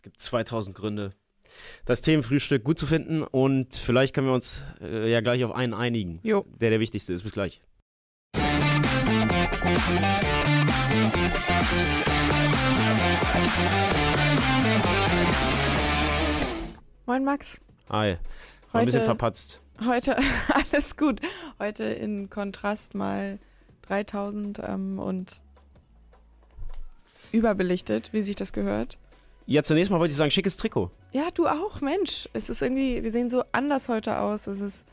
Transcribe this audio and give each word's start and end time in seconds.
Es 0.00 0.02
gibt 0.02 0.18
2000 0.18 0.74
Gründe, 0.74 1.12
das 1.84 2.00
Themenfrühstück 2.00 2.64
gut 2.64 2.78
zu 2.78 2.86
finden 2.86 3.22
und 3.22 3.76
vielleicht 3.76 4.14
können 4.14 4.28
wir 4.28 4.32
uns 4.32 4.62
äh, 4.80 5.10
ja 5.12 5.20
gleich 5.20 5.44
auf 5.44 5.52
einen 5.52 5.74
einigen, 5.74 6.20
Jo. 6.22 6.46
der 6.58 6.70
der 6.70 6.80
wichtigste 6.80 7.12
ist. 7.12 7.22
Bis 7.22 7.32
gleich. 7.32 7.60
Moin 17.06 17.24
Max. 17.24 17.60
Hi. 17.90 18.16
War 18.72 18.80
ein 18.80 18.84
bisschen 18.86 19.00
Heute- 19.00 19.04
verpatzt. 19.06 19.60
Heute 19.84 20.16
alles 20.72 20.96
gut. 20.96 21.20
Heute 21.58 21.84
in 21.84 22.30
Kontrast 22.30 22.94
mal 22.94 23.38
3000 23.82 24.60
ähm, 24.66 24.98
und 24.98 25.40
überbelichtet, 27.32 28.14
wie 28.14 28.22
sich 28.22 28.36
das 28.36 28.52
gehört. 28.52 28.96
Ja, 29.50 29.64
zunächst 29.64 29.90
mal 29.90 29.98
wollte 29.98 30.12
ich 30.12 30.16
sagen, 30.16 30.30
schickes 30.30 30.56
Trikot. 30.56 30.92
Ja, 31.10 31.28
du 31.34 31.48
auch, 31.48 31.80
Mensch. 31.80 32.28
Es 32.32 32.50
ist 32.50 32.62
irgendwie, 32.62 33.02
wir 33.02 33.10
sehen 33.10 33.28
so 33.28 33.42
anders 33.50 33.88
heute 33.88 34.20
aus. 34.20 34.46
Es 34.46 34.60
ist, 34.60 34.86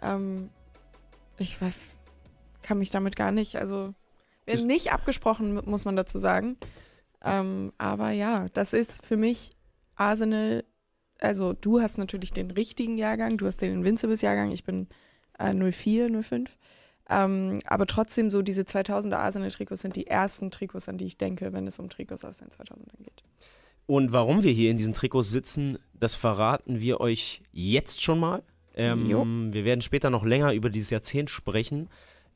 ähm, 0.00 0.48
ich 1.36 1.60
weiß, 1.60 1.74
kann 2.62 2.78
mich 2.78 2.90
damit 2.90 3.14
gar 3.14 3.30
nicht, 3.30 3.56
also, 3.56 3.92
wir 4.46 4.56
haben 4.56 4.66
nicht 4.66 4.90
abgesprochen, 4.90 5.60
muss 5.66 5.84
man 5.84 5.96
dazu 5.96 6.18
sagen. 6.18 6.56
Ähm, 7.22 7.74
aber 7.76 8.10
ja, 8.12 8.48
das 8.54 8.72
ist 8.72 9.04
für 9.04 9.18
mich 9.18 9.50
Arsenal, 9.96 10.64
also 11.18 11.52
du 11.52 11.82
hast 11.82 11.98
natürlich 11.98 12.32
den 12.32 12.50
richtigen 12.50 12.96
Jahrgang, 12.96 13.36
du 13.36 13.46
hast 13.46 13.60
den 13.60 13.74
Invincibles-Jahrgang, 13.74 14.50
ich 14.50 14.64
bin 14.64 14.88
äh, 15.38 15.52
04, 15.52 16.22
05. 16.22 16.56
Ähm, 17.10 17.58
aber 17.66 17.84
trotzdem 17.84 18.30
so 18.30 18.40
diese 18.40 18.62
2000er 18.62 19.16
Arsenal-Trikots 19.16 19.82
sind 19.82 19.94
die 19.94 20.06
ersten 20.06 20.50
Trikots, 20.50 20.88
an 20.88 20.96
die 20.96 21.04
ich 21.04 21.18
denke, 21.18 21.52
wenn 21.52 21.66
es 21.66 21.78
um 21.78 21.90
Trikots 21.90 22.24
aus 22.24 22.38
den 22.38 22.48
2000ern 22.48 23.02
geht. 23.04 23.22
Und 23.90 24.12
warum 24.12 24.44
wir 24.44 24.52
hier 24.52 24.70
in 24.70 24.76
diesen 24.76 24.94
Trikots 24.94 25.32
sitzen, 25.32 25.76
das 25.94 26.14
verraten 26.14 26.78
wir 26.78 27.00
euch 27.00 27.42
jetzt 27.50 28.04
schon 28.04 28.20
mal. 28.20 28.44
Ähm, 28.76 29.52
wir 29.52 29.64
werden 29.64 29.80
später 29.80 30.10
noch 30.10 30.24
länger 30.24 30.52
über 30.52 30.70
dieses 30.70 30.90
Jahrzehnt 30.90 31.28
sprechen. 31.28 31.88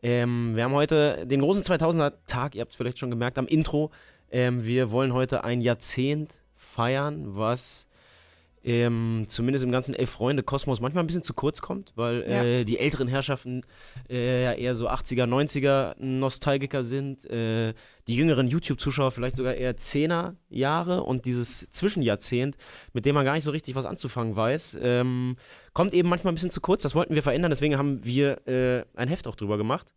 Ähm, 0.02 0.56
wir 0.56 0.64
haben 0.64 0.72
heute 0.72 1.24
den 1.28 1.42
großen 1.42 1.62
2000er-Tag, 1.62 2.56
ihr 2.56 2.60
habt 2.62 2.72
es 2.72 2.76
vielleicht 2.76 2.98
schon 2.98 3.10
gemerkt 3.10 3.38
am 3.38 3.46
Intro. 3.46 3.92
Ähm, 4.32 4.64
wir 4.64 4.90
wollen 4.90 5.12
heute 5.12 5.44
ein 5.44 5.60
Jahrzehnt 5.60 6.40
feiern, 6.56 7.36
was 7.36 7.86
ähm, 8.64 9.26
zumindest 9.28 9.62
im 9.62 9.70
ganzen 9.70 9.94
Elf-Freunde-Kosmos 9.94 10.80
manchmal 10.80 11.04
ein 11.04 11.06
bisschen 11.06 11.22
zu 11.22 11.34
kurz 11.34 11.60
kommt, 11.60 11.92
weil 11.96 12.22
äh, 12.22 12.64
die 12.64 12.78
älteren 12.78 13.08
Herrschaften 13.08 13.62
äh, 14.08 14.44
ja 14.44 14.52
eher 14.52 14.74
so 14.74 14.88
80er, 14.88 15.26
90er 15.26 15.94
Nostalgiker 15.98 16.82
sind, 16.82 17.24
äh, 17.30 17.74
die 18.06 18.16
jüngeren 18.16 18.48
YouTube-Zuschauer 18.48 19.10
vielleicht 19.10 19.36
sogar 19.36 19.54
eher 19.54 19.76
10er 19.76 20.34
Jahre 20.48 21.02
und 21.02 21.26
dieses 21.26 21.70
Zwischenjahrzehnt, 21.70 22.56
mit 22.94 23.04
dem 23.04 23.14
man 23.14 23.26
gar 23.26 23.34
nicht 23.34 23.44
so 23.44 23.50
richtig 23.50 23.74
was 23.74 23.84
anzufangen 23.84 24.34
weiß, 24.34 24.78
ähm, 24.80 25.36
kommt 25.74 25.92
eben 25.92 26.08
manchmal 26.08 26.32
ein 26.32 26.36
bisschen 26.36 26.50
zu 26.50 26.62
kurz. 26.62 26.82
Das 26.82 26.94
wollten 26.94 27.14
wir 27.14 27.22
verändern, 27.22 27.50
deswegen 27.50 27.76
haben 27.76 28.04
wir 28.04 28.46
äh, 28.48 28.84
ein 28.94 29.08
Heft 29.08 29.26
auch 29.26 29.36
drüber 29.36 29.58
gemacht. 29.58 29.92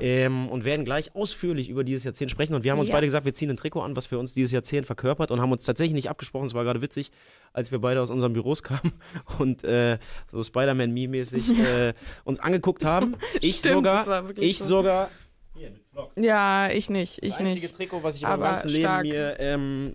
Ähm, 0.00 0.48
und 0.48 0.64
werden 0.64 0.84
gleich 0.84 1.14
ausführlich 1.14 1.68
über 1.68 1.84
dieses 1.84 2.04
Jahrzehnt 2.04 2.30
sprechen. 2.30 2.54
Und 2.54 2.64
wir 2.64 2.72
haben 2.72 2.78
uns 2.78 2.88
Ja. 2.88 2.94
beide 2.94 3.06
gesagt, 3.06 3.24
wir 3.24 3.34
ziehen 3.34 3.50
ein 3.50 3.56
Trikot 3.56 3.80
an, 3.82 3.94
was 3.96 4.06
für 4.06 4.18
uns 4.18 4.34
dieses 4.34 4.50
Jahrzehnt 4.52 4.86
verkörpert 4.86 5.30
und 5.30 5.40
haben 5.40 5.52
uns 5.52 5.64
tatsächlich 5.64 5.94
nicht 5.94 6.10
abgesprochen. 6.10 6.46
Es 6.46 6.54
war 6.54 6.64
gerade 6.64 6.80
witzig, 6.82 7.10
als 7.52 7.70
wir 7.70 7.78
beide 7.78 8.00
aus 8.02 8.10
unseren 8.10 8.32
Büros 8.32 8.62
kamen 8.62 8.92
und 9.38 9.62
äh, 9.64 9.98
so 10.32 10.42
Spider-Man-Me-mäßig 10.42 11.58
äh, 11.58 11.94
uns 12.24 12.40
angeguckt 12.40 12.84
haben. 12.84 13.16
Ich 13.40 13.56
Stimmt, 13.56 13.74
sogar, 13.76 13.98
das 13.98 14.06
war 14.08 14.26
wirklich 14.28 14.50
ich 14.50 14.58
so. 14.58 14.66
sogar. 14.78 15.10
Hier. 15.56 15.72
Ja, 16.18 16.68
ich 16.70 16.90
nicht, 16.90 17.22
ich 17.22 17.30
das 17.30 17.38
einzige 17.38 17.66
nicht. 17.66 17.76
Trikot, 17.76 18.02
was 18.02 18.16
ich 18.16 18.26
Aber 18.26 18.42
ganzen 18.44 18.70
Leben 18.70 19.02
mir 19.02 19.36
ähm, 19.38 19.94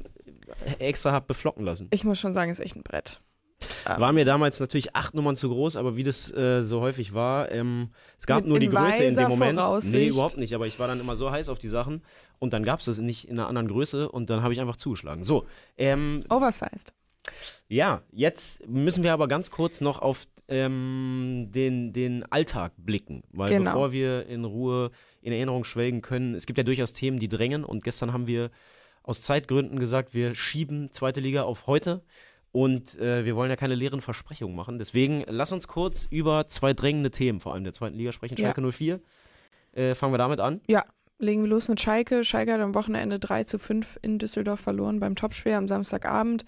extra 0.80 1.12
habe 1.12 1.26
beflocken 1.28 1.66
lassen. 1.66 1.88
Ich 1.92 2.04
muss 2.04 2.20
schon 2.20 2.32
sagen, 2.34 2.50
ist 2.50 2.60
echt 2.60 2.76
ein 2.76 2.84
Brett. 2.84 3.20
Ähm, 3.86 4.00
War 4.00 4.14
mir 4.14 4.26
damals 4.26 4.60
natürlich 4.60 4.96
acht 4.96 5.14
Nummern 5.14 5.36
zu 5.36 5.50
groß, 5.50 5.76
aber 5.76 5.96
wie 5.98 6.04
das 6.04 6.32
äh, 6.34 6.64
so 6.64 6.80
häufig 6.82 7.14
war, 7.14 7.52
ähm, 7.52 7.90
es 8.18 8.26
gab 8.26 8.42
Mit- 8.42 8.48
nur 8.50 8.60
die 8.60 8.70
Größe 8.70 9.04
in 9.04 9.16
dem 9.16 9.28
Moment. 9.30 9.56
Voraussicht. 9.60 9.94
Nee, 9.94 10.08
überhaupt 10.08 10.38
nicht, 10.38 10.54
aber 10.56 10.66
ich 10.66 10.80
war 10.80 10.88
dann 10.88 11.00
immer 11.00 11.16
so 11.16 11.30
heiß 11.32 11.50
auf 11.50 11.60
die 11.60 11.68
Sachen 11.68 12.02
und 12.40 12.54
dann 12.54 12.64
gab 12.64 12.80
es 12.80 12.86
das 12.86 12.98
nicht 13.00 13.28
in 13.28 13.38
einer 13.40 13.48
anderen 13.48 13.68
Größe 13.68 14.10
und 14.10 14.30
dann 14.30 14.44
habe 14.44 14.54
ich 14.54 14.62
einfach 14.62 14.78
zugeschlagen. 14.78 15.24
So, 15.24 15.46
ähm, 15.78 16.24
Oversized. 16.30 16.94
ja, 17.68 18.02
jetzt 18.12 18.66
müssen 18.68 19.04
wir 19.04 19.12
aber 19.14 19.28
ganz 19.28 19.52
kurz 19.52 19.82
noch 19.82 20.00
auf 20.02 20.26
ähm, 20.48 21.50
den, 21.54 21.94
den 21.94 22.24
Alltag 22.32 22.72
blicken, 22.78 23.24
weil 23.32 23.50
Genau. 23.50 23.72
bevor 23.72 23.92
wir 23.92 24.26
in 24.28 24.46
Ruhe 24.46 24.92
in 25.22 25.32
Erinnerung 25.34 25.64
schwelgen 25.64 26.02
können, 26.02 26.34
es 26.34 26.46
gibt 26.46 26.58
ja 26.58 26.64
durchaus 26.64 26.94
Themen, 26.94 27.20
die 27.20 27.28
drängen 27.28 27.64
und 27.66 27.84
gestern 27.84 28.14
haben 28.14 28.26
wir 28.26 28.52
aus 29.04 29.22
Zeitgründen 29.22 29.80
gesagt, 29.80 30.14
wir 30.14 30.34
schieben 30.36 30.92
zweite 30.92 31.20
Liga 31.20 31.44
auf 31.44 31.68
heute 31.68 32.04
und 32.52 32.98
äh, 33.00 33.26
wir 33.26 33.36
wollen 33.36 33.50
ja 33.50 33.56
keine 33.56 33.76
leeren 33.76 34.02
Versprechungen 34.02 34.56
machen. 34.56 34.80
Deswegen 34.80 35.24
lass 35.28 35.52
uns 35.52 35.68
kurz 35.68 36.08
über 36.10 36.48
zwei 36.48 36.74
drängende 36.74 37.12
Themen, 37.12 37.40
vor 37.40 37.54
allem 37.54 37.64
der 37.64 37.74
zweiten 37.74 37.96
Liga 37.96 38.12
sprechen. 38.12 38.36
Ja. 38.38 38.48
Schalke 38.54 38.72
04. 38.72 39.00
Äh, 39.74 39.96
fangen 39.96 40.14
wir 40.14 40.18
damit 40.18 40.40
an. 40.40 40.62
Legen 41.20 41.44
wir 41.44 41.50
los 41.50 41.68
mit 41.68 41.82
Schalke. 41.82 42.24
Schalke 42.24 42.54
hat 42.54 42.62
am 42.62 42.74
Wochenende 42.76 43.20
3 43.20 43.44
zu 43.44 43.60
5 43.60 44.00
in 44.02 44.20
Düsseldorf 44.20 44.62
verloren 44.62 45.02
beim 45.02 45.16
Topspiel 45.16 45.54
am 45.54 45.68
Samstagabend. 45.68 46.46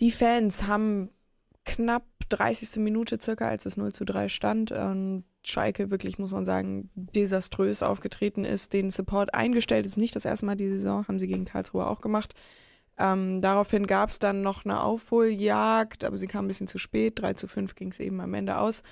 Die 0.00 0.10
Fans 0.10 0.66
haben 0.66 1.10
knapp 1.64 2.04
30. 2.28 2.82
Minute 2.82 3.18
circa, 3.20 3.48
als 3.48 3.66
es 3.66 3.76
0 3.76 3.92
zu 3.92 4.04
3 4.04 4.28
stand. 4.28 4.72
Und 4.72 5.24
Schalke 5.44 5.90
wirklich, 5.90 6.18
muss 6.18 6.32
man 6.32 6.44
sagen, 6.44 6.90
desaströs 6.94 7.84
aufgetreten 7.84 8.44
ist, 8.44 8.72
den 8.72 8.90
Support 8.90 9.32
eingestellt 9.32 9.86
ist. 9.86 9.96
Nicht 9.96 10.16
das 10.16 10.24
erste 10.24 10.44
Mal 10.44 10.56
die 10.56 10.68
Saison, 10.68 11.06
haben 11.06 11.20
sie 11.20 11.28
gegen 11.28 11.44
Karlsruhe 11.44 11.86
auch 11.86 12.00
gemacht. 12.00 12.34
Ähm, 13.00 13.40
daraufhin 13.40 13.86
gab 13.86 14.10
es 14.10 14.18
dann 14.18 14.42
noch 14.42 14.66
eine 14.66 14.82
Aufholjagd, 14.82 16.04
aber 16.04 16.18
sie 16.18 16.26
kam 16.26 16.44
ein 16.44 16.48
bisschen 16.48 16.66
zu 16.66 16.78
spät. 16.78 17.18
3 17.18 17.34
zu 17.34 17.48
5 17.48 17.74
ging 17.74 17.90
es 17.90 17.98
eben 17.98 18.20
am 18.20 18.34
Ende 18.34 18.58
aus. 18.58 18.82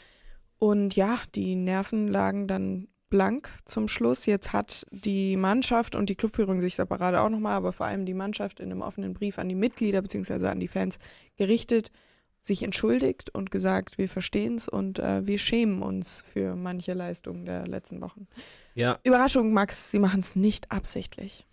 Und 0.59 0.97
ja, 0.97 1.19
die 1.35 1.55
Nerven 1.55 2.09
lagen 2.09 2.49
dann 2.49 2.89
blank 3.11 3.51
zum 3.67 3.87
Schluss. 3.87 4.27
Jetzt 4.27 4.53
hat 4.53 4.87
die 4.91 5.37
Mannschaft 5.37 5.95
und 5.95 6.09
die 6.09 6.15
Clubführung 6.15 6.61
sich 6.61 6.75
separat 6.75 7.15
auch 7.15 7.29
nochmal, 7.29 7.55
aber 7.55 7.73
vor 7.73 7.87
allem 7.87 8.07
die 8.07 8.15
Mannschaft 8.15 8.61
in 8.61 8.71
einem 8.71 8.81
offenen 8.81 9.13
Brief 9.13 9.39
an 9.39 9.49
die 9.49 9.55
Mitglieder 9.55 10.01
bzw. 10.01 10.49
an 10.49 10.61
die 10.61 10.69
Fans 10.69 10.99
gerichtet, 11.37 11.91
sich 12.41 12.63
entschuldigt 12.63 13.35
und 13.35 13.51
gesagt, 13.51 13.99
wir 13.99 14.09
verstehen 14.09 14.55
es 14.55 14.69
und 14.69 14.99
äh, 14.99 15.27
wir 15.27 15.39
schämen 15.39 15.83
uns 15.83 16.23
für 16.27 16.57
manche 16.57 16.95
Leistungen 16.95 17.45
der 17.45 17.67
letzten 17.67 18.01
Wochen. 18.01 18.27
Ja, 18.75 18.99
Überraschung, 19.05 19.53
Max, 19.53 19.91
sie 19.91 19.99
machen 19.99 20.21
es 20.21 20.37
nicht 20.37 20.71
absichtlich. 20.71 21.47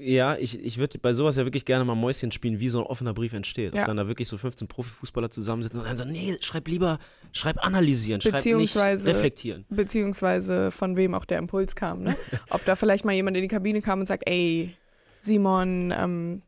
Ja, 0.00 0.36
ich, 0.36 0.64
ich 0.64 0.78
würde 0.78 0.96
bei 1.00 1.12
sowas 1.12 1.34
ja 1.36 1.44
wirklich 1.44 1.64
gerne 1.64 1.84
mal 1.84 1.96
Mäuschen 1.96 2.30
spielen, 2.30 2.60
wie 2.60 2.68
so 2.68 2.78
ein 2.78 2.86
offener 2.86 3.12
Brief 3.14 3.32
entsteht. 3.32 3.74
Ja. 3.74 3.80
Ob 3.80 3.86
dann 3.88 3.96
da 3.96 4.06
wirklich 4.06 4.28
so 4.28 4.38
15 4.38 4.68
Profifußballer 4.68 5.28
zusammensitzen 5.28 5.80
und 5.80 5.86
dann 5.86 5.96
so, 5.96 6.04
nee, 6.04 6.36
schreib 6.40 6.68
lieber, 6.68 7.00
schreib 7.32 7.58
analysieren, 7.64 8.20
schreib 8.20 8.34
nicht 8.34 8.44
Beziehungsweise- 8.44 9.08
reflektieren. 9.10 9.64
Beziehungsweise 9.68 10.70
von 10.70 10.94
wem 10.96 11.14
auch 11.14 11.24
der 11.24 11.38
Impuls 11.38 11.74
kam. 11.74 12.04
Ne? 12.04 12.16
Ob 12.50 12.64
da 12.64 12.76
vielleicht 12.76 13.04
mal 13.04 13.12
jemand 13.12 13.36
in 13.36 13.42
die 13.42 13.48
Kabine 13.48 13.82
kam 13.82 13.98
und 13.98 14.06
sagt, 14.06 14.22
ey, 14.28 14.72
Simon, 15.18 15.92
ähm, 15.96 16.42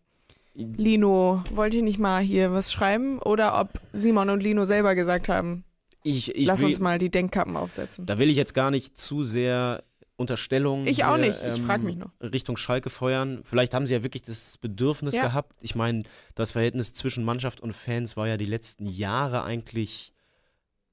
Lino, 0.54 1.42
wollt 1.52 1.74
ihr 1.74 1.82
nicht 1.82 1.98
mal 1.98 2.22
hier 2.22 2.52
was 2.52 2.70
schreiben? 2.72 3.18
Oder 3.20 3.58
ob 3.58 3.80
Simon 3.92 4.30
und 4.30 4.42
Lino 4.42 4.64
selber 4.64 4.94
gesagt 4.94 5.28
haben, 5.28 5.64
Ich, 6.02 6.34
ich 6.34 6.46
lass 6.46 6.60
will, 6.60 6.68
uns 6.68 6.78
mal 6.80 6.98
die 6.98 7.10
Denkkappen 7.10 7.56
aufsetzen. 7.56 8.04
Da 8.06 8.18
will 8.18 8.30
ich 8.30 8.36
jetzt 8.36 8.52
gar 8.54 8.70
nicht 8.70 8.98
zu 8.98 9.22
sehr 9.22 9.82
Unterstellungen 10.20 10.86
Ich 10.86 11.04
auch 11.04 11.16
hier, 11.16 11.26
nicht, 11.28 11.42
ich 11.42 11.62
frag 11.62 11.82
mich 11.82 11.96
noch. 11.96 12.10
Richtung 12.20 12.56
Schalke 12.58 12.90
feuern. 12.90 13.40
Vielleicht 13.42 13.72
haben 13.74 13.86
sie 13.86 13.94
ja 13.94 14.02
wirklich 14.02 14.22
das 14.22 14.58
Bedürfnis 14.58 15.14
Ja. 15.16 15.22
gehabt. 15.22 15.56
Ich 15.62 15.74
meine, 15.74 16.02
das 16.34 16.52
Verhältnis 16.52 16.92
zwischen 16.92 17.24
Mannschaft 17.24 17.60
und 17.60 17.72
Fans 17.72 18.16
war 18.16 18.28
ja 18.28 18.36
die 18.36 18.44
letzten 18.46 18.86
Jahre 18.86 19.42
eigentlich 19.42 20.12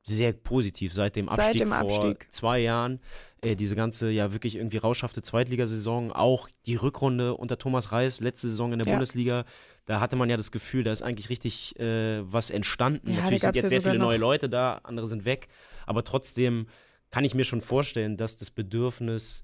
sehr 0.04 0.32
positiv 0.32 0.94
seit 0.94 1.18
dem 1.18 1.28
Seit 1.28 1.40
Abstieg 1.40 1.60
dem 1.64 1.68
vor 1.70 1.80
Abstieg. 1.80 2.28
zwei 2.32 2.60
Jahren. 2.60 3.02
Äh, 3.42 3.56
diese 3.58 3.76
ganze 3.76 4.10
ja 4.10 4.32
wirklich 4.32 4.56
irgendwie 4.56 4.78
rauschhafte 4.78 5.22
Zweitligasaison, 5.22 6.14
auch 6.14 6.48
die 6.66 6.76
Rückrunde 6.76 7.36
unter 7.36 7.58
Thomas 7.58 7.92
Reis, 7.92 8.22
letzte 8.22 8.48
Saison 8.50 8.72
in 8.72 8.80
der 8.80 8.88
Ja. 8.88 8.94
Bundesliga, 8.94 9.44
da 9.86 10.00
hatte 10.00 10.16
man 10.16 10.30
ja 10.30 10.38
das 10.38 10.52
Gefühl, 10.52 10.84
da 10.86 10.92
ist 10.94 11.02
eigentlich 11.02 11.30
richtig 11.30 11.78
äh, 11.80 12.22
was 12.32 12.50
entstanden. 12.50 13.10
Ja, 13.10 13.16
Natürlich 13.18 13.42
sind 13.42 13.56
jetzt 13.56 13.64
ja 13.64 13.70
sehr 13.70 13.82
viele 13.82 14.00
neue 14.00 14.18
Leute 14.18 14.48
da, 14.50 14.80
andere 14.84 15.08
sind 15.10 15.26
weg, 15.26 15.50
aber 15.86 16.04
trotzdem 16.06 16.68
kann 17.12 17.24
ich 17.24 17.34
mir 17.36 17.44
schon 17.46 17.62
vorstellen, 17.62 18.18
dass 18.18 18.38
das 18.38 18.52
Bedürfnis, 18.52 19.44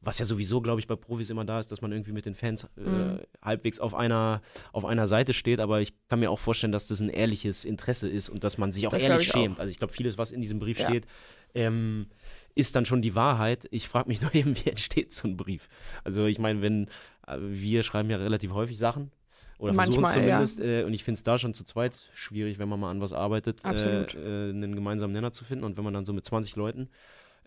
was 0.00 0.18
ja 0.18 0.24
sowieso, 0.24 0.60
glaube 0.60 0.80
ich, 0.80 0.86
bei 0.86 0.94
Profis 0.96 1.30
immer 1.30 1.44
da 1.44 1.58
ist, 1.58 1.72
dass 1.72 1.80
man 1.80 1.90
irgendwie 1.92 2.12
mit 2.12 2.24
den 2.26 2.34
Fans 2.34 2.64
äh, 2.76 2.80
Mhm. 2.80 3.20
halbwegs 3.42 3.80
auf 3.80 3.94
einer, 3.94 4.42
auf 4.72 4.84
einer 4.84 5.06
Seite 5.08 5.32
steht, 5.32 5.58
aber 5.60 5.80
ich 5.80 5.92
kann 6.08 6.20
mir 6.20 6.30
auch 6.30 6.38
vorstellen, 6.38 6.72
dass 6.72 6.86
das 6.86 7.00
ein 7.00 7.08
ehrliches 7.08 7.64
Interesse 7.64 8.08
ist 8.08 8.28
und 8.28 8.44
dass 8.44 8.58
man 8.58 8.70
sich 8.72 8.86
auch 8.86 8.92
Das 8.92 9.02
ehrlich 9.02 9.28
schämt. 9.28 9.56
auch. 9.56 9.58
Also 9.60 9.70
ich 9.72 9.78
glaube, 9.78 9.92
vieles, 9.92 10.16
was 10.18 10.30
in 10.30 10.40
diesem 10.40 10.58
Brief 10.60 10.78
Ja. 10.78 10.88
steht, 10.88 11.06
ähm, 11.54 12.06
ist 12.54 12.76
dann 12.76 12.84
schon 12.84 13.02
die 13.02 13.14
Wahrheit. 13.14 13.66
Ich 13.70 13.88
frage 13.88 14.08
mich 14.08 14.20
nur 14.22 14.34
eben, 14.34 14.56
wie 14.56 14.70
entsteht 14.70 15.12
so 15.12 15.26
ein 15.26 15.36
Brief? 15.36 15.68
Also 16.04 16.26
ich 16.26 16.38
meine, 16.38 16.62
wenn 16.62 16.86
äh, 17.26 17.36
wir 17.40 17.82
schreiben 17.82 18.10
ja 18.10 18.18
relativ 18.18 18.52
häufig 18.52 18.78
Sachen 18.78 19.10
oder 19.58 19.74
versuchen 19.74 20.04
es 20.04 20.14
Manchmal, 20.14 20.28
ja. 20.28 20.36
zumindest 20.36 20.60
äh, 20.60 20.84
und 20.84 20.94
ich 20.94 21.04
finde 21.04 21.18
es 21.18 21.22
da 21.24 21.38
schon 21.38 21.52
zu 21.52 21.64
zweit 21.64 22.10
schwierig, 22.14 22.58
wenn 22.58 22.68
man 22.68 22.78
mal 22.78 22.90
an 22.90 23.00
was 23.00 23.12
arbeitet, 23.12 23.64
Absolut. 23.64 24.14
Äh, 24.14 24.48
äh, 24.48 24.50
einen 24.50 24.74
gemeinsamen 24.74 25.12
Nenner 25.12 25.32
zu 25.32 25.44
finden 25.44 25.64
und 25.64 25.76
wenn 25.76 25.84
man 25.84 25.94
dann 25.94 26.04
so 26.04 26.12
mit 26.12 26.24
20 26.24 26.56
Leuten 26.56 26.88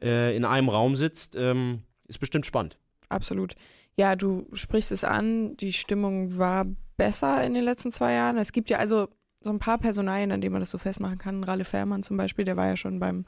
äh, 0.02 0.36
in 0.36 0.46
einem 0.46 0.70
Raum 0.70 0.96
sitzt, 0.96 1.36
ähm, 1.36 1.84
ist 2.08 2.20
bestimmt 2.20 2.46
spannend. 2.46 2.78
Absolut. 3.10 3.56
Ja, 3.96 4.16
du 4.16 4.48
sprichst 4.54 4.92
es 4.92 5.04
an, 5.04 5.56
die 5.58 5.74
Stimmung 5.74 6.38
war 6.38 6.66
besser 6.98 7.44
in 7.44 7.54
den 7.54 7.64
letzten 7.64 7.92
zwei 7.92 8.14
Jahren. 8.14 8.38
Es 8.38 8.52
gibt 8.52 8.70
ja 8.70 8.78
also 8.78 9.08
so 9.42 9.52
ein 9.52 9.60
paar 9.60 9.78
Personalien, 9.78 10.32
an 10.32 10.42
denen 10.42 10.54
man 10.54 10.62
das 10.62 10.72
so 10.72 10.78
festmachen 10.78 11.18
kann. 11.18 11.44
Ralle 11.44 11.66
Fährmann 11.66 12.04
zum 12.04 12.18
Beispiel, 12.18 12.46
der 12.46 12.58
war 12.58 12.68
ja 12.68 12.78
schon 12.78 13.00
beim, 13.00 13.26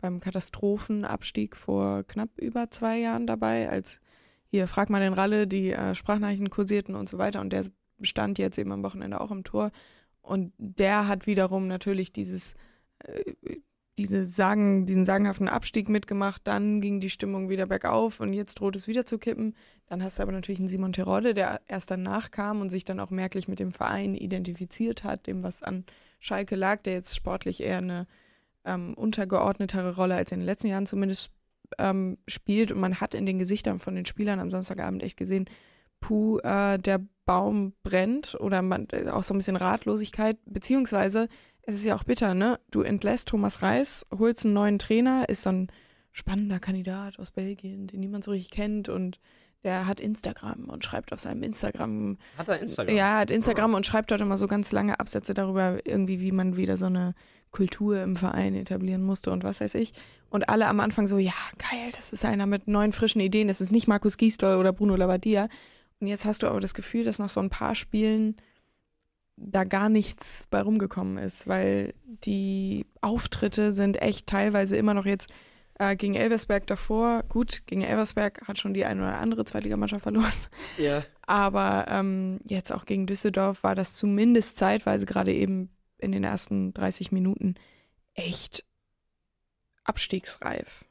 beim 0.00 0.20
Katastrophenabstieg 0.20 1.56
vor 1.56 2.04
knapp 2.04 2.30
über 2.38 2.70
zwei 2.70 2.98
Jahren 2.98 3.26
dabei, 3.26 3.68
als 3.68 4.00
hier, 4.48 4.68
frag 4.68 4.90
mal 4.90 5.00
den 5.00 5.12
Ralle, 5.12 5.46
die 5.46 5.72
äh, 5.72 5.94
Sprachnachrichten 5.94 6.50
kursierten 6.50 6.94
und 6.94 7.08
so 7.08 7.18
weiter. 7.18 7.40
Und 7.40 7.52
der 7.52 7.64
stand 8.02 8.38
jetzt 8.38 8.58
eben 8.58 8.72
am 8.72 8.82
Wochenende 8.82 9.20
auch 9.20 9.30
im 9.30 9.44
Tor. 9.44 9.70
Und 10.22 10.52
der 10.58 11.06
hat 11.08 11.26
wiederum 11.26 11.68
natürlich 11.68 12.12
dieses, 12.12 12.54
äh, 12.98 13.34
diese 13.98 14.26
sagen, 14.26 14.84
diesen 14.84 15.04
sagenhaften 15.04 15.48
Abstieg 15.48 15.88
mitgemacht. 15.88 16.42
Dann 16.44 16.80
ging 16.80 17.00
die 17.00 17.10
Stimmung 17.10 17.48
wieder 17.48 17.66
bergauf 17.66 18.20
und 18.20 18.32
jetzt 18.32 18.56
droht 18.60 18.76
es 18.76 18.88
wieder 18.88 19.06
zu 19.06 19.18
kippen. 19.18 19.54
Dann 19.86 20.02
hast 20.02 20.18
du 20.18 20.22
aber 20.22 20.32
natürlich 20.32 20.58
einen 20.58 20.68
Simon 20.68 20.92
Terodde, 20.92 21.32
der 21.32 21.60
erst 21.66 21.90
danach 21.90 22.30
kam 22.30 22.60
und 22.60 22.70
sich 22.70 22.84
dann 22.84 23.00
auch 23.00 23.10
merklich 23.10 23.48
mit 23.48 23.60
dem 23.60 23.72
Verein 23.72 24.14
identifiziert 24.14 25.04
hat, 25.04 25.26
dem 25.26 25.42
was 25.42 25.62
an 25.62 25.84
Schalke 26.18 26.56
lag, 26.56 26.82
der 26.82 26.94
jetzt 26.94 27.14
sportlich 27.14 27.62
eher 27.62 27.78
eine 27.78 28.06
ähm, 28.64 28.94
untergeordnetere 28.94 29.94
Rolle 29.96 30.16
als 30.16 30.32
in 30.32 30.40
den 30.40 30.46
letzten 30.46 30.68
Jahren 30.68 30.86
zumindest 30.86 31.30
ähm, 31.78 32.18
spielt. 32.26 32.72
Und 32.72 32.80
man 32.80 33.00
hat 33.00 33.14
in 33.14 33.26
den 33.26 33.38
Gesichtern 33.38 33.78
von 33.78 33.94
den 33.94 34.06
Spielern 34.06 34.40
am 34.40 34.50
Samstagabend 34.50 35.02
echt 35.02 35.16
gesehen, 35.16 35.46
puh, 36.00 36.38
äh, 36.40 36.78
der 36.78 37.00
Baum 37.26 37.74
brennt 37.82 38.36
oder 38.40 38.62
man, 38.62 38.88
äh, 38.92 39.08
auch 39.10 39.22
so 39.24 39.34
ein 39.34 39.38
bisschen 39.38 39.56
Ratlosigkeit, 39.56 40.38
beziehungsweise 40.46 41.28
es 41.62 41.74
ist 41.74 41.84
ja 41.84 41.96
auch 41.96 42.04
bitter, 42.04 42.34
ne? 42.34 42.60
Du 42.70 42.82
entlässt 42.82 43.28
Thomas 43.28 43.60
Reis, 43.60 44.06
holst 44.16 44.44
einen 44.44 44.54
neuen 44.54 44.78
Trainer, 44.78 45.28
ist 45.28 45.42
so 45.42 45.50
ein 45.50 45.72
spannender 46.12 46.60
Kandidat 46.60 47.18
aus 47.18 47.32
Belgien, 47.32 47.88
den 47.88 48.00
niemand 48.00 48.24
so 48.24 48.30
richtig 48.30 48.50
kennt 48.50 48.88
und 48.88 49.20
der 49.64 49.86
hat 49.86 49.98
Instagram 49.98 50.68
und 50.68 50.84
schreibt 50.84 51.12
auf 51.12 51.18
seinem 51.20 51.42
Instagram. 51.42 52.18
Hat 52.38 52.48
er 52.48 52.60
Instagram? 52.60 52.94
Ja, 52.94 53.18
hat 53.18 53.32
Instagram 53.32 53.74
und 53.74 53.84
schreibt 53.84 54.12
dort 54.12 54.20
immer 54.20 54.38
so 54.38 54.46
ganz 54.46 54.70
lange 54.70 55.00
Absätze 55.00 55.34
darüber, 55.34 55.78
irgendwie, 55.84 56.20
wie 56.20 56.30
man 56.30 56.56
wieder 56.56 56.76
so 56.76 56.86
eine 56.86 57.14
Kultur 57.50 58.00
im 58.00 58.16
Verein 58.16 58.54
etablieren 58.54 59.02
musste 59.02 59.32
und 59.32 59.42
was 59.42 59.60
weiß 59.60 59.74
ich. 59.74 59.92
Und 60.30 60.48
alle 60.48 60.66
am 60.68 60.78
Anfang 60.78 61.08
so, 61.08 61.18
ja, 61.18 61.32
geil, 61.58 61.90
das 61.96 62.12
ist 62.12 62.24
einer 62.24 62.46
mit 62.46 62.68
neuen, 62.68 62.92
frischen 62.92 63.20
Ideen. 63.20 63.48
Das 63.48 63.60
ist 63.60 63.72
nicht 63.72 63.88
Markus 63.88 64.18
Gisdol 64.18 64.56
oder 64.56 64.72
Bruno 64.72 64.94
Labbadia. 64.94 65.48
Und 66.00 66.06
jetzt 66.08 66.24
hast 66.24 66.42
du 66.42 66.48
aber 66.48 66.60
das 66.60 66.74
Gefühl, 66.74 67.04
dass 67.04 67.18
nach 67.18 67.28
so 67.28 67.40
ein 67.40 67.50
paar 67.50 67.74
Spielen 67.74 68.36
da 69.36 69.64
gar 69.64 69.88
nichts 69.88 70.46
bei 70.50 70.62
rumgekommen 70.62 71.18
ist, 71.18 71.46
weil 71.46 71.94
die 72.04 72.86
Auftritte 73.00 73.72
sind 73.72 74.00
echt 74.00 74.26
teilweise 74.26 74.76
immer 74.76 74.94
noch 74.94 75.04
jetzt 75.04 75.30
äh, 75.78 75.94
gegen 75.94 76.14
Elversberg 76.14 76.66
davor. 76.66 77.22
Gut, 77.28 77.62
gegen 77.66 77.82
Elversberg 77.82 78.46
hat 78.48 78.58
schon 78.58 78.74
die 78.74 78.84
eine 78.84 79.02
oder 79.02 79.18
andere 79.18 79.44
Zweitligamannschaft 79.44 80.02
verloren. 80.02 80.32
Ja. 80.78 81.04
Aber 81.22 81.86
ähm, 81.88 82.40
jetzt 82.44 82.72
auch 82.72 82.86
gegen 82.86 83.06
Düsseldorf 83.06 83.62
war 83.62 83.74
das 83.74 83.96
zumindest 83.96 84.56
zeitweise 84.56 85.06
gerade 85.06 85.32
eben 85.32 85.70
in 85.98 86.12
den 86.12 86.24
ersten 86.24 86.72
30 86.72 87.12
Minuten 87.12 87.56
echt 88.14 88.64
abstiegsreif. 89.84 90.84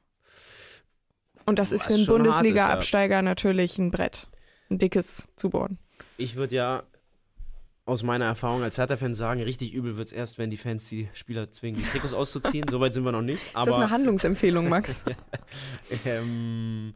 Und 1.46 1.60
das 1.60 1.72
ist 1.72 1.86
für 1.86 1.94
einen 1.94 2.07
Bundesliga-Absteiger 2.07 3.16
ja. 3.16 3.22
natürlich 3.22 3.78
ein 3.78 3.92
Brett. 3.92 4.28
Ein 4.69 4.77
dickes 4.77 5.27
zu 5.35 5.50
bohren. 5.50 5.77
Ich 6.17 6.35
würde 6.35 6.56
ja 6.56 6.83
aus 7.85 8.01
meiner 8.01 8.25
Erfahrung 8.25 8.63
als 8.63 8.77
Hertha-Fan 8.77 9.13
sagen, 9.13 9.41
richtig 9.41 9.71
übel 9.73 9.95
wird 9.95 10.07
es 10.07 10.13
erst, 10.13 10.39
wenn 10.39 10.50
die 10.50 10.57
Fans 10.57 10.89
die 10.89 11.07
Spieler 11.13 11.51
zwingen, 11.51 11.79
die 11.79 11.88
Trikots 11.88 12.13
auszuziehen. 12.13 12.67
Soweit 12.67 12.94
sind 12.94 13.06
wir 13.06 13.12
noch 13.12 13.21
nicht. 13.21 13.44
Ist 13.45 13.53
das 13.56 13.75
eine 13.75 13.91
Handlungsempfehlung, 13.91 14.67
Max? 14.67 15.03
ähm, 16.06 16.94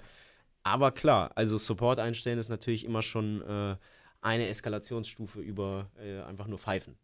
aber 0.63 0.91
klar, 0.91 1.31
also 1.35 1.57
Support 1.59 1.99
einstellen 1.99 2.39
ist 2.39 2.49
natürlich 2.49 2.85
immer 2.85 3.03
schon 3.03 3.41
äh, 3.41 3.75
eine 4.21 4.47
Eskalationsstufe 4.47 5.39
über 5.39 5.89
äh, 5.99 6.21
einfach 6.23 6.47
nur 6.47 6.57
Pfeifen. 6.57 6.97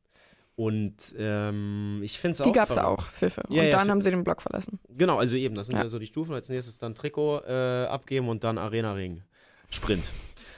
Und 0.56 1.14
ähm, 1.18 2.00
ich 2.02 2.18
finde 2.18 2.32
es 2.32 2.42
auch. 2.42 2.46
Die 2.46 2.54
gab 2.54 2.70
es 2.70 2.78
auch, 2.78 3.06
Pfiffe. 3.08 3.44
Ja, 3.50 3.62
und 3.62 3.68
ja, 3.68 3.78
dann 3.78 3.92
haben 3.92 4.02
sie 4.02 4.10
den 4.10 4.24
Block 4.24 4.42
verlassen. 4.42 4.80
Genau, 4.90 5.20
also 5.20 5.36
eben, 5.36 5.54
das 5.54 5.68
sind 5.68 5.76
ja, 5.76 5.84
ja 5.84 5.90
so 5.90 6.00
die 6.00 6.06
Stufen. 6.06 6.34
Als 6.34 6.48
nächstes 6.50 6.80
dann 6.80 6.96
Trikot 6.96 7.42
äh, 7.46 7.86
abgeben 7.86 8.30
und 8.30 8.44
dann 8.44 8.58
Arena-Ring. 8.58 9.22
Sprint. 9.70 10.10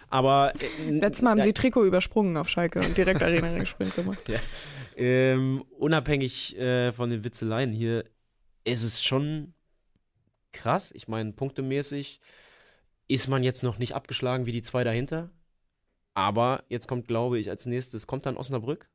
Aber. 0.09 0.53
Äh, 0.87 0.91
Letztes 0.91 1.21
Mal 1.21 1.31
haben 1.31 1.41
sie 1.41 1.53
Trikot 1.53 1.85
übersprungen 1.85 2.37
auf 2.37 2.49
Schalke 2.49 2.79
und 2.79 2.97
direkt 2.97 3.21
Arena-Ring 3.23 3.65
Sprint 3.67 3.95
gemacht. 3.95 4.19
Ja. 4.27 4.39
Ähm, 4.95 5.63
unabhängig 5.77 6.57
äh, 6.57 6.91
von 6.91 7.09
den 7.09 7.23
Witzeleien 7.23 7.71
hier, 7.71 8.05
ist 8.63 8.83
es 8.83 9.03
schon 9.03 9.53
krass. 10.51 10.91
Ich 10.95 11.07
meine, 11.07 11.33
punktemäßig 11.33 12.19
ist 13.07 13.27
man 13.27 13.43
jetzt 13.43 13.63
noch 13.63 13.77
nicht 13.77 13.95
abgeschlagen 13.95 14.45
wie 14.45 14.51
die 14.51 14.61
zwei 14.61 14.83
dahinter. 14.83 15.29
Aber 16.13 16.63
jetzt 16.67 16.87
kommt, 16.87 17.07
glaube 17.07 17.39
ich, 17.39 17.49
als 17.49 17.67
nächstes, 17.67 18.07
kommt 18.07 18.25
dann 18.25 18.37
Osnabrück 18.37 18.89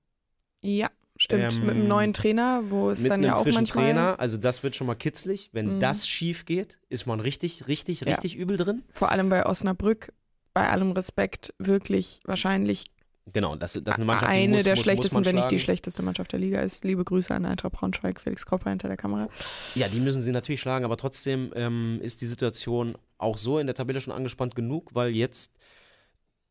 ja, 0.63 0.91
stimmt. 1.17 1.59
Ähm, 1.59 1.67
mit 1.67 1.75
einem 1.75 1.89
neuen 1.89 2.13
Trainer, 2.13 2.63
wo 2.69 2.91
es 2.91 3.03
dann 3.03 3.23
ja 3.23 3.35
auch 3.35 3.45
manchmal... 3.45 3.87
Trainer, 3.87 4.21
also 4.21 4.37
das 4.37 4.63
wird 4.63 4.77
schon 4.77 4.87
mal 4.87 4.95
kitzlig. 4.95 5.51
Wenn 5.53 5.77
mhm. 5.77 5.81
das 5.81 6.09
schief 6.09 6.45
geht, 6.45 6.79
ist 6.89 7.07
man 7.07 7.21
richtig, 7.21 7.67
richtig, 7.69 8.07
richtig 8.07 8.35
ja. 8.35 8.39
übel 8.39 8.57
drin. 8.57 8.83
Vor 8.93 9.11
allem 9.11 9.29
bei 9.29 9.45
Osnabrück, 9.45 10.13
bei 10.55 10.69
allem 10.69 10.93
Respekt, 10.93 11.55
wirklich 11.59 12.21
wahrscheinlich 12.25 12.87
Genau, 13.33 13.55
das, 13.55 13.75
das 13.75 13.81
ist 13.81 13.95
eine 13.95 14.05
Mannschaft, 14.05 14.33
eine 14.33 14.57
muss, 14.57 14.65
der 14.65 14.73
muss, 14.73 14.83
schlechtesten, 14.83 15.19
muss 15.19 15.27
wenn 15.27 15.37
nicht 15.37 15.51
die 15.51 15.61
schlechteste 15.61 16.03
Mannschaft 16.03 16.33
der 16.33 16.41
Liga 16.41 16.61
ist. 16.61 16.85
Liebe 16.85 17.05
Grüße 17.05 17.33
an 17.33 17.47
Eintracht 17.47 17.73
Braunschweig, 17.75 18.21
Felix 18.21 18.45
Kropper 18.45 18.71
hinter 18.71 18.89
der 18.89 18.97
Kamera. 18.97 19.29
Ja, 19.77 19.87
die 19.87 20.01
müssen 20.01 20.23
sie 20.23 20.33
natürlich 20.33 20.61
schlagen, 20.61 20.85
aber 20.85 20.97
trotzdem 20.97 21.53
ähm, 21.55 22.01
ist 22.03 22.21
die 22.21 22.27
Situation 22.27 22.99
auch 23.19 23.39
so 23.39 23.61
in 23.61 23.67
der 23.69 23.77
Tabelle 23.77 24.01
schon 24.01 24.13
angespannt 24.13 24.57
genug, 24.57 24.93
weil 24.93 25.11
jetzt 25.11 25.57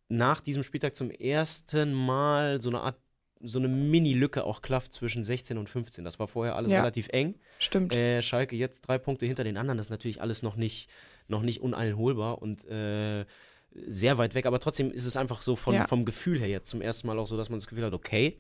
nach 0.08 0.40
diesem 0.40 0.64
Spieltag 0.64 0.96
zum 0.96 1.12
ersten 1.12 1.94
Mal 1.94 2.62
so 2.62 2.70
eine 2.70 2.82
Art 2.82 2.98
so 3.44 3.58
eine 3.58 3.68
Mini-Lücke 3.68 4.44
auch 4.44 4.62
klafft 4.62 4.94
zwischen 4.94 5.24
16 5.24 5.58
und 5.58 5.68
15. 5.68 6.06
Das 6.06 6.20
war 6.20 6.28
vorher 6.28 6.56
alles 6.56 6.72
ja, 6.72 6.80
relativ 6.80 7.10
eng. 7.10 7.36
Stimmt. 7.58 7.96
Äh, 7.96 8.22
Schalke 8.22 8.56
jetzt 8.56 8.82
drei 8.82 9.00
Punkte 9.00 9.26
hinter 9.26 9.44
den 9.44 9.58
anderen. 9.58 9.80
Das 9.80 9.88
ist 9.88 9.92
natürlich 9.92 10.22
alles 10.22 10.44
noch 10.44 10.56
nicht, 10.56 10.90
noch 11.28 11.42
nicht 11.42 11.60
uneinholbar 11.60 12.40
und 12.40 12.66
äh, 12.66 13.26
sehr 13.74 14.18
weit 14.18 14.36
weg. 14.36 14.46
Aber 14.46 14.60
trotzdem 14.60 14.92
ist 14.92 15.06
es 15.06 15.18
einfach 15.18 15.42
so 15.42 15.56
von, 15.56 15.76
ja. 15.76 15.88
vom 15.88 16.06
Gefühl 16.06 16.40
her 16.40 16.48
jetzt 16.48 16.70
zum 16.70 16.82
ersten 16.82 17.08
Mal 17.08 17.20
auch 17.20 17.28
so, 17.28 17.38
dass 17.38 17.50
man 17.50 17.60
das 17.60 17.68
Gefühl 17.68 17.86
hat, 17.86 17.94
okay, 17.94 18.40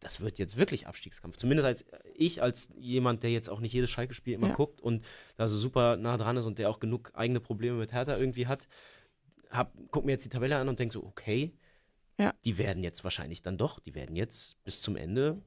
das 0.00 0.20
wird 0.20 0.38
jetzt 0.38 0.56
wirklich 0.56 0.86
Abstiegskampf. 0.86 1.36
Zumindest 1.36 1.66
als 1.66 1.84
ich, 2.14 2.42
als 2.42 2.72
jemand, 2.76 3.22
der 3.22 3.30
jetzt 3.30 3.48
auch 3.48 3.60
nicht 3.60 3.72
jedes 3.72 3.90
Schalke-Spiel 3.90 4.34
immer 4.34 4.48
ja. 4.48 4.54
guckt 4.54 4.80
und 4.80 5.04
da 5.36 5.46
so 5.48 5.58
super 5.58 5.96
nah 5.96 6.18
dran 6.18 6.36
ist 6.36 6.44
und 6.44 6.58
der 6.58 6.68
auch 6.68 6.80
genug 6.80 7.12
eigene 7.14 7.40
Probleme 7.40 7.78
mit 7.78 7.92
Hertha 7.92 8.16
irgendwie 8.16 8.46
hat, 8.46 8.68
hab, 9.50 9.72
guck 9.90 10.04
mir 10.04 10.12
jetzt 10.12 10.24
die 10.24 10.28
Tabelle 10.28 10.56
an 10.56 10.68
und 10.68 10.78
denk 10.78 10.92
so, 10.92 11.02
okay, 11.02 11.54
ja. 12.18 12.34
Die 12.44 12.58
werden 12.58 12.82
jetzt 12.82 13.04
wahrscheinlich 13.04 13.42
dann 13.42 13.58
doch, 13.58 13.78
die 13.80 13.94
werden 13.94 14.16
jetzt 14.16 14.62
bis 14.64 14.80
zum 14.80 14.96
Ende. 14.96 15.42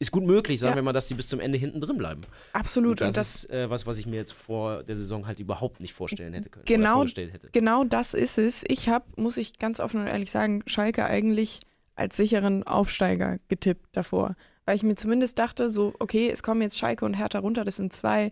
Ist 0.00 0.12
gut 0.12 0.24
möglich, 0.24 0.60
sagen 0.60 0.72
ja. 0.72 0.76
wir 0.76 0.82
mal, 0.82 0.92
dass 0.92 1.08
sie 1.08 1.14
bis 1.14 1.26
zum 1.26 1.40
Ende 1.40 1.58
hinten 1.58 1.80
drin 1.80 1.98
bleiben. 1.98 2.20
Absolut. 2.52 3.02
Und 3.02 3.16
das, 3.16 3.16
und 3.16 3.16
das 3.16 3.44
ist 3.44 3.50
äh, 3.50 3.70
was, 3.70 3.86
was 3.86 3.98
ich 3.98 4.06
mir 4.06 4.16
jetzt 4.16 4.32
vor 4.32 4.84
der 4.84 4.96
Saison 4.96 5.26
halt 5.26 5.40
überhaupt 5.40 5.80
nicht 5.80 5.92
vorstellen 5.92 6.34
hätte 6.34 6.50
können. 6.50 6.64
Genau, 6.66 7.04
hätte. 7.04 7.48
genau 7.50 7.82
das 7.82 8.14
ist 8.14 8.38
es. 8.38 8.64
Ich 8.68 8.88
habe, 8.88 9.04
muss 9.16 9.36
ich 9.36 9.58
ganz 9.58 9.80
offen 9.80 10.00
und 10.00 10.06
ehrlich 10.06 10.30
sagen, 10.30 10.62
Schalke 10.66 11.04
eigentlich 11.04 11.60
als 11.96 12.16
sicheren 12.16 12.62
Aufsteiger 12.62 13.38
getippt 13.48 13.88
davor. 13.92 14.36
Weil 14.66 14.76
ich 14.76 14.84
mir 14.84 14.94
zumindest 14.94 15.38
dachte, 15.38 15.68
so, 15.68 15.94
okay, 15.98 16.30
es 16.30 16.44
kommen 16.44 16.62
jetzt 16.62 16.78
Schalke 16.78 17.04
und 17.04 17.14
Hertha 17.14 17.40
runter, 17.40 17.64
das 17.64 17.76
sind 17.76 17.92
zwei 17.92 18.30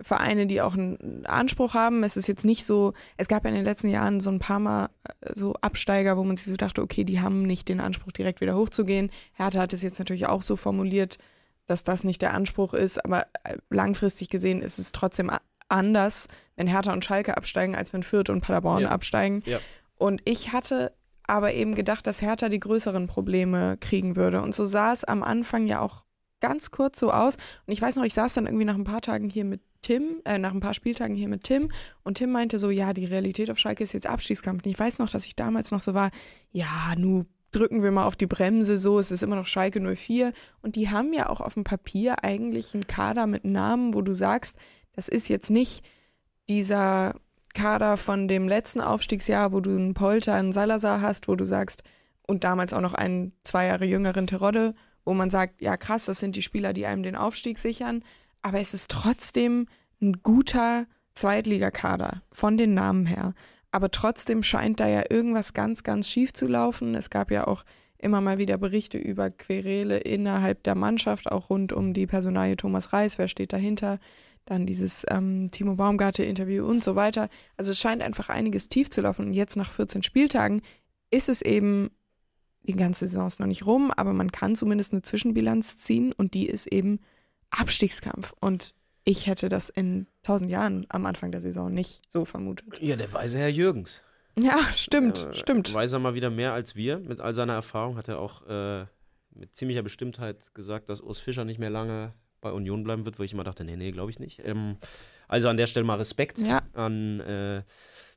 Vereine, 0.00 0.46
die 0.46 0.60
auch 0.60 0.74
einen 0.74 1.24
Anspruch 1.26 1.74
haben. 1.74 2.02
Es 2.02 2.16
ist 2.16 2.26
jetzt 2.26 2.44
nicht 2.44 2.64
so, 2.64 2.92
es 3.16 3.28
gab 3.28 3.44
ja 3.44 3.50
in 3.50 3.56
den 3.56 3.64
letzten 3.64 3.88
Jahren 3.88 4.20
so 4.20 4.30
ein 4.30 4.38
paar 4.38 4.58
Mal 4.58 4.90
äh, 5.20 5.32
so 5.34 5.54
Absteiger, 5.54 6.16
wo 6.16 6.24
man 6.24 6.36
sich 6.36 6.46
so 6.46 6.56
dachte, 6.56 6.82
okay, 6.82 7.04
die 7.04 7.20
haben 7.20 7.42
nicht 7.42 7.68
den 7.68 7.80
Anspruch, 7.80 8.12
direkt 8.12 8.40
wieder 8.40 8.56
hochzugehen. 8.56 9.10
Hertha 9.32 9.60
hat 9.60 9.72
es 9.72 9.82
jetzt 9.82 9.98
natürlich 9.98 10.26
auch 10.26 10.42
so 10.42 10.56
formuliert, 10.56 11.18
dass 11.66 11.84
das 11.84 12.04
nicht 12.04 12.22
der 12.22 12.34
Anspruch 12.34 12.74
ist, 12.74 13.04
aber 13.04 13.26
äh, 13.44 13.56
langfristig 13.70 14.28
gesehen 14.28 14.60
ist 14.60 14.78
es 14.78 14.92
trotzdem 14.92 15.30
anders, 15.68 16.28
wenn 16.56 16.66
Hertha 16.66 16.92
und 16.92 17.04
Schalke 17.04 17.36
absteigen, 17.36 17.74
als 17.74 17.92
wenn 17.92 18.02
Fürth 18.02 18.30
und 18.30 18.40
Paderborn 18.40 18.82
ja. 18.82 18.88
absteigen. 18.90 19.42
Ja. 19.46 19.60
Und 19.96 20.20
ich 20.24 20.52
hatte 20.52 20.92
aber 21.26 21.54
eben 21.54 21.74
gedacht, 21.74 22.06
dass 22.06 22.20
Hertha 22.20 22.48
die 22.48 22.60
größeren 22.60 23.06
Probleme 23.06 23.76
kriegen 23.78 24.16
würde. 24.16 24.42
Und 24.42 24.54
so 24.54 24.64
sah 24.64 24.92
es 24.92 25.04
am 25.04 25.22
Anfang 25.22 25.66
ja 25.66 25.80
auch 25.80 26.04
ganz 26.40 26.70
kurz 26.70 27.00
so 27.00 27.10
aus. 27.10 27.36
Und 27.66 27.72
ich 27.72 27.80
weiß 27.80 27.96
noch, 27.96 28.04
ich 28.04 28.12
saß 28.12 28.34
dann 28.34 28.46
irgendwie 28.46 28.66
nach 28.66 28.74
ein 28.74 28.84
paar 28.84 29.00
Tagen 29.00 29.30
hier 29.30 29.44
mit 29.44 29.62
Tim, 29.84 30.22
äh, 30.24 30.38
nach 30.38 30.54
ein 30.54 30.60
paar 30.60 30.72
Spieltagen 30.72 31.14
hier 31.14 31.28
mit 31.28 31.44
Tim. 31.44 31.70
Und 32.04 32.16
Tim 32.16 32.32
meinte 32.32 32.58
so, 32.58 32.70
ja, 32.70 32.94
die 32.94 33.04
Realität 33.04 33.50
auf 33.50 33.58
Schalke 33.58 33.84
ist 33.84 33.92
jetzt 33.92 34.06
Abschießkampf. 34.06 34.64
Und 34.64 34.70
ich 34.70 34.78
weiß 34.78 34.98
noch, 34.98 35.10
dass 35.10 35.26
ich 35.26 35.36
damals 35.36 35.70
noch 35.70 35.80
so 35.80 35.92
war, 35.92 36.10
ja, 36.52 36.94
nu 36.96 37.24
drücken 37.50 37.82
wir 37.82 37.92
mal 37.92 38.06
auf 38.06 38.16
die 38.16 38.26
Bremse 38.26 38.78
so, 38.78 38.98
es 38.98 39.12
ist 39.12 39.22
immer 39.22 39.36
noch 39.36 39.46
Schalke 39.46 39.80
04 39.80 40.32
und 40.62 40.74
die 40.74 40.90
haben 40.90 41.12
ja 41.12 41.28
auch 41.28 41.40
auf 41.40 41.54
dem 41.54 41.62
Papier 41.62 42.24
eigentlich 42.24 42.74
einen 42.74 42.88
Kader 42.88 43.28
mit 43.28 43.44
Namen, 43.44 43.94
wo 43.94 44.00
du 44.00 44.12
sagst, 44.12 44.56
das 44.92 45.06
ist 45.06 45.28
jetzt 45.28 45.50
nicht 45.50 45.84
dieser 46.48 47.14
Kader 47.54 47.96
von 47.96 48.26
dem 48.26 48.48
letzten 48.48 48.80
Aufstiegsjahr, 48.80 49.52
wo 49.52 49.60
du 49.60 49.70
einen 49.70 49.94
Polter, 49.94 50.34
einen 50.34 50.50
Salazar 50.50 51.00
hast, 51.00 51.28
wo 51.28 51.36
du 51.36 51.44
sagst, 51.44 51.84
und 52.26 52.42
damals 52.42 52.72
auch 52.72 52.80
noch 52.80 52.94
einen 52.94 53.32
zwei 53.44 53.66
Jahre 53.66 53.84
jüngeren 53.84 54.26
Terodde, 54.26 54.74
wo 55.04 55.14
man 55.14 55.30
sagt, 55.30 55.60
ja 55.60 55.76
krass, 55.76 56.06
das 56.06 56.18
sind 56.18 56.34
die 56.34 56.42
Spieler, 56.42 56.72
die 56.72 56.86
einem 56.86 57.04
den 57.04 57.14
Aufstieg 57.14 57.58
sichern 57.58 58.02
aber 58.44 58.60
es 58.60 58.74
ist 58.74 58.90
trotzdem 58.90 59.66
ein 60.02 60.22
guter 60.22 60.86
Zweitligakader 61.14 62.22
von 62.30 62.56
den 62.56 62.74
Namen 62.74 63.06
her. 63.06 63.34
aber 63.70 63.90
trotzdem 63.90 64.44
scheint 64.44 64.78
da 64.78 64.86
ja 64.86 65.02
irgendwas 65.10 65.52
ganz, 65.52 65.82
ganz 65.82 66.08
schief 66.08 66.32
zu 66.32 66.46
laufen. 66.46 66.94
Es 66.94 67.10
gab 67.10 67.32
ja 67.32 67.48
auch 67.48 67.64
immer 67.98 68.20
mal 68.20 68.38
wieder 68.38 68.56
Berichte 68.56 68.98
über 68.98 69.30
Querele 69.30 69.98
innerhalb 69.98 70.62
der 70.62 70.76
Mannschaft, 70.76 71.32
auch 71.32 71.50
rund 71.50 71.72
um 71.72 71.92
die 71.92 72.06
Personalie 72.06 72.56
Thomas 72.56 72.92
Reis, 72.92 73.18
wer 73.18 73.26
steht 73.26 73.52
dahinter, 73.52 73.98
dann 74.44 74.64
dieses 74.64 75.04
ähm, 75.08 75.50
Timo 75.50 75.74
Baumgarte-Interview 75.74 76.64
und 76.64 76.84
so 76.84 76.94
weiter. 76.94 77.28
Also 77.56 77.72
es 77.72 77.78
scheint 77.80 78.02
einfach 78.02 78.28
einiges 78.28 78.68
tief 78.68 78.90
zu 78.90 79.00
laufen. 79.00 79.26
Und 79.26 79.32
jetzt 79.32 79.56
nach 79.56 79.72
14 79.72 80.04
Spieltagen 80.04 80.60
ist 81.10 81.28
es 81.28 81.42
eben, 81.42 81.90
die 82.62 82.76
ganze 82.76 83.08
Saison 83.08 83.26
ist 83.26 83.40
noch 83.40 83.48
nicht 83.48 83.66
rum, 83.66 83.90
aber 83.90 84.12
man 84.12 84.30
kann 84.30 84.54
zumindest 84.54 84.92
eine 84.92 85.02
Zwischenbilanz 85.02 85.78
ziehen 85.78 86.12
und 86.12 86.34
die 86.34 86.46
ist 86.46 86.66
eben 86.66 87.00
Abstiegskampf. 87.50 88.32
Und 88.40 88.74
ich 89.04 89.26
hätte 89.26 89.48
das 89.48 89.68
in 89.68 90.06
tausend 90.22 90.50
Jahren 90.50 90.86
am 90.88 91.06
Anfang 91.06 91.30
der 91.32 91.40
Saison 91.40 91.72
nicht 91.72 92.02
so 92.10 92.24
vermutet. 92.24 92.80
Ja, 92.80 92.96
der 92.96 93.12
weise 93.12 93.38
Herr 93.38 93.48
Jürgens. 93.48 94.00
Ja, 94.38 94.58
stimmt, 94.72 95.28
äh, 95.30 95.34
stimmt. 95.36 95.72
Weiß 95.72 95.92
er 95.92 95.98
mal 96.00 96.14
wieder 96.14 96.30
mehr 96.30 96.52
als 96.52 96.74
wir. 96.74 96.98
Mit 96.98 97.20
all 97.20 97.34
seiner 97.34 97.52
Erfahrung 97.52 97.96
hat 97.96 98.08
er 98.08 98.18
auch 98.18 98.46
äh, 98.48 98.86
mit 99.34 99.54
ziemlicher 99.54 99.82
Bestimmtheit 99.82 100.54
gesagt, 100.54 100.88
dass 100.88 101.00
Urs 101.00 101.18
Fischer 101.20 101.44
nicht 101.44 101.58
mehr 101.58 101.70
lange 101.70 102.14
bei 102.40 102.50
Union 102.52 102.82
bleiben 102.84 103.04
wird, 103.04 103.18
wo 103.18 103.22
ich 103.22 103.32
immer 103.32 103.44
dachte, 103.44 103.64
nee, 103.64 103.76
nee, 103.76 103.92
glaube 103.92 104.10
ich 104.10 104.18
nicht. 104.18 104.40
Ähm, 104.44 104.76
also 105.28 105.48
an 105.48 105.56
der 105.56 105.66
Stelle 105.66 105.84
mal 105.84 105.96
Respekt 105.98 106.38
Ja, 106.38 106.62
an 106.74 107.20
äh, 107.20 107.62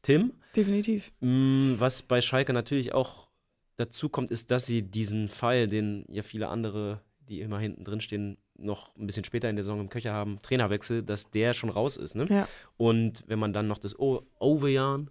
Tim. 0.02 0.34
definitiv. 0.56 1.12
Mm, 1.20 1.76
Was 1.78 2.02
bei 2.02 2.20
Schalke 2.22 2.52
natürlich 2.54 2.94
auch 2.94 3.28
dazu 3.76 4.10
kommt, 4.10 4.32
ist, 4.32 4.52
dass 4.52 4.66
sie 4.66 4.82
diesen 4.82 5.30
Fall, 5.30 5.68
den 5.68 6.06
ja 6.10 6.24
viele 6.24 6.48
andere, 6.50 7.02
die 7.30 7.42
immer 7.42 7.60
hinten 7.60 7.84
drin 7.84 8.02
stehen, 8.02 8.38
noch 8.58 8.90
ein 8.98 9.06
bisschen 9.08 9.24
später 9.24 9.50
in 9.50 9.56
der 9.56 9.64
Saison 9.64 9.80
im 9.80 9.90
Köcher 9.90 10.14
haben, 10.14 10.40
Trainerwechsel, 10.42 11.04
dass 11.04 11.30
der 11.32 11.54
schon 11.54 11.70
raus 11.70 11.98
ist. 11.98 12.16
Ne? 12.16 12.26
Ja. 12.30 12.48
Und 12.78 13.24
wenn 13.28 13.40
man 13.40 13.54
dann 13.54 13.68
noch 13.68 13.78
das 13.78 13.98
o 14.00 14.24
Overjan, 14.40 15.10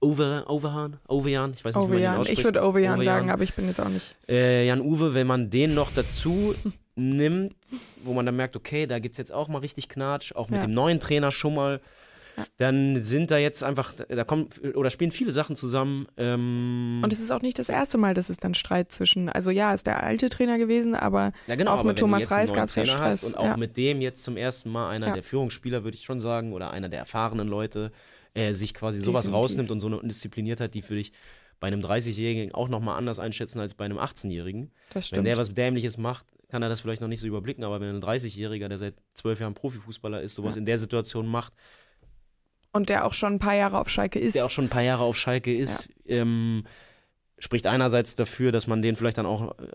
Over, 0.00 0.44
Overhahn, 0.48 0.98
Overjan, 1.08 1.52
ich 1.54 1.64
weiß 1.64 1.74
nicht, 1.74 1.84
wie 1.84 1.88
man 1.88 1.96
Ovejan. 1.96 2.16
ausspricht. 2.18 2.38
Ich 2.38 2.44
würde 2.44 2.60
Ovejan 2.62 2.94
Overjan. 2.94 3.02
sagen, 3.02 3.30
aber 3.30 3.42
ich 3.42 3.54
bin 3.54 3.66
jetzt 3.66 3.80
auch 3.80 3.88
nicht. 3.88 4.14
Äh, 4.28 4.64
Jan 4.66 4.80
Uwe, 4.80 5.12
wenn 5.12 5.26
man 5.26 5.50
den 5.50 5.74
noch 5.74 5.90
dazu 5.92 6.54
nimmt, 6.94 7.56
wo 8.04 8.12
man 8.12 8.24
dann 8.24 8.36
merkt, 8.36 8.54
okay, 8.54 8.86
da 8.86 9.00
gibt 9.00 9.14
es 9.14 9.18
jetzt 9.18 9.32
auch 9.32 9.48
mal 9.48 9.58
richtig 9.58 9.88
Knatsch, 9.88 10.32
auch 10.34 10.50
mit 10.50 10.60
Ja. 10.60 10.66
dem 10.66 10.74
neuen 10.74 11.00
Trainer 11.00 11.32
schon 11.32 11.54
mal, 11.56 11.80
Ja. 12.38 12.44
dann 12.58 13.02
sind 13.02 13.30
da 13.30 13.38
jetzt 13.38 13.62
einfach, 13.62 13.94
da 14.08 14.24
kommen 14.24 14.48
oder 14.74 14.90
spielen 14.90 15.10
viele 15.10 15.32
Sachen 15.32 15.56
zusammen. 15.56 16.06
Ähm, 16.16 17.00
Und 17.02 17.12
es 17.12 17.20
ist 17.20 17.30
auch 17.30 17.42
nicht 17.42 17.58
das 17.58 17.68
erste 17.68 17.98
Mal, 17.98 18.14
dass 18.14 18.28
es 18.30 18.38
dann 18.38 18.54
Streit 18.54 18.92
zwischen, 18.92 19.28
also 19.28 19.50
ja, 19.50 19.74
ist 19.74 19.86
der 19.86 20.02
alte 20.02 20.28
Trainer 20.28 20.58
gewesen, 20.58 20.94
aber 20.94 21.32
ja, 21.46 21.56
genau, 21.56 21.72
auch 21.72 21.80
aber 21.80 21.88
mit 21.88 21.98
wenn 21.98 22.02
Thomas 22.04 22.30
Reis 22.30 22.50
neuen 22.50 22.60
gab's 22.60 22.74
ja 22.76 22.86
Stress, 22.86 23.24
Und 23.24 23.36
auch 23.36 23.44
ja. 23.44 23.56
mit 23.56 23.76
dem 23.76 24.00
jetzt 24.00 24.22
zum 24.22 24.36
ersten 24.36 24.70
Mal 24.70 24.88
einer 24.90 25.12
der 25.12 25.22
Führungsspieler, 25.22 25.84
würde 25.84 25.96
ich 25.96 26.04
schon 26.04 26.20
sagen, 26.20 26.52
oder 26.52 26.70
einer 26.70 26.88
der 26.88 26.98
erfahrenen 27.00 27.48
Leute, 27.48 27.90
äh, 28.34 28.52
sich 28.54 28.74
quasi 28.74 29.00
sowas 29.00 29.24
Definitiv. 29.24 29.44
rausnimmt 29.44 29.70
und 29.70 29.80
so 29.80 29.86
eine 29.88 29.98
Undiszipliniertheit, 30.00 30.74
die 30.74 30.82
für 30.82 30.94
dich 30.94 31.12
bei 31.60 31.66
einem 31.66 31.80
30-Jährigen 31.80 32.54
auch 32.54 32.68
nochmal 32.68 32.96
anders 32.98 33.18
einschätzen 33.18 33.58
als 33.58 33.74
bei 33.74 33.84
einem 33.84 33.98
18-Jährigen. 33.98 34.70
das 34.90 34.94
Wenn 34.94 35.02
stimmt. 35.02 35.26
der 35.26 35.36
was 35.38 35.52
Dämliches 35.52 35.98
macht, 35.98 36.24
kann 36.48 36.62
er 36.62 36.68
das 36.68 36.80
vielleicht 36.80 37.00
noch 37.00 37.08
nicht 37.08 37.18
so 37.20 37.26
überblicken, 37.26 37.64
aber 37.64 37.80
wenn 37.80 37.96
ein 37.96 38.02
30-Jähriger, 38.02 38.68
der 38.68 38.78
seit 38.78 38.94
zwölf 39.14 39.40
Jahren 39.40 39.54
Profifußballer 39.54 40.22
ist, 40.22 40.34
sowas 40.34 40.54
Ja. 40.54 40.60
in 40.60 40.66
der 40.66 40.78
Situation 40.78 41.26
macht, 41.26 41.52
Und 42.72 42.88
der 42.88 43.04
auch 43.06 43.14
schon 43.14 43.34
ein 43.34 43.38
paar 43.38 43.54
Jahre 43.54 43.78
auf 43.78 43.88
Schalke 43.88 44.18
ist. 44.18 44.36
der 44.36 44.44
auch 44.44 44.50
schon 44.50 44.66
ein 44.66 44.70
paar 44.70 44.82
Jahre 44.82 45.04
auf 45.04 45.16
Schalke 45.16 45.54
ist, 45.54 45.88
ähm, 46.06 46.64
spricht 47.38 47.66
einerseits 47.66 48.14
dafür, 48.14 48.52
dass 48.52 48.66
man 48.66 48.82
den 48.82 48.96
vielleicht 48.96 49.18
dann 49.18 49.26
auch 49.26 49.56
äh, 49.58 49.66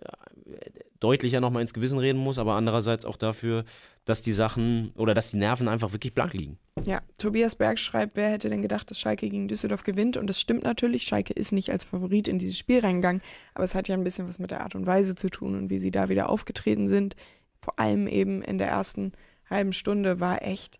deutlicher 0.99 1.41
nochmal 1.41 1.61
ins 1.61 1.73
Gewissen 1.73 1.99
reden 1.99 2.19
muss, 2.19 2.37
aber 2.37 2.53
andererseits 2.53 3.03
auch 3.03 3.17
dafür, 3.17 3.65
dass 4.05 4.21
die 4.21 4.31
Sachen 4.31 4.91
oder 4.95 5.13
dass 5.13 5.31
die 5.31 5.37
Nerven 5.37 5.67
einfach 5.67 5.91
wirklich 5.91 6.13
blank 6.13 6.33
liegen. 6.33 6.57
Ja, 6.83 7.01
Tobias 7.17 7.55
Berg 7.55 7.79
schreibt, 7.79 8.15
wer 8.15 8.29
hätte 8.29 8.49
denn 8.49 8.61
gedacht, 8.61 8.89
dass 8.89 8.99
Schalke 8.99 9.29
gegen 9.29 9.47
Düsseldorf 9.47 9.83
gewinnt? 9.83 10.17
Und 10.17 10.27
das 10.27 10.39
stimmt 10.39 10.63
natürlich, 10.63 11.03
Schalke 11.03 11.33
ist 11.33 11.51
nicht 11.51 11.71
als 11.71 11.83
Favorit 11.83 12.27
in 12.27 12.39
dieses 12.39 12.57
Spiel 12.57 12.79
reingegangen, 12.79 13.21
aber 13.53 13.63
es 13.63 13.75
hat 13.75 13.87
ja 13.87 13.95
ein 13.95 14.03
bisschen 14.03 14.27
was 14.27 14.39
mit 14.39 14.51
der 14.51 14.61
Art 14.61 14.75
und 14.75 14.85
Weise 14.85 15.15
zu 15.15 15.29
tun 15.29 15.55
und 15.55 15.69
wie 15.69 15.79
sie 15.79 15.91
da 15.91 16.09
wieder 16.09 16.29
aufgetreten 16.29 16.87
sind. 16.87 17.15
Vor 17.61 17.79
allem 17.79 18.07
eben 18.07 18.41
in 18.41 18.57
der 18.57 18.67
ersten 18.67 19.13
halben 19.49 19.73
Stunde 19.73 20.19
war 20.19 20.41
echt 20.41 20.79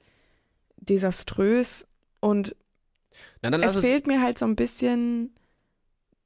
desaströs 0.77 1.87
und 2.23 2.55
Na, 3.41 3.49
es 3.57 3.75
es, 3.75 3.83
fehlt 3.83 4.07
mir 4.07 4.21
halt 4.21 4.37
so 4.37 4.45
ein 4.45 4.55
bisschen 4.55 5.35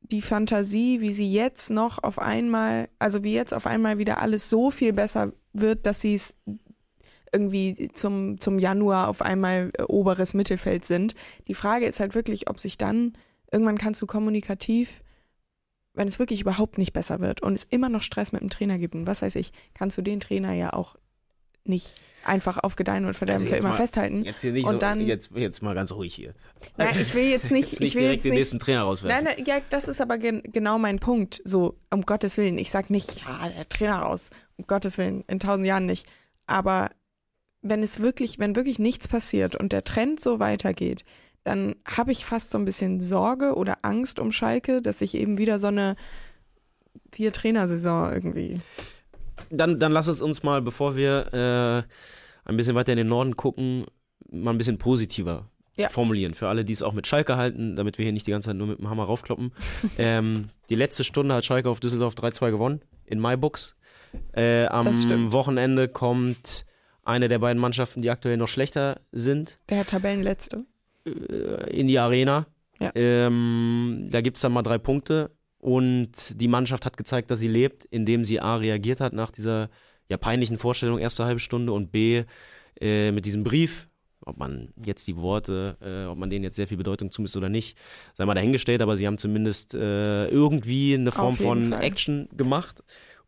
die 0.01 0.22
Fantasie, 0.22 1.01
wie 1.01 1.12
sie 1.12 1.27
jetzt 1.27 1.72
noch 1.72 2.04
auf 2.04 2.20
einmal, 2.20 2.88
also 3.00 3.24
wie 3.24 3.34
jetzt 3.34 3.51
auf 3.51 3.66
einmal 3.66 3.98
wieder 3.98 4.22
alles 4.22 4.48
so 4.48 4.70
viel 4.70 4.94
besser 4.94 5.34
wird, 5.54 5.88
dass 5.88 6.00
sie 6.00 6.13
es 6.13 6.38
irgendwie 7.34 7.89
zum, 7.94 8.39
zum 8.39 8.60
Januar 8.60 9.08
auf 9.08 9.24
einmal 9.24 9.72
äh, 9.74 9.82
oberes 9.84 10.36
Mittelfeld 10.36 10.86
sind. 10.86 11.16
Die 11.48 11.56
Frage 11.56 11.88
ist 11.88 12.00
halt 12.00 12.13
wirklich, 12.13 12.48
ob 12.48 12.60
sich 12.60 12.77
dann, 12.77 13.18
irgendwann 13.51 13.80
kannst 13.80 14.00
du 14.00 14.06
kommunikativ, 14.06 15.01
wenn 15.96 16.08
es 16.08 16.20
wirklich 16.20 16.42
überhaupt 16.42 16.77
nicht 16.77 16.94
besser 16.94 17.22
wird 17.22 17.42
und 17.42 17.56
es 17.56 17.63
immer 17.63 17.89
noch 17.89 18.04
Stress 18.04 18.34
mit 18.34 18.42
dem 18.42 18.51
Trainer 18.51 18.77
gibt, 18.77 18.94
und 18.94 19.08
was 19.08 19.24
weiß 19.24 19.36
ich, 19.36 19.51
kannst 19.74 19.98
du 19.98 20.04
den 20.04 20.20
Trainer 20.20 20.54
ja 20.54 20.74
auch 20.74 20.96
nicht 21.69 21.95
einfach 22.25 22.57
auf 22.57 22.75
Gedeihen 22.75 23.05
und 23.05 23.13
Verderben 23.13 23.43
Also 23.43 23.53
für 23.53 23.59
immer 23.59 23.69
mal- 23.69 23.75
festhalten. 23.77 24.24
jetzt 24.24 24.41
hier 24.41 24.51
nicht 24.51 24.65
und 24.65 24.74
so, 24.75 24.79
dann- 24.79 25.00
jetzt, 25.07 25.29
jetzt 25.33 25.62
mal 25.62 25.74
ganz 25.75 25.91
ruhig 25.93 26.13
hier. 26.13 26.33
Ja, 26.77 26.89
ich 27.00 27.13
will 27.15 27.24
jetzt 27.25 27.51
nicht, 27.51 27.71
Jetzt 27.71 27.79
nicht 27.79 27.89
ich 27.89 27.95
will 27.95 28.01
direkt 28.01 28.15
jetzt 28.17 28.25
den 28.25 28.31
nicht 28.31 28.39
nächsten 28.39 28.59
Trainer 28.59 28.81
rauswerfen. 28.83 29.24
Nein, 29.25 29.36
nein, 29.38 29.45
ja, 29.47 29.59
das 29.69 29.88
ist 29.88 30.01
aber 30.01 30.17
gen 30.17 30.43
genau 30.43 30.77
mein 30.77 31.00
Punkt. 31.00 31.39
So, 31.45 31.79
um 31.89 32.01
Gottes 32.01 32.36
Willen. 32.38 32.57
Ich 32.57 32.69
sag 32.69 32.89
nicht, 32.89 33.21
ja, 33.25 33.47
der 33.50 33.69
Trainer 33.69 34.00
raus. 34.00 34.29
Um 34.57 34.65
Gottes 34.67 34.97
Willen, 34.97 35.24
in 35.27 35.39
tausend 35.39 35.65
Jahren 35.67 35.86
nicht. 35.86 36.05
Aber 36.47 36.89
wenn 37.62 37.81
es 37.83 38.01
wirklich, 38.01 38.39
wenn 38.39 38.55
wirklich 38.55 38.77
nichts 38.79 39.07
passiert 39.07 39.55
und 39.55 39.71
der 39.71 39.83
Trend 39.83 40.19
so 40.19 40.39
weitergeht, 40.39 41.05
dann 41.45 41.75
habe 41.86 42.12
ich 42.12 42.25
fast 42.25 42.51
so 42.51 42.57
ein 42.57 42.65
bisschen 42.65 43.00
Sorge 43.00 43.55
oder 43.55 43.77
Angst 43.83 44.19
um 44.19 44.33
Schalke, 44.33 44.81
dass 44.81 45.00
sich 45.00 45.15
eben 45.15 45.38
wieder 45.38 45.59
so 45.59 45.67
eine 45.67 45.95
Vier-Trainer-Saison 47.13 48.12
irgendwie. 48.12 48.59
Dann, 49.50 49.80
dann 49.80 49.92
lass 49.92 50.08
es 50.08 50.22
uns 50.22 50.44
mal, 50.44 50.62
bevor 50.62 50.96
wir 50.96 51.34
äh, 52.46 52.50
ein 52.50 52.58
bisschen 52.58 52.75
weiter 52.75 52.92
in 52.94 52.98
den 52.98 53.08
Norden 53.08 53.36
gucken, 53.36 53.86
mal 54.32 54.51
ein 54.51 54.58
bisschen 54.58 54.77
positiver 54.77 55.50
Ja. 55.77 55.89
formulieren. 55.89 56.34
Für 56.34 56.48
alle, 56.50 56.66
die 56.66 56.74
es 56.74 56.82
auch 56.82 56.94
mit 56.94 57.08
Schalke 57.08 57.38
halten, 57.38 57.75
damit 57.75 57.98
wir 57.98 58.04
hier 58.04 58.13
nicht 58.13 58.27
die 58.27 58.32
ganze 58.32 58.50
Zeit 58.50 58.56
nur 58.58 58.68
mit 58.68 58.80
dem 58.80 58.89
Hammer 58.89 59.04
raufkloppen. 59.06 59.51
ähm, 59.98 60.50
die 60.70 60.75
letzte 60.75 61.04
Stunde 61.04 61.36
hat 61.36 61.46
Schalke 61.46 61.70
auf 61.70 61.80
Düsseldorf 61.80 62.13
3-2 62.16 62.51
gewonnen, 62.51 62.82
in 63.06 63.20
MyBooks. 63.20 63.75
Äh, 64.34 64.66
am. 64.68 64.86
Wochenende 65.34 65.88
kommt 65.89 66.66
eine 67.04 67.27
der 67.27 67.39
beiden 67.39 67.60
Mannschaften, 67.62 68.01
die 68.01 68.10
aktuell 68.10 68.38
noch 68.38 68.48
schlechter 68.48 69.00
sind, 69.12 69.58
Der 69.70 69.86
Tabellenletzte. 69.86 70.66
äh, 71.06 71.70
in 71.70 71.88
die 71.88 72.00
Arena. 72.00 72.48
Ja. 72.80 72.92
Ähm, 72.96 74.08
da 74.12 74.22
gibt 74.22 74.38
es 74.38 74.42
dann 74.42 74.54
mal 74.54 74.62
drei 74.63 74.77
Punkte. 74.77 75.32
Und 75.60 76.40
die 76.40 76.48
Mannschaft 76.48 76.86
hat 76.86 76.98
gezeigt, 76.98 77.32
dass 77.32 77.40
sie 77.40 77.48
lebt, 77.48 77.86
indem 77.86 78.24
sie 78.24 78.40
A 78.40 78.58
reagiert 78.58 79.00
hat 79.00 79.14
nach 79.14 79.32
dieser 79.32 79.70
ja, 80.10 80.18
peinlichen 80.18 80.58
Vorstellung 80.58 81.00
erste 81.00 81.26
halbe 81.26 81.40
Stunde 81.40 81.74
und 81.74 81.92
B 81.92 82.24
äh, 82.80 83.12
mit 83.12 83.26
diesem 83.26 83.44
Brief, 83.44 83.88
ob 84.26 84.38
man 84.38 84.74
jetzt 84.84 85.08
die 85.08 85.16
Worte, 85.18 85.78
äh, 85.82 86.06
ob 86.10 86.18
man 86.18 86.30
denen 86.30 86.44
jetzt 86.44 86.56
sehr 86.58 86.68
viel 86.68 86.78
Bedeutung 86.78 87.12
zumisst 87.12 87.36
oder 87.36 87.50
nicht, 87.50 87.78
sei 88.14 88.26
mal 88.26 88.36
dahingestellt, 88.36 88.82
aber 88.82 88.98
sie 88.98 89.08
haben 89.08 89.18
zumindest 89.18 89.74
äh, 89.74 90.28
irgendwie 90.28 90.94
eine 90.94 91.12
Form 91.12 91.34
Auf 91.34 91.38
von 91.38 91.70
Fall. 91.70 91.84
Action 91.84 92.30
gemacht. 92.36 92.84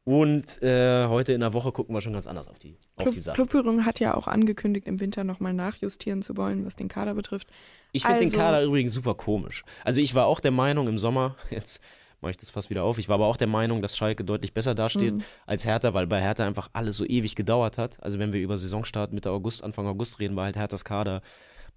Und 0.06 0.62
äh, 0.64 1.06
heute 1.08 1.34
in 1.34 1.42
der 1.42 1.54
Woche 1.54 1.72
gucken 1.72 1.94
wir 1.94 2.02
schon 2.02 2.14
ganz 2.14 2.26
anders 2.26 2.48
auf 2.48 2.58
die, 2.58 2.78
auf 2.96 3.04
Club, 3.04 3.14
die 3.14 3.20
Sache. 3.20 3.36
Clubführung 3.36 3.86
hat 3.86 4.00
ja 4.00 4.16
auch 4.16 4.28
angekündigt, 4.28 4.88
im 4.88 5.00
Winter 5.00 5.24
nochmal 5.24 5.54
nachjustieren 5.54 6.22
zu 6.24 6.36
wollen, 6.36 6.66
was 6.66 6.76
den 6.76 6.88
Kader 6.88 7.14
betrifft. 7.14 7.48
Ich 7.92 8.04
finde 8.04 8.20
Also- 8.22 8.32
den 8.32 8.40
Kader 8.40 8.64
übrigens 8.64 8.94
super 8.94 9.14
komisch. 9.14 9.64
Also 9.84 10.02
ich 10.02 10.16
war 10.16 10.26
auch 10.26 10.40
der 10.40 10.52
Meinung 10.52 10.88
im 10.88 10.98
Sommer, 10.98 11.36
jetzt 11.52 11.82
mache 12.22 12.32
ich 12.32 12.38
das 12.38 12.50
fast 12.50 12.70
wieder 12.70 12.84
auf, 12.84 12.98
ich 12.98 13.08
war 13.10 13.16
aber 13.16 13.28
auch 13.28 13.38
der 13.38 13.48
Meinung, 13.48 13.82
dass 13.82 13.96
Schalke 13.96 14.24
deutlich 14.24 14.54
besser 14.54 14.76
dasteht 14.76 15.14
Mhm. 15.16 15.22
als 15.46 15.66
Hertha, 15.66 15.94
weil 15.94 16.08
bei 16.08 16.20
Hertha 16.22 16.46
einfach 16.46 16.70
alles 16.74 16.98
so 16.98 17.06
ewig 17.06 17.36
gedauert 17.36 17.78
hat. 17.78 18.02
Also 18.04 18.20
wenn 18.20 18.34
wir 18.34 18.42
über 18.42 18.58
Saisonstart 18.58 19.14
Mitte 19.14 19.32
August, 19.32 19.64
Anfang 19.64 19.88
August 19.88 20.20
reden, 20.20 20.36
war 20.36 20.46
halt 20.46 20.56
Herthas 20.58 20.84
Kader 20.84 21.22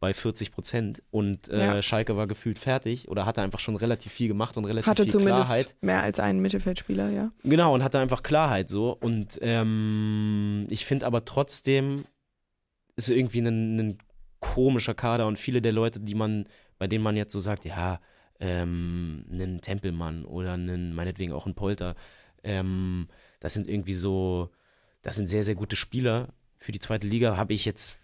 bei 0.01 0.13
40 0.15 0.51
Prozent 0.51 1.01
und 1.13 1.47
äh, 1.49 1.61
Ja. 1.77 1.83
Schalke 1.83 2.17
war 2.17 2.27
gefühlt 2.27 2.59
fertig 2.59 3.09
oder 3.09 3.25
hatte 3.25 3.41
einfach 3.41 3.61
schon 3.61 3.77
relativ 3.77 4.11
viel 4.11 4.27
gemacht 4.27 4.57
und 4.57 4.65
relativ 4.65 4.89
Hatte 4.91 5.05
viel 5.05 5.13
zumindest 5.13 5.51
Klarheit. 5.51 5.75
mehr 5.81 6.03
als 6.03 6.19
einen 6.19 6.41
Mittelfeldspieler, 6.41 7.11
ja. 7.11 7.31
Genau, 7.45 7.73
und 7.73 7.85
hatte 7.85 8.01
einfach 8.01 8.25
Klarheit 8.25 8.69
so. 8.69 8.97
Und 9.01 9.39
ähm, 9.43 10.67
ich 10.71 10.85
finde 10.87 11.07
aber 11.07 11.25
trotzdem 11.25 12.03
ist 12.97 13.11
irgendwie 13.11 13.39
ein, 13.41 13.79
ein 13.79 13.99
komischer 14.41 14.95
Kader 14.95 15.27
und 15.29 15.39
viele 15.39 15.63
der 15.63 15.73
Leute, 15.73 16.01
die 16.01 16.15
man, 16.17 16.47
bei 16.79 16.89
denen 16.89 17.05
man 17.05 17.17
jetzt 17.17 17.33
so 17.33 17.39
sagt, 17.39 17.65
ja, 17.65 18.01
ähm, 18.43 19.25
einen 19.33 19.61
Tempelmann 19.61 20.25
oder 20.25 20.55
einen, 20.55 20.95
meinetwegen 20.95 21.33
auch 21.33 21.47
einen 21.47 21.55
Polter, 21.55 21.95
ähm, 22.43 23.07
das 23.41 23.55
sind 23.55 23.69
irgendwie 23.69 23.95
so, 23.95 24.51
das 25.03 25.15
sind 25.17 25.29
sehr, 25.29 25.45
sehr 25.45 25.55
gute 25.55 25.77
Spieler. 25.77 26.29
Für 26.59 26.73
die 26.73 26.81
zweite 26.81 27.07
Liga 27.07 27.37
habe 27.37 27.55
ich 27.55 27.65
jetzt, 27.65 27.99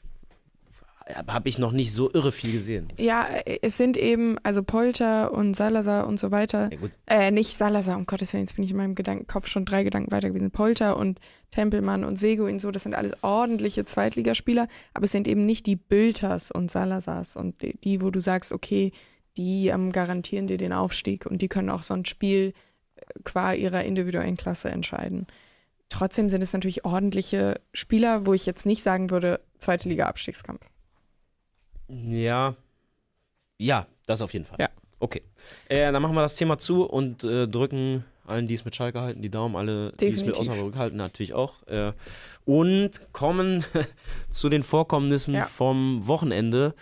habe 1.26 1.48
ich 1.48 1.58
noch 1.58 1.72
nicht 1.72 1.92
so 1.92 2.12
irre 2.12 2.30
viel 2.30 2.52
gesehen. 2.52 2.88
Ja, 2.98 3.26
es 3.62 3.76
sind 3.76 3.96
eben, 3.96 4.36
also 4.44 4.62
Polter 4.62 5.32
und 5.32 5.54
Salazar 5.54 6.06
und 6.06 6.20
so 6.20 6.30
weiter. 6.30 6.70
Ja, 6.72 6.78
Äh, 7.06 7.30
nicht 7.32 7.56
Salazar, 7.56 7.96
um 7.96 8.06
Gottes 8.06 8.32
Willen, 8.32 8.44
jetzt 8.44 8.54
bin 8.54 8.64
ich 8.64 8.70
in 8.70 8.76
meinem 8.76 8.94
Gedankenkopf 8.94 9.48
schon 9.48 9.64
drei 9.64 9.82
Gedanken 9.82 10.12
weiter 10.12 10.28
gewesen. 10.28 10.50
Polter 10.52 10.96
und 10.96 11.18
Tempelmann 11.50 12.04
und 12.04 12.16
Seguin, 12.16 12.58
so, 12.60 12.70
das 12.70 12.84
sind 12.84 12.94
alles 12.94 13.12
ordentliche 13.22 13.84
Zweitligaspieler, 13.84 14.68
aber 14.94 15.06
es 15.06 15.12
sind 15.12 15.26
eben 15.26 15.46
nicht 15.46 15.66
die 15.66 15.76
Bülters 15.76 16.50
und 16.52 16.70
Salazars 16.70 17.36
und 17.36 17.56
die, 17.84 18.02
wo 18.02 18.10
du 18.10 18.20
sagst, 18.20 18.52
okay, 18.52 18.92
die 19.38 19.68
ähm, 19.68 19.92
garantieren 19.92 20.46
dir 20.48 20.58
den 20.58 20.72
Aufstieg 20.74 21.24
und 21.24 21.40
die 21.40 21.48
können 21.48 21.70
auch 21.70 21.82
so 21.82 21.94
ein 21.94 22.04
Spiel 22.04 22.52
äh, 22.96 23.00
qua 23.24 23.54
ihrer 23.54 23.84
individuellen 23.84 24.36
Klasse 24.36 24.68
entscheiden. 24.68 25.26
Trotzdem 25.88 26.28
sind 26.28 26.42
es 26.42 26.52
natürlich 26.52 26.84
ordentliche 26.84 27.60
Spieler, 27.72 28.26
wo 28.26 28.34
ich 28.34 28.44
jetzt 28.44 28.66
nicht 28.66 28.82
sagen 28.82 29.08
würde, 29.08 29.40
zweite 29.58 29.88
Liga 29.88 30.06
Abstiegskampf. 30.06 30.66
Ja. 31.88 32.54
Ja, 33.56 33.86
das 34.06 34.20
auf 34.20 34.32
jeden 34.34 34.44
Fall. 34.44 34.58
Ja. 34.60 34.68
Okay. 35.00 35.22
Äh, 35.68 35.90
dann 35.92 36.02
machen 36.02 36.14
wir 36.14 36.22
das 36.22 36.36
Thema 36.36 36.58
zu 36.58 36.84
und 36.84 37.24
äh, 37.24 37.46
drücken 37.48 38.04
allen, 38.26 38.46
die 38.46 38.54
es 38.54 38.64
mit 38.66 38.76
Schalke 38.76 39.00
halten, 39.00 39.22
die 39.22 39.30
Daumen, 39.30 39.56
alle, 39.56 39.92
die 39.92 40.06
es 40.08 40.22
mit 40.22 40.36
Definitiv. 40.36 40.52
Osnabrück 40.52 40.76
halten, 40.76 40.96
natürlich 40.96 41.32
auch. 41.32 41.66
Äh, 41.66 41.92
und 42.44 43.00
kommen 43.12 43.64
zu 44.30 44.50
den 44.50 44.62
Vorkommnissen 44.62 45.34
Ja. 45.34 45.46
vom 45.46 46.06
Wochenende 46.06 46.74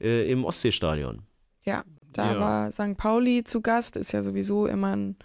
äh, 0.00 0.30
im 0.30 0.44
Ostseestadion. 0.46 1.22
Ja, 1.64 1.82
da 2.14 2.32
Ja. 2.34 2.40
war 2.40 2.72
St. 2.72 2.96
Pauli 2.96 3.44
zu 3.44 3.60
Gast, 3.60 3.96
ist 3.96 4.12
ja 4.12 4.22
sowieso 4.22 4.66
immer 4.66 4.96
ein 4.96 5.16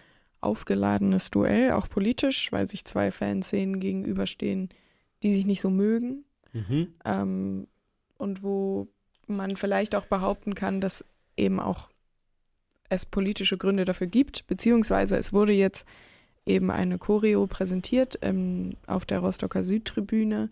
aufgeladenes 0.41 1.31
Duell, 1.31 1.71
auch 1.71 1.89
politisch, 1.89 2.51
weil 2.51 2.69
sich 2.69 2.85
zwei 2.85 3.11
Fanszenen 3.11 3.79
gegenüberstehen, 3.79 4.69
die 5.23 5.33
sich 5.33 5.45
nicht 5.45 5.61
so 5.61 5.69
mögen. 5.69 6.23
Mhm. 6.53 6.93
Ähm, 7.05 7.67
und 8.17 8.43
wo 8.43 8.87
man 9.27 9.55
vielleicht 9.55 9.95
auch 9.95 10.05
behaupten 10.05 10.55
kann, 10.55 10.81
dass 10.81 11.05
eben 11.37 11.59
auch 11.59 11.89
es 12.89 13.05
politische 13.05 13.57
Gründe 13.57 13.85
dafür 13.85 14.07
gibt, 14.07 14.47
beziehungsweise 14.47 15.15
es 15.17 15.31
wurde 15.31 15.53
jetzt 15.53 15.85
eben 16.45 16.71
eine 16.71 16.97
Choreo 16.97 17.45
präsentiert 17.47 18.17
ähm, 18.21 18.75
auf 18.87 19.05
der 19.05 19.19
Rostocker 19.19 19.63
Südtribüne 19.63 20.49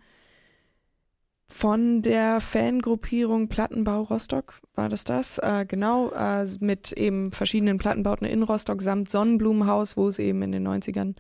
von 1.50 2.02
der 2.02 2.42
Fangruppierung 2.42 3.48
Plattenbau 3.48 4.02
Rostock, 4.04 4.60
war 4.76 4.90
das 4.90 5.04
das? 5.06 5.38
Äh, 5.38 5.66
genau, 5.68 6.12
äh, 6.12 6.46
mit 6.60 6.92
eben 6.92 7.32
verschiedenen 7.32 7.78
Plattenbauten 7.78 8.28
in 8.28 8.44
Rostock 8.44 8.82
samt 8.82 9.10
Sonnenblumenhaus, 9.10 9.98
wo 9.98 10.08
es 10.08 10.20
eben 10.20 10.42
in 10.42 10.52
den 10.52 10.68
90ern 10.68 11.16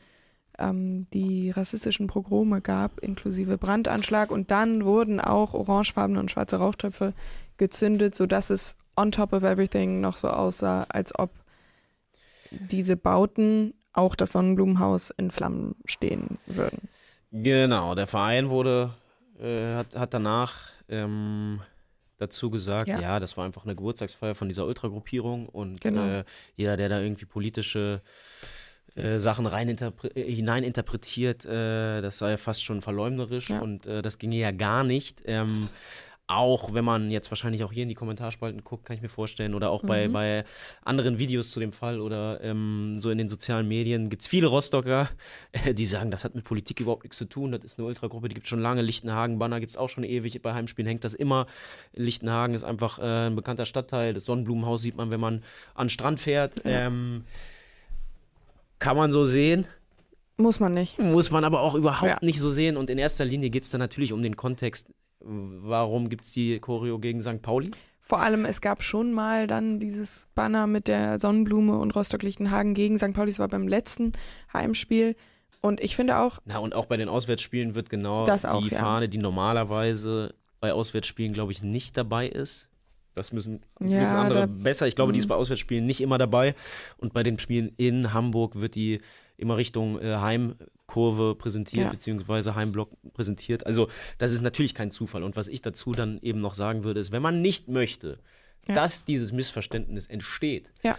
ähm, 0.60 1.08
die 1.14 1.52
rassistischen 1.52 2.08
Pogrome 2.08 2.62
gab, 2.62 3.00
inklusive 3.00 3.58
Brandanschlag. 3.58 4.32
Und 4.32 4.52
dann 4.52 4.86
wurden 4.86 5.20
auch 5.20 5.54
orangefarbene 5.54 6.20
und 6.20 6.30
schwarze 6.30 6.58
Rauchtöpfe 6.58 7.14
gezündet, 7.58 8.16
sodass 8.16 8.50
es 8.50 8.76
on 8.96 9.12
top 9.12 9.34
of 9.34 9.44
everything 9.44 10.02
noch 10.02 10.18
so 10.18 10.30
aussah, 10.30 10.86
als 10.90 11.18
ob 11.18 11.32
diese 12.52 12.98
Bauten, 12.98 13.74
auch 13.94 14.16
das 14.16 14.34
Sonnenblumenhaus, 14.34 15.10
in 15.12 15.32
Flammen 15.32 15.76
stehen 15.86 16.38
würden. 16.46 16.88
Genau, 17.32 17.96
der 17.96 18.08
Verein 18.08 18.50
wurde, 18.50 18.94
äh, 19.40 19.74
hat, 19.76 19.96
hat 19.96 20.14
danach 20.14 20.70
ähm, 20.90 21.62
dazu 22.18 22.50
gesagt, 22.50 22.88
ja. 22.88 23.00
Ja. 23.00 23.20
das 23.20 23.38
war 23.38 23.46
einfach 23.46 23.64
eine 23.64 23.76
Geburtstagsfeier 23.76 24.36
von 24.36 24.48
dieser 24.48 24.66
Ultragruppierung 24.66 25.48
und 25.50 25.82
Genau. 25.82 26.04
äh, 26.06 26.24
jeder, 26.56 26.78
der 26.78 26.90
da 26.90 27.00
irgendwie 27.00 27.26
politische 27.26 28.02
äh, 28.96 29.20
Sachen 29.20 29.46
rein 29.46 29.70
äh, 29.70 29.92
hineininterpretiert, 30.16 31.46
äh, 31.46 32.02
das 32.02 32.18
sei 32.18 32.32
ja 32.32 32.38
fast 32.38 32.64
schon 32.64 32.82
verleumderisch 32.82 33.50
Ja. 33.50 33.60
und 33.60 33.86
äh, 33.86 34.02
das 34.02 34.18
ginge 34.18 34.38
ja 34.38 34.52
gar 34.52 34.84
nicht. 34.84 35.22
Ähm, 35.26 35.70
auch 36.30 36.74
wenn 36.74 36.84
man 36.84 37.10
jetzt 37.10 37.32
wahrscheinlich 37.32 37.64
auch 37.64 37.72
hier 37.72 37.84
in 37.84 37.90
die 37.90 37.96
Kommentarspalten 37.96 38.62
guckt, 38.66 38.84
kann 38.86 38.98
ich 38.98 39.02
mir 39.02 39.08
vorstellen, 39.08 39.56
oder 39.56 39.70
auch 39.70 39.82
bei, 39.84 40.10
Mhm. 40.10 40.12
bei 40.14 40.44
anderen 40.84 41.20
Videos 41.20 41.52
zu 41.52 41.62
dem 41.62 41.72
Fall 41.72 42.02
oder 42.02 42.44
ähm, 42.44 42.98
so 43.00 43.10
in 43.12 43.18
den 43.18 43.30
sozialen 43.30 43.66
Medien, 43.66 44.10
gibt 44.10 44.24
es 44.24 44.28
viele 44.28 44.48
Rostocker, 44.48 45.10
äh, 45.54 45.74
die 45.74 45.86
sagen, 45.86 46.12
das 46.12 46.26
hat 46.26 46.36
mit 46.36 46.44
Politik 46.44 46.82
überhaupt 46.82 47.04
nichts 47.04 47.18
zu 47.18 47.24
tun, 47.26 47.54
das 47.54 47.64
ist 47.64 47.80
eine 47.80 47.88
Ultragruppe, 47.88 48.28
die 48.28 48.34
gibt 48.36 48.46
es 48.46 48.50
schon 48.50 48.60
lange, 48.60 48.82
Lichtenhagen, 48.82 49.40
Banner 49.40 49.62
gibt 49.62 49.72
es 49.72 49.78
auch 49.78 49.90
schon 49.90 50.04
ewig, 50.04 50.42
bei 50.42 50.54
Heimspielen 50.54 50.88
hängt 50.88 51.06
das 51.06 51.14
immer. 51.14 51.48
Lichtenhagen 51.94 52.56
ist 52.56 52.64
einfach 52.66 53.00
äh, 53.00 53.28
ein 53.28 53.36
bekannter 53.38 53.66
Stadtteil, 53.66 54.14
das 54.14 54.26
Sonnenblumenhaus 54.26 54.82
sieht 54.82 54.98
man, 54.98 55.10
wenn 55.12 55.22
man 55.22 55.44
an 55.76 55.86
den 55.86 55.90
Strand 55.92 56.20
fährt. 56.20 56.56
Ja. 56.66 56.88
Ähm, 56.88 57.24
kann 58.80 58.98
man 58.98 59.12
so 59.12 59.26
sehen, 59.26 59.66
Muss 60.38 60.60
man 60.60 60.74
nicht. 60.74 61.00
muss 61.00 61.32
man 61.32 61.44
aber 61.44 61.62
auch 61.62 61.74
überhaupt 61.74 62.12
Ja. 62.12 62.18
nicht 62.22 62.40
so 62.40 62.50
sehen. 62.50 62.78
Und 62.78 62.90
in 62.90 62.98
erster 62.98 63.26
Linie 63.26 63.50
geht 63.50 63.64
es 63.64 63.70
dann 63.70 63.80
natürlich 63.80 64.14
um 64.14 64.22
den 64.22 64.36
Kontext, 64.36 64.88
warum 65.28 66.10
gibt 66.10 66.26
es 66.26 66.32
die 66.32 66.60
Choreo 66.60 67.00
gegen 67.00 67.22
St. 67.22 67.42
Pauli? 67.42 67.72
Vor 68.02 68.20
allem, 68.22 68.46
es 68.46 68.62
gab 68.62 68.84
schon 68.84 69.12
mal 69.12 69.48
dann 69.48 69.80
dieses 69.80 70.30
Banner 70.34 70.66
mit 70.66 70.88
der 70.88 71.20
Sonnenblume 71.20 71.78
und 71.78 71.94
Rostock-Lichtenhagen 71.96 72.74
gegen 72.74 72.98
St. 72.98 73.14
Pauli. 73.14 73.30
Das 73.32 73.40
war 73.40 73.50
beim 73.50 73.68
letzten 73.68 74.14
Heimspiel. 74.54 75.16
Und 75.60 75.82
ich 75.82 75.96
finde 75.96 76.18
auch, 76.18 76.40
Na, 76.46 76.60
und 76.60 76.74
auch 76.74 76.86
bei 76.86 76.96
den 76.98 77.10
Auswärtsspielen 77.10 77.76
wird 77.76 77.90
genau 77.90 78.26
Das 78.26 78.46
auch, 78.46 78.64
die 78.64 78.70
ja. 78.74 78.80
Fahne, 78.80 79.10
die 79.10 79.18
normalerweise 79.18 80.34
bei 80.62 80.72
Auswärtsspielen, 80.72 81.34
glaube 81.34 81.52
ich, 81.52 81.62
nicht 81.64 81.98
dabei 81.98 82.28
ist. 82.28 82.70
Das 83.16 83.34
müssen, 83.34 83.62
Ja, 83.80 84.00
müssen 84.00 84.16
andere 84.16 84.42
da- 84.42 84.46
besser. 84.46 84.88
Ich 84.88 84.96
glaube, 84.96 85.12
die 85.12 85.20
ist 85.20 85.26
Mhm. 85.26 85.30
bei 85.30 85.36
Auswärtsspielen 85.36 85.86
nicht 85.86 86.00
immer 86.02 86.18
dabei. 86.18 86.56
Und 86.98 87.14
bei 87.14 87.24
den 87.24 87.40
Spielen 87.40 87.72
in 87.78 88.14
Hamburg 88.14 88.56
wird 88.56 88.76
die 88.76 89.02
immer 89.38 89.56
Richtung 89.58 90.00
äh, 90.02 90.18
Heimkurve 90.18 91.36
präsentiert, 91.36 91.86
Ja. 91.86 91.92
beziehungsweise 91.92 92.56
Heimblock 92.56 92.90
präsentiert. 93.14 93.66
Also, 93.66 93.88
das 94.18 94.32
ist 94.32 94.42
natürlich 94.42 94.74
kein 94.74 94.92
Zufall. 94.92 95.24
Und 95.24 95.36
was 95.36 95.48
ich 95.48 95.62
dazu 95.62 95.92
dann 95.94 96.20
eben 96.22 96.40
noch 96.40 96.54
sagen 96.56 96.84
würde, 96.84 97.00
ist, 97.00 97.12
wenn 97.12 97.22
man 97.22 97.42
nicht 97.42 97.68
möchte, 97.68 98.20
Ja. 98.68 98.76
dass 98.76 99.06
dieses 99.06 99.32
Missverständnis 99.32 100.08
entsteht, 100.08 100.70
Ja. 100.84 100.98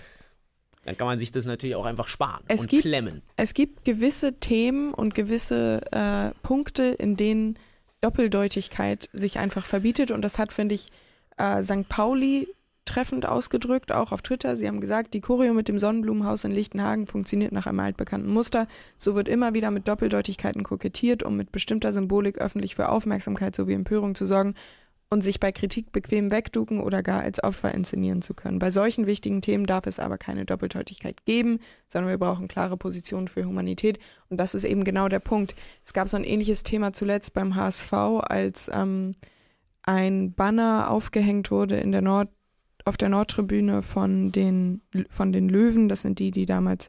dann 0.84 0.96
kann 0.96 1.06
man 1.06 1.18
sich 1.18 1.32
das 1.32 1.44
natürlich 1.46 1.74
auch 1.76 1.84
einfach 1.84 2.08
sparen 2.08 2.44
Es 2.48 2.62
und 2.62 2.68
gibt- 2.70 2.82
klemmen. 2.84 3.22
es 3.36 3.52
gibt 3.54 3.84
gewisse 3.84 4.38
Themen 4.38 4.94
und 4.94 5.14
gewisse 5.14 5.80
äh, 5.92 6.30
Punkte, 6.42 6.84
in 6.84 7.16
denen 7.16 7.58
Doppeldeutigkeit 8.00 9.08
sich 9.12 9.38
einfach 9.38 9.66
verbietet. 9.66 10.10
Und 10.10 10.22
das 10.22 10.38
hat, 10.38 10.52
finde 10.52 10.74
ich, 10.76 10.88
äh, 11.36 11.62
St. 11.62 11.88
Pauli 11.88 12.48
treffend 12.88 13.26
ausgedrückt, 13.26 13.92
auch 13.92 14.12
auf 14.12 14.22
Twitter. 14.22 14.56
Sie 14.56 14.66
haben 14.66 14.80
gesagt, 14.80 15.14
die 15.14 15.20
Choreo 15.20 15.54
mit 15.54 15.68
dem 15.68 15.78
Sonnenblumenhaus 15.78 16.44
in 16.44 16.50
Lichtenhagen 16.50 17.06
funktioniert 17.06 17.52
nach 17.52 17.66
einem 17.66 17.80
altbekannten 17.80 18.32
Muster. 18.32 18.66
So 18.96 19.14
wird 19.14 19.28
immer 19.28 19.54
wieder 19.54 19.70
mit 19.70 19.86
Doppeldeutigkeiten 19.86 20.62
kokettiert, 20.62 21.22
um 21.22 21.36
mit 21.36 21.52
bestimmter 21.52 21.92
Symbolik 21.92 22.38
öffentlich 22.38 22.74
für 22.74 22.88
Aufmerksamkeit 22.88 23.54
sowie 23.54 23.74
Empörung 23.74 24.14
zu 24.14 24.26
sorgen 24.26 24.54
und 25.10 25.22
sich 25.22 25.40
bei 25.40 25.52
Kritik 25.52 25.92
bequem 25.92 26.30
wegducken 26.30 26.80
oder 26.80 27.02
gar 27.02 27.22
als 27.22 27.42
Opfer 27.42 27.74
inszenieren 27.74 28.22
zu 28.22 28.34
können. 28.34 28.58
Bei 28.58 28.70
solchen 28.70 29.06
wichtigen 29.06 29.40
Themen 29.40 29.64
darf 29.64 29.86
es 29.86 29.98
aber 29.98 30.18
keine 30.18 30.44
Doppeldeutigkeit 30.44 31.24
geben, 31.24 31.60
sondern 31.86 32.10
wir 32.10 32.18
brauchen 32.18 32.48
klare 32.48 32.76
Positionen 32.76 33.28
für 33.28 33.44
Humanität. 33.44 33.98
Und 34.28 34.38
das 34.38 34.54
ist 34.54 34.64
eben 34.64 34.84
genau 34.84 35.08
der 35.08 35.20
Punkt. 35.20 35.54
Es 35.82 35.92
gab 35.92 36.08
so 36.08 36.16
ein 36.16 36.24
ähnliches 36.24 36.62
Thema 36.62 36.92
zuletzt 36.92 37.32
beim 37.32 37.54
HSV, 37.54 37.92
als 37.92 38.70
ähm, 38.72 39.14
ein 39.82 40.34
Banner 40.34 40.90
aufgehängt 40.90 41.50
wurde 41.50 41.78
in 41.78 41.92
der 41.92 42.02
Nord 42.02 42.28
auf 42.88 42.96
der 42.96 43.08
Nordtribüne 43.08 43.82
von 43.82 44.32
den, 44.32 44.80
von 45.10 45.32
den 45.32 45.48
Löwen. 45.48 45.88
Das 45.88 46.02
sind 46.02 46.18
die, 46.18 46.30
die 46.30 46.46
damals 46.46 46.88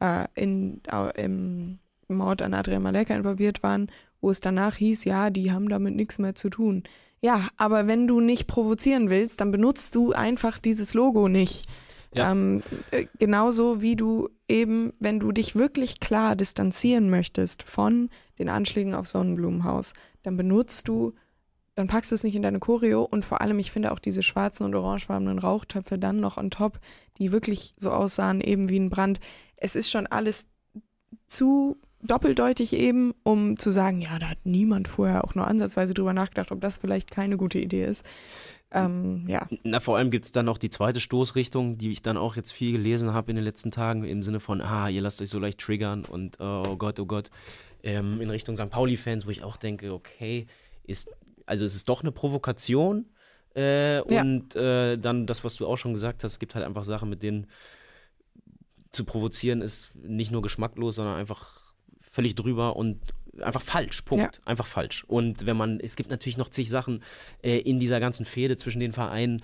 äh, 0.00 0.24
in, 0.34 0.80
au- 0.90 1.10
im 1.10 1.78
Mord 2.08 2.42
an 2.42 2.54
Adrian 2.54 2.82
Maleka 2.82 3.14
involviert 3.14 3.62
waren, 3.62 3.90
wo 4.20 4.30
es 4.30 4.40
danach 4.40 4.76
hieß, 4.76 5.04
ja, 5.04 5.30
die 5.30 5.52
haben 5.52 5.68
damit 5.68 5.94
nichts 5.94 6.18
mehr 6.18 6.34
zu 6.34 6.50
tun. 6.50 6.82
Ja, 7.20 7.48
aber 7.56 7.86
wenn 7.86 8.06
du 8.06 8.20
nicht 8.20 8.46
provozieren 8.46 9.08
willst, 9.08 9.40
dann 9.40 9.50
benutzt 9.50 9.94
du 9.94 10.12
einfach 10.12 10.58
dieses 10.58 10.92
Logo 10.94 11.28
nicht. 11.28 11.66
Ja. 12.12 12.30
Ähm, 12.30 12.62
äh, 12.90 13.06
genauso 13.18 13.80
wie 13.80 13.96
du 13.96 14.28
eben, 14.48 14.92
wenn 15.00 15.18
du 15.20 15.32
dich 15.32 15.56
wirklich 15.56 16.00
klar 16.00 16.36
distanzieren 16.36 17.10
möchtest 17.10 17.62
von 17.64 18.08
den 18.38 18.48
Anschlägen 18.48 18.94
auf 18.94 19.08
Sonnenblumenhaus, 19.08 19.94
dann 20.22 20.36
benutzt 20.36 20.86
du, 20.88 21.14
dann 21.74 21.88
packst 21.88 22.10
du 22.10 22.14
es 22.14 22.24
nicht 22.24 22.36
in 22.36 22.42
deine 22.42 22.60
Choreo 22.60 23.02
und 23.02 23.24
vor 23.24 23.40
allem, 23.40 23.58
ich 23.58 23.72
finde 23.72 23.92
auch 23.92 23.98
diese 23.98 24.22
schwarzen 24.22 24.64
und 24.64 24.74
orangefarbenen 24.74 25.38
Rauchtöpfe 25.38 25.98
dann 25.98 26.20
noch 26.20 26.36
on 26.36 26.50
top, 26.50 26.78
die 27.18 27.32
wirklich 27.32 27.74
so 27.76 27.90
aussahen, 27.90 28.40
eben 28.40 28.68
wie 28.68 28.78
ein 28.78 28.90
Brand. 28.90 29.20
Es 29.56 29.74
ist 29.74 29.90
schon 29.90 30.06
alles 30.06 30.48
zu 31.26 31.76
doppeldeutig 32.02 32.74
eben, 32.74 33.14
um 33.22 33.58
zu 33.58 33.70
sagen, 33.70 34.00
ja, 34.00 34.18
da 34.18 34.30
hat 34.30 34.38
niemand 34.44 34.88
vorher 34.88 35.24
auch 35.24 35.34
nur 35.34 35.46
ansatzweise 35.46 35.94
drüber 35.94 36.12
nachgedacht, 36.12 36.52
ob 36.52 36.60
das 36.60 36.78
vielleicht 36.78 37.10
keine 37.10 37.36
gute 37.36 37.58
Idee 37.58 37.86
ist. 37.86 38.04
Ähm, 38.70 39.24
ja, 39.28 39.48
Na, 39.62 39.80
vor 39.80 39.96
allem 39.96 40.10
gibt 40.10 40.24
es 40.24 40.32
dann 40.32 40.46
noch 40.46 40.58
die 40.58 40.68
zweite 40.68 41.00
Stoßrichtung, 41.00 41.78
die 41.78 41.92
ich 41.92 42.02
dann 42.02 42.16
auch 42.16 42.36
jetzt 42.36 42.52
viel 42.52 42.72
gelesen 42.72 43.14
habe 43.14 43.30
in 43.30 43.36
den 43.36 43.44
letzten 43.44 43.70
Tagen, 43.70 44.04
im 44.04 44.22
Sinne 44.22 44.40
von, 44.40 44.60
ah, 44.60 44.88
ihr 44.88 45.00
lasst 45.00 45.22
euch 45.22 45.30
so 45.30 45.38
leicht 45.38 45.60
triggern 45.60 46.04
und 46.04 46.40
oh 46.40 46.76
Gott, 46.76 46.98
oh 46.98 47.06
Gott, 47.06 47.30
ähm, 47.82 48.20
in 48.20 48.30
Richtung 48.30 48.56
St. 48.56 48.70
Pauli-Fans, 48.70 49.26
wo 49.26 49.30
ich 49.30 49.44
auch 49.44 49.56
denke, 49.56 49.92
okay, 49.92 50.46
ist, 50.82 51.10
also 51.46 51.64
es 51.64 51.74
ist 51.74 51.88
doch 51.88 52.00
eine 52.02 52.12
Provokation. 52.12 53.06
Äh, 53.54 53.96
Ja. 54.12 54.22
Und 54.22 54.56
äh, 54.56 54.96
dann 54.98 55.26
das, 55.26 55.44
was 55.44 55.56
du 55.56 55.66
auch 55.66 55.76
schon 55.76 55.92
gesagt 55.94 56.24
hast, 56.24 56.32
es 56.32 56.38
gibt 56.38 56.54
halt 56.54 56.64
einfach 56.64 56.84
Sachen, 56.84 57.08
mit 57.08 57.22
denen 57.22 57.46
zu 58.90 59.04
provozieren 59.04 59.60
ist 59.60 59.94
nicht 59.96 60.30
nur 60.30 60.42
geschmacklos, 60.42 60.96
sondern 60.96 61.16
einfach 61.16 61.60
völlig 62.00 62.36
drüber 62.36 62.76
und 62.76 63.00
einfach 63.40 63.62
falsch. 63.62 64.02
Punkt. 64.02 64.40
Einfach 64.44 64.66
falsch. 64.66 65.04
Und 65.04 65.46
wenn 65.46 65.56
man, 65.56 65.80
es 65.80 65.96
gibt 65.96 66.10
natürlich 66.10 66.36
noch 66.36 66.48
zig 66.48 66.70
Sachen 66.70 67.02
äh, 67.42 67.58
in 67.58 67.80
dieser 67.80 67.98
ganzen 67.98 68.24
Fehde 68.24 68.56
zwischen 68.56 68.78
den 68.78 68.92
Vereinen, 68.92 69.42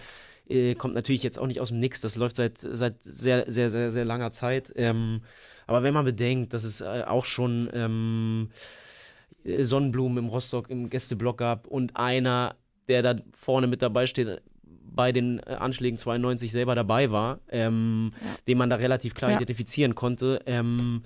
äh, 0.49 0.75
kommt 0.75 0.95
natürlich 0.95 1.23
jetzt 1.23 1.39
auch 1.39 1.49
nicht 1.49 1.61
aus 1.61 1.69
dem 1.69 1.81
Nix. 1.81 2.01
Das 2.01 2.17
läuft 2.17 2.37
seit, 2.37 2.59
seit 2.59 3.03
sehr, 3.03 3.51
sehr, 3.51 3.71
sehr, 3.71 3.91
sehr 3.91 4.05
langer 4.05 4.31
Zeit. 4.33 4.73
Ähm, 4.77 5.23
aber 5.67 5.83
wenn 5.83 5.95
man 5.95 6.05
bedenkt, 6.05 6.53
dass 6.53 6.65
es 6.65 6.81
äh, 6.81 7.05
auch 7.07 7.25
schon 7.25 7.69
ähm, 7.73 8.51
äh, 8.51 8.90
Sonnenblumen 9.45 10.19
im 10.19 10.29
Rostock 10.29 10.71
im 10.71 10.91
Gästeblock 10.91 11.39
gab 11.39 11.67
und 11.67 11.97
einer, 11.97 12.57
der 12.89 13.03
da 13.03 13.17
vorne 13.33 13.67
mit 13.67 13.83
dabei 13.83 14.07
steht, 14.07 14.43
bei 14.93 15.13
den 15.13 15.39
äh, 15.41 15.53
Anschlägen 15.53 15.99
92 15.99 16.51
selber 16.53 16.75
dabei 16.75 17.11
war, 17.11 17.41
ähm, 17.49 18.13
ja. 18.21 18.29
den 18.49 18.59
man 18.59 18.71
da 18.71 18.77
relativ 18.77 19.15
klar 19.15 19.31
ja. 19.31 19.37
identifizieren 19.37 19.95
konnte. 19.95 20.43
Ähm, 20.47 21.05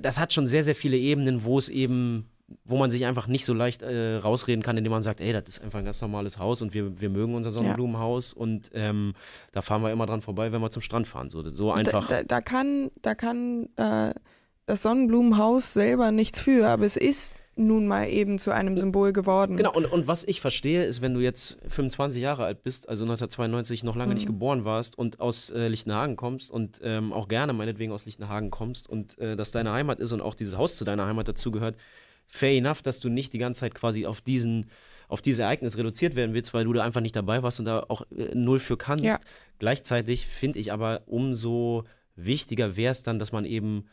das 0.00 0.18
hat 0.18 0.32
schon 0.32 0.46
sehr, 0.46 0.64
sehr 0.64 0.74
viele 0.74 0.96
Ebenen, 0.96 1.44
wo 1.44 1.58
es 1.58 1.68
eben 1.68 2.28
wo 2.64 2.76
man 2.76 2.90
sich 2.90 3.06
einfach 3.06 3.26
nicht 3.26 3.44
so 3.44 3.54
leicht 3.54 3.82
äh, 3.82 4.16
rausreden 4.16 4.62
kann, 4.62 4.76
indem 4.76 4.90
man 4.90 5.02
sagt, 5.02 5.20
ey, 5.20 5.32
das 5.32 5.44
ist 5.48 5.62
einfach 5.62 5.78
ein 5.78 5.84
ganz 5.84 6.00
normales 6.00 6.38
Haus 6.38 6.62
und 6.62 6.74
wir, 6.74 7.00
wir 7.00 7.08
mögen 7.08 7.34
unser 7.34 7.50
Sonnenblumenhaus 7.50 8.34
ja. 8.34 8.42
und 8.42 8.70
ähm, 8.74 9.14
da 9.52 9.62
fahren 9.62 9.82
wir 9.82 9.90
immer 9.90 10.06
dran 10.06 10.22
vorbei, 10.22 10.52
wenn 10.52 10.60
wir 10.60 10.70
zum 10.70 10.82
Strand 10.82 11.06
fahren. 11.06 11.30
So, 11.30 11.48
so 11.48 11.72
einfach. 11.72 12.06
Da, 12.08 12.18
da, 12.18 12.24
da 12.24 12.40
kann, 12.40 12.90
da 13.00 13.14
kann 13.14 13.68
äh, 13.76 14.12
das 14.66 14.82
Sonnenblumenhaus 14.82 15.72
selber 15.72 16.12
nichts 16.12 16.40
für, 16.40 16.68
aber 16.68 16.84
es 16.84 16.96
ist 16.96 17.38
nun 17.54 17.86
mal 17.86 18.08
eben 18.08 18.38
zu 18.38 18.50
einem 18.50 18.78
Symbol 18.78 19.12
geworden. 19.12 19.56
Genau, 19.56 19.72
und, 19.72 19.84
und 19.84 20.06
was 20.06 20.24
ich 20.24 20.40
verstehe, 20.40 20.84
ist, 20.84 21.02
wenn 21.02 21.12
du 21.12 21.20
jetzt 21.20 21.58
25 21.68 22.22
Jahre 22.22 22.44
alt 22.44 22.62
bist, 22.62 22.88
also 22.88 23.04
1992 23.04 23.84
noch 23.84 23.94
lange 23.94 24.10
mhm. 24.10 24.14
nicht 24.14 24.26
geboren 24.26 24.64
warst 24.64 24.96
und 24.96 25.20
aus 25.20 25.50
äh, 25.50 25.68
Lichtenhagen 25.68 26.16
kommst 26.16 26.50
und 26.50 26.80
ähm, 26.82 27.12
auch 27.12 27.28
gerne 27.28 27.52
meinetwegen 27.52 27.92
aus 27.92 28.06
Lichtenhagen 28.06 28.50
kommst 28.50 28.88
und 28.88 29.18
äh, 29.18 29.36
das 29.36 29.50
deine 29.50 29.72
Heimat 29.72 30.00
ist 30.00 30.12
und 30.12 30.22
auch 30.22 30.34
dieses 30.34 30.56
Haus 30.56 30.76
zu 30.76 30.84
deiner 30.84 31.06
Heimat 31.06 31.28
dazugehört, 31.28 31.76
fair 32.26 32.56
enough, 32.56 32.80
dass 32.80 33.00
du 33.00 33.10
nicht 33.10 33.34
die 33.34 33.38
ganze 33.38 33.60
Zeit 33.60 33.74
quasi 33.74 34.06
auf 34.06 34.20
diesen 34.20 34.70
auf 35.08 35.20
dieses 35.20 35.40
Ereignis 35.40 35.76
reduziert 35.76 36.14
werden 36.14 36.32
willst, 36.32 36.54
weil 36.54 36.64
du 36.64 36.72
da 36.72 36.82
einfach 36.82 37.02
nicht 37.02 37.14
dabei 37.14 37.42
warst 37.42 37.58
und 37.58 37.66
da 37.66 37.84
auch 37.88 38.06
äh, 38.16 38.34
null 38.34 38.58
für 38.58 38.78
kannst. 38.78 39.04
Ja. 39.04 39.18
Gleichzeitig 39.58 40.26
finde 40.26 40.58
ich 40.58 40.72
aber 40.72 41.02
umso 41.04 41.84
wichtiger 42.16 42.76
wäre 42.76 42.92
es 42.92 43.02
dann, 43.02 43.18
dass 43.18 43.30
man 43.30 43.44
eben 43.44 43.88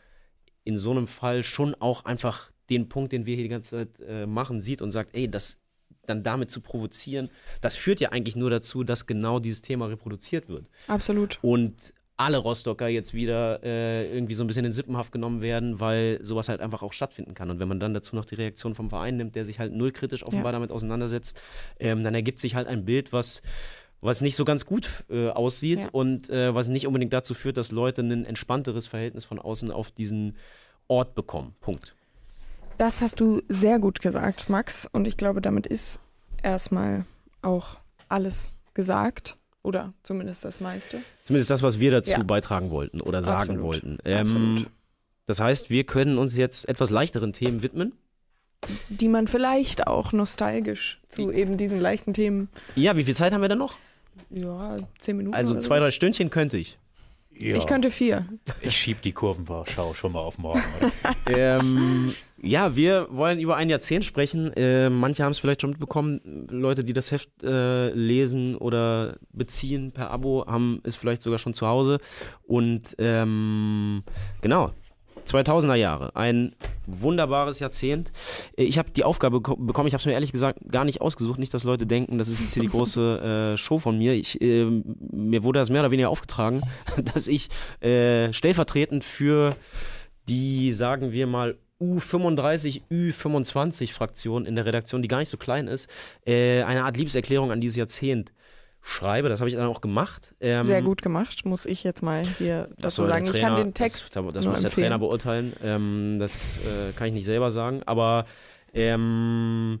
in 0.64 0.78
so 0.78 0.90
einem 0.90 1.06
Fall 1.06 1.42
schon 1.42 1.74
auch 1.74 2.04
einfach 2.04 2.50
den 2.68 2.88
Punkt, 2.88 3.12
den 3.12 3.26
wir 3.26 3.34
hier 3.34 3.44
die 3.44 3.50
ganze 3.50 3.70
Zeit 3.70 4.00
äh, 4.06 4.26
machen, 4.26 4.60
sieht 4.60 4.82
und 4.82 4.92
sagt, 4.92 5.14
ey, 5.14 5.28
das 5.28 5.58
dann 6.06 6.22
damit 6.22 6.50
zu 6.50 6.60
provozieren, 6.60 7.30
das 7.60 7.76
führt 7.76 8.00
ja 8.00 8.10
eigentlich 8.10 8.36
nur 8.36 8.50
dazu, 8.50 8.84
dass 8.84 9.06
genau 9.06 9.38
dieses 9.38 9.60
Thema 9.60 9.86
reproduziert 9.86 10.48
wird. 10.48 10.66
Absolut. 10.88 11.38
Und 11.42 11.92
alle 12.20 12.36
Rostocker 12.36 12.88
jetzt 12.88 13.14
wieder 13.14 13.62
äh, 13.62 14.12
irgendwie 14.12 14.34
so 14.34 14.44
ein 14.44 14.46
bisschen 14.46 14.66
in 14.66 14.72
Sippenhaft 14.72 15.10
genommen 15.10 15.40
werden, 15.40 15.80
weil 15.80 16.18
sowas 16.22 16.50
halt 16.50 16.60
einfach 16.60 16.82
auch 16.82 16.92
stattfinden 16.92 17.32
kann. 17.32 17.50
Und 17.50 17.60
wenn 17.60 17.68
man 17.68 17.80
dann 17.80 17.94
dazu 17.94 18.14
noch 18.14 18.26
die 18.26 18.34
Reaktion 18.34 18.74
vom 18.74 18.90
Verein 18.90 19.16
nimmt, 19.16 19.34
der 19.36 19.46
sich 19.46 19.58
halt 19.58 19.72
null 19.72 19.90
kritisch 19.90 20.22
offenbar 20.22 20.52
ja. 20.52 20.52
damit 20.52 20.70
auseinandersetzt, 20.70 21.40
ähm, 21.78 22.04
dann 22.04 22.14
ergibt 22.14 22.38
sich 22.38 22.54
halt 22.54 22.68
ein 22.68 22.84
Bild, 22.84 23.14
was 23.14 23.40
was 24.00 24.20
nicht 24.20 24.36
so 24.36 24.44
ganz 24.44 24.66
gut 24.66 25.04
äh, 25.10 25.28
aussieht 25.28 25.80
ja. 25.80 25.88
und 25.92 26.30
äh, 26.30 26.54
was 26.54 26.68
nicht 26.68 26.86
unbedingt 26.86 27.12
dazu 27.12 27.34
führt, 27.34 27.56
dass 27.56 27.70
Leute 27.70 28.02
ein 28.02 28.24
entspannteres 28.24 28.86
Verhältnis 28.86 29.24
von 29.24 29.38
außen 29.38 29.70
auf 29.70 29.90
diesen 29.90 30.36
Ort 30.88 31.14
bekommen. 31.14 31.54
Punkt. 31.60 31.94
Das 32.78 33.02
hast 33.02 33.20
du 33.20 33.42
sehr 33.48 33.78
gut 33.78 34.00
gesagt, 34.00 34.48
Max. 34.48 34.88
Und 34.90 35.06
ich 35.06 35.16
glaube, 35.16 35.42
damit 35.42 35.66
ist 35.66 36.00
erstmal 36.42 37.04
auch 37.42 37.78
alles 38.08 38.50
gesagt. 38.74 39.36
Oder 39.62 39.92
zumindest 40.02 40.46
das 40.46 40.62
meiste. 40.62 41.02
Zumindest 41.24 41.50
das, 41.50 41.62
was 41.62 41.78
wir 41.78 41.90
dazu 41.90 42.12
ja. 42.12 42.22
beitragen 42.22 42.70
wollten 42.70 43.02
oder 43.02 43.22
sagen 43.22 43.40
Absolut. 43.40 43.62
wollten. 43.62 43.98
Ähm, 44.06 44.66
das 45.26 45.38
heißt, 45.38 45.68
wir 45.68 45.84
können 45.84 46.16
uns 46.16 46.34
jetzt 46.34 46.66
etwas 46.66 46.88
leichteren 46.88 47.34
Themen 47.34 47.62
widmen. 47.62 47.92
Die 48.88 49.08
man 49.08 49.28
vielleicht 49.28 49.86
auch 49.86 50.12
nostalgisch 50.12 51.00
zu 51.08 51.30
eben 51.30 51.58
diesen 51.58 51.78
leichten 51.78 52.14
Themen. 52.14 52.48
Ja, 52.74 52.96
wie 52.96 53.04
viel 53.04 53.14
Zeit 53.14 53.34
haben 53.34 53.42
wir 53.42 53.48
denn 53.50 53.58
noch? 53.58 53.76
Ja, 54.30 54.78
zehn 54.98 55.16
Minuten. 55.16 55.34
Also 55.34 55.58
zwei, 55.58 55.78
drei 55.78 55.90
Stündchen 55.90 56.30
könnte 56.30 56.58
ich. 56.58 56.76
Ja. 57.40 57.56
Ich 57.56 57.66
könnte 57.66 57.90
vier. 57.90 58.26
Ich 58.60 58.76
schiebe 58.76 59.00
die 59.00 59.12
Kurvenschau 59.12 59.94
schon 59.94 60.12
mal 60.12 60.20
auf 60.20 60.36
morgen. 60.36 60.62
ähm, 61.26 62.12
ja, 62.42 62.76
wir 62.76 63.06
wollen 63.10 63.40
über 63.40 63.56
ein 63.56 63.70
Jahrzehnt 63.70 64.04
sprechen. 64.04 64.52
Äh, 64.54 64.90
manche 64.90 65.24
haben 65.24 65.30
es 65.30 65.38
vielleicht 65.38 65.62
schon 65.62 65.70
mitbekommen. 65.70 66.48
Leute, 66.50 66.84
die 66.84 66.92
das 66.92 67.10
Heft 67.10 67.30
äh, 67.42 67.90
lesen 67.92 68.56
oder 68.56 69.16
beziehen 69.32 69.92
per 69.92 70.10
Abo, 70.10 70.44
haben 70.46 70.82
es 70.84 70.96
vielleicht 70.96 71.22
sogar 71.22 71.38
schon 71.38 71.54
zu 71.54 71.66
Hause. 71.66 71.98
Und 72.42 72.94
ähm, 72.98 74.02
genau, 74.42 74.72
2000er 75.30 75.74
Jahre, 75.74 76.14
ein 76.16 76.54
wunderbares 76.86 77.58
Jahrzehnt. 77.58 78.12
Äh, 78.56 78.64
ich 78.64 78.78
habe 78.78 78.90
die 78.90 79.04
Aufgabe 79.04 79.40
bekommen, 79.40 79.86
ich 79.86 79.94
habe 79.94 80.00
es 80.00 80.06
mir 80.06 80.12
ehrlich 80.12 80.32
gesagt 80.32 80.60
gar 80.70 80.84
nicht 80.84 81.00
ausgesucht, 81.00 81.38
nicht, 81.38 81.54
dass 81.54 81.64
Leute 81.64 81.86
denken, 81.86 82.18
das 82.18 82.28
ist 82.28 82.40
jetzt 82.40 82.54
hier 82.54 82.62
die 82.62 82.68
große 82.68 83.54
äh, 83.54 83.58
Show 83.58 83.78
von 83.78 83.98
mir. 83.98 84.14
Ich, 84.14 84.40
äh, 84.40 84.64
mir 84.64 85.42
wurde 85.42 85.58
das 85.58 85.70
mehr 85.70 85.82
oder 85.82 85.90
weniger 85.90 86.10
aufgetragen, 86.10 86.62
dass 87.14 87.26
ich 87.26 87.48
äh, 87.80 88.32
stellvertretend 88.32 89.04
für 89.04 89.54
die, 90.28 90.72
sagen 90.72 91.12
wir 91.12 91.26
mal, 91.26 91.56
U35, 91.80 92.82
U25 92.90 93.92
Fraktion 93.92 94.44
in 94.44 94.54
der 94.54 94.66
Redaktion, 94.66 95.00
die 95.00 95.08
gar 95.08 95.18
nicht 95.18 95.30
so 95.30 95.38
klein 95.38 95.66
ist, 95.66 95.88
äh, 96.26 96.62
eine 96.62 96.84
Art 96.84 96.96
Liebeserklärung 96.96 97.50
an 97.50 97.60
dieses 97.60 97.76
Jahrzehnt 97.76 98.32
schreibe. 98.82 99.28
Das 99.28 99.40
habe 99.40 99.50
ich 99.50 99.56
dann 99.56 99.66
auch 99.66 99.80
gemacht. 99.80 100.34
Ähm, 100.40 100.62
Sehr 100.62 100.82
gut 100.82 101.02
gemacht, 101.02 101.44
muss 101.44 101.66
ich 101.66 101.84
jetzt 101.84 102.02
mal 102.02 102.24
hier 102.38 102.68
dazu 102.78 103.06
sagen. 103.06 103.24
Trainer, 103.24 103.36
ich 103.36 103.42
kann 103.42 103.56
den 103.56 103.74
Text. 103.74 104.16
Das, 104.16 104.24
das 104.24 104.24
muss 104.24 104.34
empfehlen. 104.36 104.62
der 104.62 104.70
Trainer 104.70 104.98
beurteilen. 104.98 105.52
Ähm, 105.62 106.16
das 106.18 106.58
äh, 106.58 106.92
kann 106.92 107.08
ich 107.08 107.14
nicht 107.14 107.26
selber 107.26 107.50
sagen. 107.50 107.82
Aber 107.86 108.24
ähm, 108.72 109.80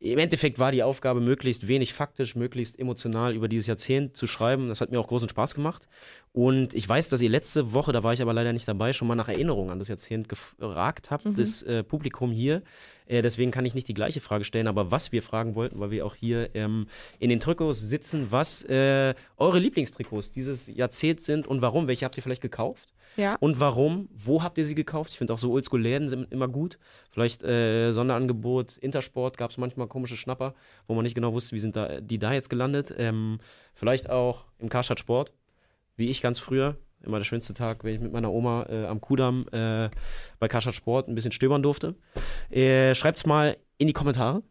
im 0.00 0.18
Endeffekt 0.18 0.58
war 0.58 0.70
die 0.70 0.82
Aufgabe, 0.82 1.20
möglichst 1.20 1.66
wenig 1.66 1.94
faktisch, 1.94 2.36
möglichst 2.36 2.78
emotional 2.78 3.34
über 3.34 3.48
dieses 3.48 3.66
Jahrzehnt 3.66 4.16
zu 4.16 4.26
schreiben. 4.26 4.68
Das 4.68 4.82
hat 4.82 4.90
mir 4.90 5.00
auch 5.00 5.08
großen 5.08 5.28
Spaß 5.30 5.54
gemacht. 5.54 5.88
Und 6.36 6.74
ich 6.74 6.88
weiß, 6.88 7.10
dass 7.10 7.20
ihr 7.20 7.30
letzte 7.30 7.72
Woche, 7.72 7.92
da 7.92 8.02
war 8.02 8.12
ich 8.12 8.20
aber 8.20 8.32
leider 8.32 8.52
nicht 8.52 8.66
dabei, 8.66 8.92
schon 8.92 9.06
mal 9.06 9.14
nach 9.14 9.28
Erinnerung 9.28 9.70
an 9.70 9.78
das 9.78 9.86
Jahrzehnt 9.86 10.28
gefragt 10.28 11.12
habt, 11.12 11.26
mhm. 11.26 11.34
das 11.36 11.62
äh, 11.62 11.84
Publikum 11.84 12.32
hier. 12.32 12.62
Äh, 13.06 13.22
deswegen 13.22 13.52
kann 13.52 13.64
ich 13.64 13.76
nicht 13.76 13.86
die 13.86 13.94
gleiche 13.94 14.20
Frage 14.20 14.44
stellen, 14.44 14.66
aber 14.66 14.90
was 14.90 15.12
wir 15.12 15.22
fragen 15.22 15.54
wollten, 15.54 15.78
weil 15.78 15.92
wir 15.92 16.04
auch 16.04 16.16
hier 16.16 16.52
ähm, 16.56 16.88
in 17.20 17.30
den 17.30 17.38
Trikots 17.38 17.82
sitzen, 17.82 18.32
was 18.32 18.64
äh, 18.64 19.14
eure 19.36 19.60
Lieblingstrikots 19.60 20.32
dieses 20.32 20.66
Jahrzehnt 20.66 21.20
sind 21.20 21.46
und 21.46 21.62
warum. 21.62 21.86
Welche 21.86 22.04
habt 22.04 22.16
ihr 22.16 22.22
vielleicht 22.24 22.42
gekauft? 22.42 22.92
Ja. 23.16 23.36
Und 23.36 23.60
warum? 23.60 24.08
Wo 24.12 24.42
habt 24.42 24.58
ihr 24.58 24.66
sie 24.66 24.74
gekauft? 24.74 25.12
Ich 25.12 25.18
finde 25.18 25.34
auch 25.34 25.38
so 25.38 25.52
Oldschool-Läden 25.52 26.08
sind 26.08 26.32
immer 26.32 26.48
gut. 26.48 26.80
Vielleicht 27.12 27.44
äh, 27.44 27.92
Sonderangebot, 27.92 28.76
Intersport 28.78 29.36
gab 29.36 29.52
es 29.52 29.56
manchmal 29.56 29.86
komische 29.86 30.16
Schnapper, 30.16 30.54
wo 30.88 30.94
man 30.94 31.04
nicht 31.04 31.14
genau 31.14 31.32
wusste, 31.32 31.54
wie 31.54 31.60
sind 31.60 31.76
da, 31.76 32.00
die 32.00 32.18
da 32.18 32.32
jetzt 32.32 32.50
gelandet. 32.50 32.92
Ähm, 32.98 33.38
vielleicht 33.72 34.10
auch 34.10 34.46
im 34.58 34.68
Karstadt 34.68 34.98
Sport, 34.98 35.32
wie 35.96 36.10
ich 36.10 36.22
ganz 36.22 36.38
früher. 36.38 36.76
Immer 37.02 37.18
der 37.18 37.24
schönste 37.24 37.52
Tag, 37.52 37.84
wenn 37.84 37.94
ich 37.94 38.00
mit 38.00 38.12
meiner 38.12 38.32
Oma 38.32 38.66
äh, 38.68 38.86
am 38.86 39.00
Kudamm 39.00 39.46
äh, 39.52 39.90
bei 40.38 40.48
Karstadt 40.48 40.74
Sport 40.74 41.08
ein 41.08 41.14
bisschen 41.14 41.32
stöbern 41.32 41.62
durfte. 41.62 41.94
Äh, 42.50 42.94
Schreibt 42.94 43.18
es 43.18 43.26
mal 43.26 43.56
in 43.76 43.86
die 43.86 43.92
Kommentare. 43.92 44.42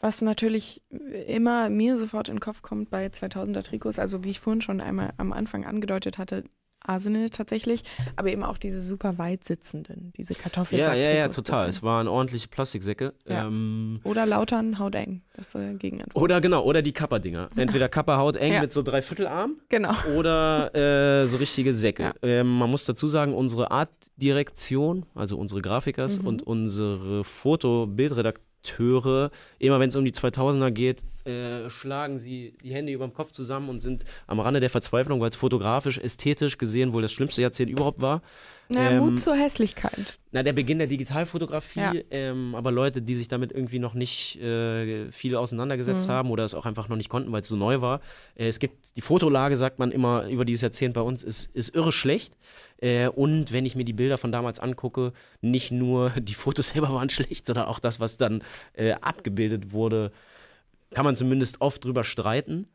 Was 0.00 0.22
natürlich 0.22 0.82
immer 1.28 1.68
mir 1.68 1.96
sofort 1.96 2.28
in 2.28 2.36
den 2.36 2.40
Kopf 2.40 2.62
kommt 2.62 2.90
bei 2.90 3.06
2000er 3.06 3.62
Trikots, 3.62 3.98
also 3.98 4.24
wie 4.24 4.30
ich 4.30 4.40
vorhin 4.40 4.62
schon 4.62 4.80
einmal 4.80 5.12
am 5.16 5.32
Anfang 5.32 5.64
angedeutet 5.64 6.18
hatte, 6.18 6.44
Arsenal 6.84 7.30
tatsächlich, 7.30 7.82
aber 8.16 8.30
eben 8.30 8.42
auch 8.42 8.58
diese 8.58 8.80
super 8.80 9.18
weit 9.18 9.44
sitzenden, 9.44 10.12
diese 10.16 10.34
Kartoffelsäcke. 10.34 10.98
Ja, 10.98 11.10
ja, 11.10 11.16
ja, 11.16 11.28
total. 11.28 11.68
Es 11.68 11.82
waren 11.82 12.08
ordentliche 12.08 12.48
Plastiksäcke. 12.48 13.14
Ja. 13.28 13.46
Ähm, 13.46 14.00
oder 14.04 14.26
Lautern 14.26 14.78
hauteng, 14.78 15.22
das 15.34 15.54
äh, 15.54 15.74
Gegenantwort. 15.74 16.22
Oder 16.22 16.40
genau, 16.40 16.64
oder 16.64 16.82
die 16.82 16.92
Kappa-Dinger. 16.92 17.48
Entweder 17.56 17.88
Kappa 17.88 18.16
hauteng 18.18 18.52
ja. 18.52 18.60
mit 18.60 18.72
so 18.72 18.82
Dreiviertelarm 18.82 19.56
genau. 19.68 19.94
oder 20.16 20.74
äh, 20.74 21.28
so 21.28 21.36
richtige 21.36 21.74
Säcke. 21.74 22.02
Ja. 22.02 22.14
Ähm, 22.22 22.58
man 22.58 22.70
muss 22.70 22.84
dazu 22.84 23.08
sagen, 23.08 23.34
unsere 23.34 23.70
Artdirektion, 23.70 25.06
also 25.14 25.36
unsere 25.38 25.62
Grafikers 25.62 26.20
mhm. 26.20 26.26
und 26.26 26.42
unsere 26.42 27.24
Foto-Bildredaktion 27.24 28.51
Akteure, 28.62 29.30
immer 29.58 29.80
wenn 29.80 29.88
es 29.88 29.96
um 29.96 30.04
die 30.04 30.12
2000er 30.12 30.70
geht, 30.70 31.02
äh, 31.24 31.70
schlagen 31.70 32.18
sie 32.18 32.54
die 32.62 32.72
Hände 32.72 32.92
über 32.92 33.06
dem 33.06 33.14
Kopf 33.14 33.32
zusammen 33.32 33.68
und 33.68 33.80
sind 33.80 34.04
am 34.26 34.40
Rande 34.40 34.60
der 34.60 34.70
Verzweiflung, 34.70 35.20
weil 35.20 35.28
es 35.28 35.36
fotografisch, 35.36 35.98
ästhetisch 35.98 36.58
gesehen 36.58 36.92
wohl 36.92 37.02
das 37.02 37.12
schlimmste 37.12 37.42
Jahrzehnt 37.42 37.70
überhaupt 37.70 38.00
war. 38.00 38.22
Na, 38.68 38.90
ähm, 38.90 38.98
Mut 38.98 39.20
zur 39.20 39.34
Hässlichkeit. 39.34 40.18
Na, 40.32 40.42
der 40.42 40.52
Beginn 40.52 40.78
der 40.78 40.86
Digitalfotografie, 40.86 41.80
ja. 41.80 41.92
ähm, 42.10 42.54
aber 42.54 42.72
Leute, 42.72 43.02
die 43.02 43.14
sich 43.16 43.28
damit 43.28 43.52
irgendwie 43.52 43.78
noch 43.78 43.94
nicht 43.94 44.40
äh, 44.40 45.10
viel 45.12 45.36
auseinandergesetzt 45.36 46.08
mhm. 46.08 46.12
haben 46.12 46.30
oder 46.30 46.44
es 46.44 46.54
auch 46.54 46.66
einfach 46.66 46.88
noch 46.88 46.96
nicht 46.96 47.08
konnten, 47.08 47.30
weil 47.30 47.42
es 47.42 47.48
so 47.48 47.56
neu 47.56 47.80
war. 47.80 48.00
Äh, 48.34 48.48
es 48.48 48.58
gibt, 48.58 48.76
die 48.96 49.02
Fotolage, 49.02 49.56
sagt 49.56 49.78
man 49.78 49.92
immer 49.92 50.26
über 50.28 50.44
dieses 50.44 50.62
Jahrzehnt 50.62 50.94
bei 50.94 51.02
uns, 51.02 51.22
ist, 51.22 51.50
ist 51.54 51.74
irre 51.74 51.92
schlecht. 51.92 52.36
Äh, 52.82 53.08
und 53.08 53.52
wenn 53.52 53.64
ich 53.64 53.76
mir 53.76 53.84
die 53.84 53.92
Bilder 53.94 54.18
von 54.18 54.32
damals 54.32 54.58
angucke, 54.58 55.12
nicht 55.40 55.70
nur 55.70 56.10
die 56.18 56.34
Fotos 56.34 56.68
selber 56.70 56.92
waren 56.92 57.08
schlecht, 57.08 57.46
sondern 57.46 57.66
auch 57.66 57.78
das, 57.78 58.00
was 58.00 58.16
dann 58.16 58.42
äh, 58.74 58.92
abgebildet 58.92 59.72
wurde, 59.72 60.12
kann 60.90 61.04
man 61.04 61.16
zumindest 61.16 61.60
oft 61.62 61.84
drüber 61.84 62.04
streiten. 62.04 62.68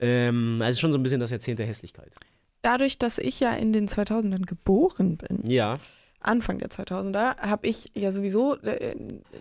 Ähm, 0.00 0.60
also 0.62 0.80
schon 0.80 0.92
so 0.92 0.98
ein 0.98 1.02
bisschen 1.02 1.20
das 1.20 1.30
Jahrzehnt 1.30 1.58
der 1.58 1.66
Hässlichkeit 1.66 2.12
dadurch, 2.62 2.98
dass 2.98 3.18
ich 3.18 3.40
ja 3.40 3.52
in 3.52 3.72
den 3.72 3.88
2000ern 3.88 4.46
geboren 4.46 5.16
bin, 5.16 5.50
ja. 5.50 5.78
Anfang 6.20 6.58
der 6.58 6.68
2000er, 6.68 7.38
habe 7.38 7.66
ich 7.66 7.90
ja 7.94 8.10
sowieso 8.10 8.56
äh, 8.56 8.94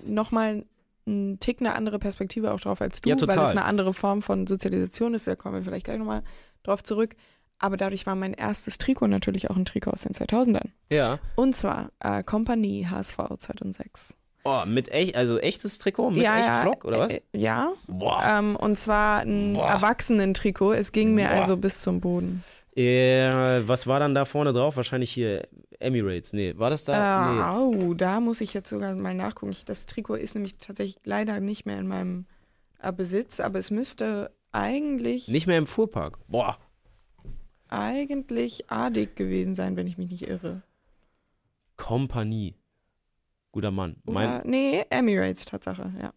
nochmal 0.06 0.66
einen 1.06 1.40
Tick 1.40 1.60
eine 1.60 1.74
andere 1.76 2.00
Perspektive 2.00 2.54
auch 2.54 2.62
drauf 2.62 2.82
als 2.82 3.02
du, 3.02 3.10
ja, 3.10 3.16
weil 3.20 3.40
es 3.40 3.50
eine 3.50 3.66
andere 3.66 3.94
Form 3.94 4.22
von 4.22 4.48
Sozialisation 4.48 5.14
ist. 5.14 5.28
Da 5.28 5.36
kommen 5.36 5.56
wir 5.56 5.64
vielleicht 5.64 5.86
gleich 5.86 5.98
nochmal 5.98 6.24
drauf 6.64 6.84
zurück. 6.84 7.16
Aber 7.60 7.78
dadurch 7.78 8.06
war 8.06 8.16
mein 8.16 8.34
erstes 8.34 8.78
Trikot 8.78 9.08
natürlich 9.08 9.50
auch 9.50 9.58
ein 9.58 9.66
Trikot 9.66 9.92
aus 9.92 10.02
den 10.02 10.14
2000ern. 10.14 10.70
Ja. 10.90 11.20
Und 11.36 11.56
zwar 11.56 11.92
äh, 12.00 12.24
Kompanie 12.24 12.88
HSV 12.88 13.18
2006. 13.38 14.18
Oh, 14.46 14.64
mit 14.66 14.90
echt, 14.90 15.18
also 15.18 15.38
echtes 15.38 15.78
Trikot? 15.78 16.12
Mit 16.12 16.24
ja, 16.24 16.38
echt 16.38 16.48
ja, 16.48 16.62
Flock, 16.62 16.86
oder 16.86 17.00
was? 17.00 17.14
Äh, 17.14 17.22
ja. 17.34 17.74
Boah. 17.88 18.24
Ähm, 18.26 18.56
und 18.56 18.78
zwar 18.78 19.20
ein. 19.20 19.56
Erwachsenen-Trikot. 19.56 20.74
Es 20.74 20.94
ging 20.94 21.14
mir 21.14 21.28
Boah. 21.28 21.36
also 21.36 21.58
bis 21.58 21.82
zum 21.82 22.00
Boden. 22.00 22.44
Äh, 22.76 23.68
was 23.68 23.88
war 23.88 24.00
dann 24.00 24.16
da 24.16 24.24
vorne 24.24 24.54
drauf? 24.54 24.78
Wahrscheinlich 24.78 25.12
hier 25.12 25.48
Emirates. 25.80 26.32
Nee, 26.32 26.54
war 26.58 26.70
das 26.70 26.86
da? 26.86 27.40
Äh, 27.40 27.44
au, 27.44 27.94
da 27.94 28.22
muss 28.22 28.40
ich 28.40 28.54
jetzt 28.54 28.70
sogar 28.70 28.96
mal 28.96 29.14
nachgucken. 29.14 29.52
Ich, 29.52 29.66
das 29.66 29.86
Trikot 29.86 30.16
ist 30.16 30.36
nämlich 30.36 30.58
tatsächlich 30.58 30.98
leider 31.04 31.42
nicht 31.42 31.66
mehr 31.66 31.78
in 31.78 31.88
meinem 31.88 32.26
äh, 32.82 32.94
Besitz, 32.94 33.42
aber 33.42 33.60
es 33.60 33.70
müsste 33.70 34.32
eigentlich, 34.52 35.28
Nee. 35.28 35.34
Nicht 35.34 35.48
mehr 35.48 35.58
im 35.58 35.68
Fuhrpark. 35.68 36.18
Boah. 36.28 36.58
Eigentlich 37.70 38.70
Adig 38.72 39.16
gewesen 39.16 39.56
sein, 39.56 39.76
wenn 39.78 39.88
ich 39.88 39.98
mich 39.98 40.10
nicht 40.10 40.28
irre. 40.28 40.62
Kompanie. 41.78 42.56
Guter 43.52 43.72
Mann. 43.72 43.96
Oder, 44.06 44.44
nee, 44.46 44.86
Emirates, 44.90 45.46
Tatsache, 45.46 45.92
ja. 45.98 46.14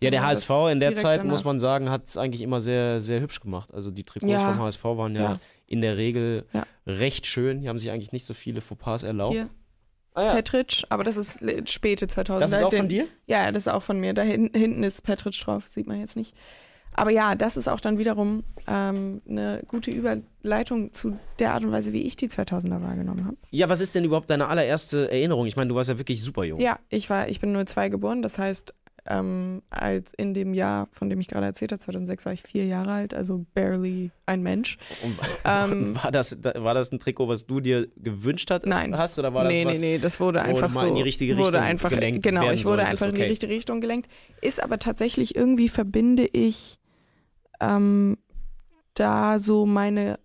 ja, 0.00 0.10
der 0.10 0.20
ja, 0.20 0.22
HSV 0.26 0.48
das 0.48 0.72
in 0.72 0.80
der 0.80 0.94
Zeit, 0.94 1.20
danach. 1.20 1.30
muss 1.32 1.44
man 1.44 1.60
sagen, 1.60 1.90
hat 1.90 2.06
es 2.08 2.16
eigentlich 2.16 2.40
immer 2.42 2.60
sehr, 2.60 3.00
sehr 3.02 3.20
hübsch 3.20 3.40
gemacht. 3.40 3.72
Also 3.72 3.90
die 3.92 4.02
Trikots 4.04 4.32
Ja. 4.32 4.50
vom 4.52 4.58
HSV 4.64 4.82
waren 4.84 5.14
ja, 5.14 5.22
Ja. 5.22 5.40
in 5.66 5.80
der 5.80 5.96
Regel 5.96 6.44
Ja. 6.52 6.66
recht 6.86 7.26
schön. 7.26 7.60
Die 7.60 7.68
haben 7.68 7.78
sich 7.78 7.90
eigentlich 7.90 8.10
nicht 8.12 8.24
so 8.24 8.34
viele 8.34 8.60
Fauxpas 8.60 9.02
erlaubt. 9.04 9.34
Hier, 9.34 9.48
Ah, 10.14 10.22
ja. 10.22 10.34
Petric, 10.34 10.82
aber 10.88 11.04
das 11.04 11.18
ist 11.18 11.40
späte 11.68 12.08
2000. 12.08 12.42
Das 12.42 12.58
ist 12.58 12.64
auch 12.64 12.72
von 12.72 12.88
dir? 12.88 13.06
Ja, 13.26 13.52
das 13.52 13.66
ist 13.66 13.72
auch 13.72 13.82
von 13.82 14.00
mir. 14.00 14.14
Da 14.14 14.22
hin, 14.22 14.50
hinten 14.54 14.82
ist 14.82 15.02
Petric 15.02 15.38
drauf, 15.38 15.68
sieht 15.68 15.86
man 15.86 16.00
jetzt 16.00 16.16
nicht. 16.16 16.34
Aber 16.96 17.10
ja, 17.10 17.34
das 17.34 17.56
ist 17.56 17.68
auch 17.68 17.80
dann 17.80 17.98
wiederum 17.98 18.42
ähm, 18.66 19.20
eine 19.28 19.62
gute 19.68 19.90
Überleitung 19.90 20.92
zu 20.92 21.18
der 21.38 21.52
Art 21.52 21.62
und 21.62 21.70
Weise, 21.70 21.92
wie 21.92 22.02
ich 22.02 22.16
die 22.16 22.28
2000er 22.28 22.82
wahrgenommen 22.82 23.26
habe. 23.26 23.36
Ja, 23.50 23.68
was 23.68 23.80
ist 23.80 23.94
denn 23.94 24.04
überhaupt 24.04 24.30
deine 24.30 24.48
allererste 24.48 25.10
Erinnerung? 25.10 25.46
Ich 25.46 25.56
meine, 25.56 25.68
du 25.68 25.74
warst 25.74 25.90
ja 25.90 25.98
wirklich 25.98 26.22
super 26.22 26.44
jung. 26.44 26.58
Ja, 26.58 26.78
ich 26.88 27.10
war, 27.10 27.28
ich 27.28 27.38
bin 27.38 27.54
02 27.66 27.90
geboren, 27.90 28.22
das 28.22 28.38
heißt, 28.38 28.72
ähm, 29.08 29.62
als 29.70 30.12
in 30.14 30.34
dem 30.34 30.54
Jahr, 30.54 30.88
von 30.90 31.08
dem 31.08 31.20
ich 31.20 31.28
gerade 31.28 31.46
erzählt 31.46 31.72
habe, 31.72 31.80
2006 31.80 32.26
war 32.26 32.32
ich 32.32 32.42
vier 32.42 32.66
Jahre 32.66 32.92
alt, 32.92 33.14
also 33.14 33.46
barely 33.54 34.10
ein 34.26 34.42
Mensch. 34.42 34.78
Und, 35.02 35.16
Ähm, 35.44 35.96
war, 36.02 36.10
das, 36.10 36.42
war 36.42 36.74
das 36.74 36.92
ein 36.92 36.98
Trikot, 36.98 37.28
was 37.28 37.46
du 37.46 37.60
dir 37.60 37.88
gewünscht 37.96 38.50
hat, 38.50 38.66
Nein. 38.66 38.96
hast? 38.96 39.18
Oder 39.18 39.32
war 39.34 39.44
das 39.44 39.52
nee, 39.52 39.64
was, 39.64 39.80
nee, 39.80 39.86
nee, 39.86 39.98
das 39.98 40.18
wurde 40.18 40.42
einfach 40.42 40.70
so. 40.70 40.86
in 40.86 40.94
die 40.94 41.02
richtige 41.02 41.36
wurde 41.36 41.58
Richtung 41.58 41.62
einfach, 41.62 41.90
gelenkt 41.90 42.22
Genau, 42.24 42.50
ich 42.50 42.64
wurde 42.64 42.84
einfach 42.84 43.08
in 43.08 43.14
die 43.14 43.20
okay. 43.20 43.30
richtige 43.30 43.52
Richtung 43.52 43.80
gelenkt. 43.80 44.10
Ist 44.40 44.62
aber 44.62 44.78
tatsächlich 44.78 45.36
irgendwie 45.36 45.68
verbinde 45.68 46.26
ich 46.26 46.78
ähm, 47.60 48.18
da 48.94 49.38
so 49.38 49.66
meine. 49.66 50.18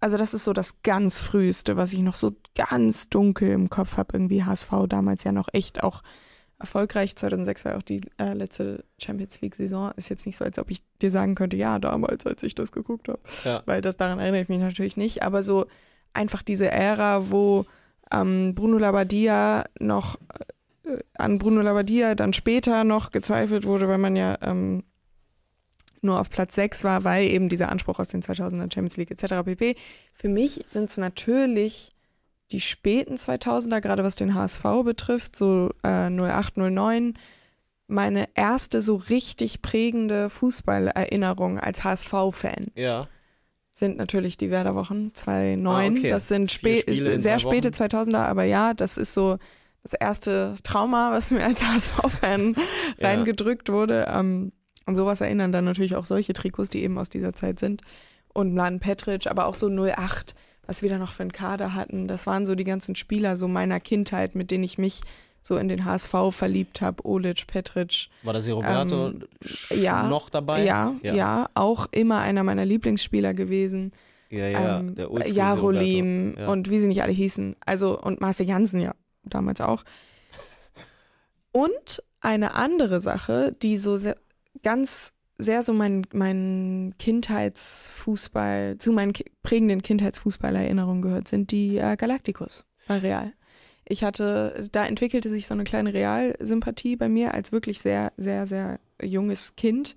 Also, 0.00 0.16
das 0.16 0.32
ist 0.32 0.44
so 0.44 0.52
das 0.52 0.82
ganz 0.82 1.18
Früheste, 1.18 1.76
was 1.76 1.92
ich 1.92 2.00
noch 2.00 2.14
so 2.14 2.32
ganz 2.54 3.08
dunkel 3.08 3.50
im 3.50 3.68
Kopf 3.68 3.96
habe. 3.96 4.10
Irgendwie 4.14 4.44
HSV 4.44 4.70
damals 4.88 5.24
ja 5.24 5.32
noch 5.32 5.48
echt 5.52 5.82
auch 5.82 6.02
erfolgreich. 6.60 7.16
2006 7.16 7.64
war 7.64 7.72
ja 7.72 7.78
auch 7.78 7.82
die 7.82 8.00
äh, 8.18 8.32
letzte 8.32 8.84
Champions 9.00 9.40
League-Saison. 9.40 9.92
Ist 9.96 10.08
jetzt 10.08 10.26
nicht 10.26 10.36
so, 10.36 10.44
als 10.44 10.58
ob 10.58 10.70
ich 10.70 10.82
dir 11.02 11.10
sagen 11.10 11.34
könnte, 11.34 11.56
ja, 11.56 11.78
damals, 11.80 12.26
als 12.26 12.42
ich 12.44 12.54
das 12.54 12.70
geguckt 12.72 13.08
habe 13.08 13.20
Ja. 13.44 13.62
weil 13.66 13.80
das 13.80 13.96
daran 13.96 14.18
erinnere 14.20 14.42
ich 14.42 14.48
mich 14.48 14.58
natürlich 14.60 14.96
nicht, 14.96 15.22
aber 15.24 15.42
so 15.42 15.66
einfach 16.14 16.42
diese 16.42 16.70
Ära, 16.70 17.30
wo 17.30 17.64
ähm, 18.12 18.54
Bruno 18.54 18.78
Labbadia 18.78 19.64
noch 19.78 20.18
äh, 20.84 20.98
an 21.14 21.38
Bruno 21.38 21.60
Labbadia 21.60 22.14
dann 22.14 22.32
später 22.32 22.82
noch 22.84 23.10
gezweifelt 23.10 23.64
wurde, 23.64 23.88
weil 23.88 23.98
man 23.98 24.16
ja 24.16 24.36
ähm, 24.42 24.82
nur 26.02 26.20
auf 26.20 26.30
Platz 26.30 26.54
6 26.54 26.84
war, 26.84 27.04
weil 27.04 27.26
eben 27.28 27.48
dieser 27.48 27.70
Anspruch 27.70 27.98
aus 27.98 28.08
den 28.08 28.22
2000er 28.22 28.72
Champions 28.72 28.96
League 28.96 29.10
etc. 29.10 29.44
pp. 29.44 29.76
Für 30.14 30.28
mich 30.28 30.60
sind 30.64 30.90
es 30.90 30.96
natürlich 30.98 31.90
die 32.52 32.60
späten 32.60 33.16
2000er, 33.16 33.80
gerade 33.80 34.04
was 34.04 34.14
den 34.14 34.34
HSV 34.34 34.62
betrifft, 34.84 35.36
so 35.36 35.70
äh, 35.82 36.08
08, 36.10 36.56
09, 36.56 37.14
meine 37.88 38.28
erste 38.34 38.80
so 38.80 38.96
richtig 38.96 39.60
prägende 39.62 40.30
Fußballerinnerung 40.30 41.58
als 41.58 41.84
HSV-Fan 41.84 42.68
Ja. 42.74 43.08
sind 43.70 43.96
natürlich 43.96 44.36
die 44.36 44.50
Werderwochen 44.50 45.14
2009. 45.14 45.66
Ah, 45.96 45.98
okay. 45.98 46.08
Das 46.10 46.28
sind 46.28 46.50
spä 46.52 46.82
sehr 47.18 47.38
späte 47.38 47.68
Wochen. 47.70 47.82
2000er, 47.82 48.24
aber 48.24 48.44
ja, 48.44 48.74
das 48.74 48.96
ist 48.96 49.14
so 49.14 49.38
das 49.82 49.92
erste 49.94 50.54
Trauma, 50.64 51.12
was 51.12 51.30
mir 51.30 51.44
als 51.44 51.62
HSV-Fan 51.64 52.56
Ja. 52.98 53.08
reingedrückt 53.08 53.68
wurde. 53.70 54.06
Ähm, 54.10 54.52
und 54.88 54.94
sowas 54.96 55.20
erinnern 55.20 55.52
dann 55.52 55.66
natürlich 55.66 55.94
auch 55.94 56.06
solche 56.06 56.32
Trikots, 56.32 56.70
die 56.70 56.82
eben 56.82 56.98
aus 56.98 57.10
dieser 57.10 57.34
Zeit 57.34 57.58
sind. 57.60 57.82
Und 58.32 58.54
Mladen 58.54 58.80
Petric, 58.80 59.26
aber 59.26 59.44
auch 59.46 59.54
so 59.54 59.68
08, 59.68 60.34
was 60.66 60.80
wir 60.82 60.88
da 60.88 60.96
noch 60.96 61.12
für 61.12 61.22
einen 61.22 61.32
Kader 61.32 61.74
hatten. 61.74 62.08
Das 62.08 62.26
waren 62.26 62.46
so 62.46 62.54
die 62.54 62.64
ganzen 62.64 62.94
Spieler 62.94 63.36
so 63.36 63.48
meiner 63.48 63.80
Kindheit, 63.80 64.34
mit 64.34 64.50
denen 64.50 64.64
ich 64.64 64.78
mich 64.78 65.02
so 65.42 65.58
in 65.58 65.68
den 65.68 65.84
HSV 65.84 66.14
verliebt 66.30 66.80
habe. 66.80 67.04
Olic, 67.04 67.46
Petric, 67.46 68.08
War 68.22 68.32
das 68.32 68.46
hier 68.46 68.54
Roberto 68.54 69.08
Ähm, 69.08 69.24
ja. 69.70 70.08
noch 70.08 70.30
dabei? 70.30 70.64
ja, 70.64 70.94
ja, 71.02 71.50
auch 71.54 71.86
immer 71.90 72.20
einer 72.20 72.42
meiner 72.42 72.64
Lieblingsspieler 72.64 73.34
gewesen. 73.34 73.92
Ja, 74.30 74.46
ja, 74.46 74.78
ähm, 74.80 74.94
der 74.94 75.08
Jarolim. 75.28 76.36
Ja. 76.38 76.48
und 76.48 76.70
wie 76.70 76.80
sie 76.80 76.88
nicht 76.88 77.02
alle 77.02 77.12
hießen. 77.12 77.56
Also, 77.64 77.98
und 78.00 78.20
Marcel 78.22 78.46
Jansen 78.46 78.80
ja 78.80 78.94
damals 79.24 79.60
auch. 79.60 79.84
Und 81.52 82.02
eine 82.20 82.54
andere 82.54 83.00
Sache, 83.00 83.54
die 83.62 83.76
so 83.78 83.96
sehr, 83.96 84.16
ganz 84.62 85.12
sehr 85.38 85.62
so 85.62 85.72
mein, 85.72 86.02
mein 86.12 86.94
Kindheitsfußball, 86.98 88.76
zu 88.78 88.92
meinen 88.92 89.12
prägenden 89.42 89.82
Kindheitsfußballerinnerungen 89.82 91.02
gehört, 91.02 91.28
sind 91.28 91.52
die 91.52 91.78
äh, 91.78 91.96
Galacticos 91.96 92.66
bei 92.88 92.98
Real. 92.98 93.32
Ich 93.84 94.04
hatte, 94.04 94.68
da 94.72 94.84
entwickelte 94.84 95.28
sich 95.28 95.46
so 95.46 95.54
eine 95.54 95.64
kleine 95.64 95.94
Realsympathie 95.94 96.96
bei 96.96 97.08
mir 97.08 97.32
als 97.34 97.52
wirklich 97.52 97.80
sehr, 97.80 98.12
sehr, 98.16 98.46
sehr 98.46 98.80
junges 99.00 99.56
Kind, 99.56 99.96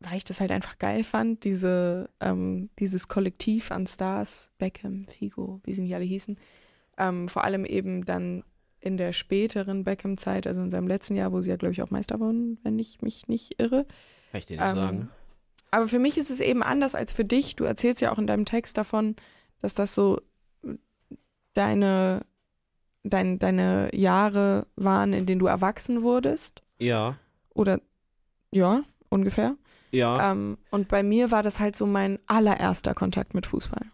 weil 0.00 0.18
ich 0.18 0.24
das 0.24 0.40
halt 0.40 0.50
einfach 0.50 0.78
geil 0.78 1.04
fand, 1.04 1.44
diese, 1.44 2.10
ähm, 2.20 2.68
dieses 2.78 3.08
Kollektiv 3.08 3.70
an 3.70 3.86
Stars, 3.86 4.50
Beckham, 4.58 5.06
Figo, 5.06 5.60
wie 5.64 5.72
sie 5.72 5.82
nicht 5.82 5.94
alle 5.94 6.04
hießen, 6.04 6.36
ähm, 6.98 7.28
vor 7.28 7.44
allem 7.44 7.64
eben 7.64 8.04
dann 8.04 8.44
in 8.86 8.96
der 8.96 9.12
späteren 9.12 9.84
Beckham-Zeit, 9.84 10.46
also 10.46 10.62
in 10.62 10.70
seinem 10.70 10.86
letzten 10.88 11.16
Jahr, 11.16 11.32
wo 11.32 11.40
sie 11.42 11.50
ja, 11.50 11.56
glaube 11.56 11.72
ich, 11.72 11.82
auch 11.82 11.90
Meister 11.90 12.20
wurden, 12.20 12.58
wenn 12.62 12.78
ich 12.78 13.02
mich 13.02 13.26
nicht 13.28 13.60
irre. 13.60 13.84
Kann 14.30 14.38
ich 14.38 14.46
dir 14.46 14.56
nicht 14.58 14.68
Ähm, 14.70 14.76
sagen. 14.76 15.10
Aber 15.72 15.88
für 15.88 15.98
mich 15.98 16.16
ist 16.16 16.30
es 16.30 16.40
eben 16.40 16.62
anders 16.62 16.94
als 16.94 17.12
für 17.12 17.24
dich. 17.24 17.56
Du 17.56 17.64
erzählst 17.64 18.00
ja 18.00 18.12
auch 18.12 18.18
in 18.18 18.26
deinem 18.26 18.44
Text 18.46 18.78
davon, 18.78 19.16
dass 19.60 19.74
das 19.74 19.94
so 19.94 20.20
deine, 21.54 22.22
dein, 23.02 23.38
deine 23.38 23.90
Jahre 23.94 24.66
waren, 24.76 25.12
in 25.12 25.26
denen 25.26 25.38
du 25.40 25.46
erwachsen 25.46 26.02
wurdest. 26.02 26.62
Ja, 26.78 27.16
Oder 27.54 27.80
ja, 28.52 28.82
ungefähr. 29.08 29.56
ja. 29.90 30.32
Ähm, 30.32 30.58
und 30.70 30.88
bei 30.88 31.02
mir 31.02 31.30
war 31.30 31.42
das 31.42 31.58
halt 31.60 31.74
so 31.76 31.86
mein 31.86 32.18
allererster 32.26 32.94
Kontakt 32.94 33.34
mit 33.34 33.46
Fußball. 33.46 33.86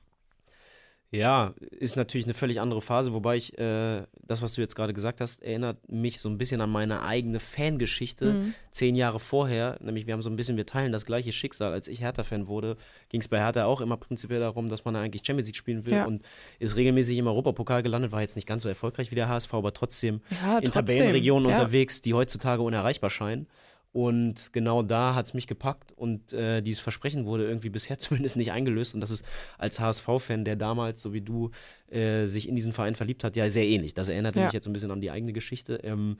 Ja, 1.14 1.52
ist 1.78 1.94
natürlich 1.96 2.24
eine 2.24 2.32
völlig 2.32 2.58
andere 2.58 2.80
Phase, 2.80 3.12
wobei 3.12 3.36
ich, 3.36 3.58
äh, 3.58 4.02
das, 4.26 4.40
was 4.40 4.54
du 4.54 4.62
jetzt 4.62 4.74
gerade 4.74 4.94
gesagt 4.94 5.20
hast, 5.20 5.42
erinnert 5.42 5.76
mich 5.92 6.20
so 6.22 6.30
ein 6.30 6.38
bisschen 6.38 6.62
an 6.62 6.70
meine 6.70 7.02
eigene 7.02 7.38
Fangeschichte. 7.38 8.32
Mhm. 8.32 8.54
Zehn 8.70 8.96
Jahre 8.96 9.20
vorher, 9.20 9.76
nämlich 9.82 10.06
wir 10.06 10.14
haben 10.14 10.22
so 10.22 10.30
ein 10.30 10.36
bisschen, 10.36 10.56
wir 10.56 10.64
teilen 10.64 10.90
das 10.90 11.04
gleiche 11.04 11.30
Schicksal. 11.30 11.70
Als 11.74 11.86
ich 11.86 12.00
Hertha-Fan 12.00 12.46
wurde, 12.46 12.78
ging 13.10 13.20
es 13.20 13.28
bei 13.28 13.38
Hertha 13.38 13.66
auch 13.66 13.82
immer 13.82 13.98
prinzipiell 13.98 14.40
darum, 14.40 14.70
dass 14.70 14.86
man 14.86 14.96
eigentlich 14.96 15.22
Champions 15.26 15.48
League 15.48 15.56
spielen 15.56 15.84
will 15.84 15.92
Ja. 15.92 16.06
und 16.06 16.22
ist 16.58 16.76
regelmäßig 16.76 17.18
im 17.18 17.26
Europapokal 17.26 17.82
gelandet, 17.82 18.10
war 18.10 18.22
jetzt 18.22 18.34
nicht 18.36 18.48
ganz 18.48 18.62
so 18.62 18.70
erfolgreich 18.70 19.10
wie 19.10 19.14
der 19.14 19.28
HSV, 19.28 19.52
aber 19.52 19.74
trotzdem 19.74 20.22
Ja, 20.42 20.58
in 20.60 20.64
trotzdem. 20.64 20.72
Tabellenregionen 20.86 21.50
ja. 21.50 21.56
unterwegs, 21.58 22.00
die 22.00 22.14
heutzutage 22.14 22.62
unerreichbar 22.62 23.10
scheinen. 23.10 23.46
Und 23.92 24.52
genau 24.54 24.82
da 24.82 25.14
hat 25.14 25.26
es 25.26 25.34
mich 25.34 25.46
gepackt 25.46 25.92
und 25.92 26.32
äh, 26.32 26.62
dieses 26.62 26.80
Versprechen 26.80 27.26
wurde 27.26 27.46
irgendwie 27.46 27.68
bisher 27.78 27.98
zumindest 27.98 28.36
nicht 28.36 28.50
eingelöst. 28.50 28.94
Und 28.94 29.00
das 29.02 29.10
ist 29.10 29.22
als 29.58 29.78
HSV-Fan, 29.80 30.44
der 30.46 30.56
damals, 30.56 31.02
so 31.02 31.12
wie 31.12 31.20
du, 31.20 31.50
äh, 31.90 32.24
sich 32.24 32.48
in 32.48 32.56
diesen 32.56 32.72
Verein 32.72 32.94
verliebt 32.94 33.22
hat, 33.22 33.36
ja 33.36 33.50
sehr 33.50 33.66
ähnlich. 33.66 33.92
Das 33.92 34.08
erinnert 34.08 34.34
Ja. 34.36 34.44
mich 34.44 34.54
jetzt 34.54 34.66
ein 34.66 34.72
bisschen 34.72 34.90
an 34.90 35.00
die 35.02 35.10
eigene 35.10 35.32
Geschichte. 35.34 35.74
Ähm, 35.82 36.16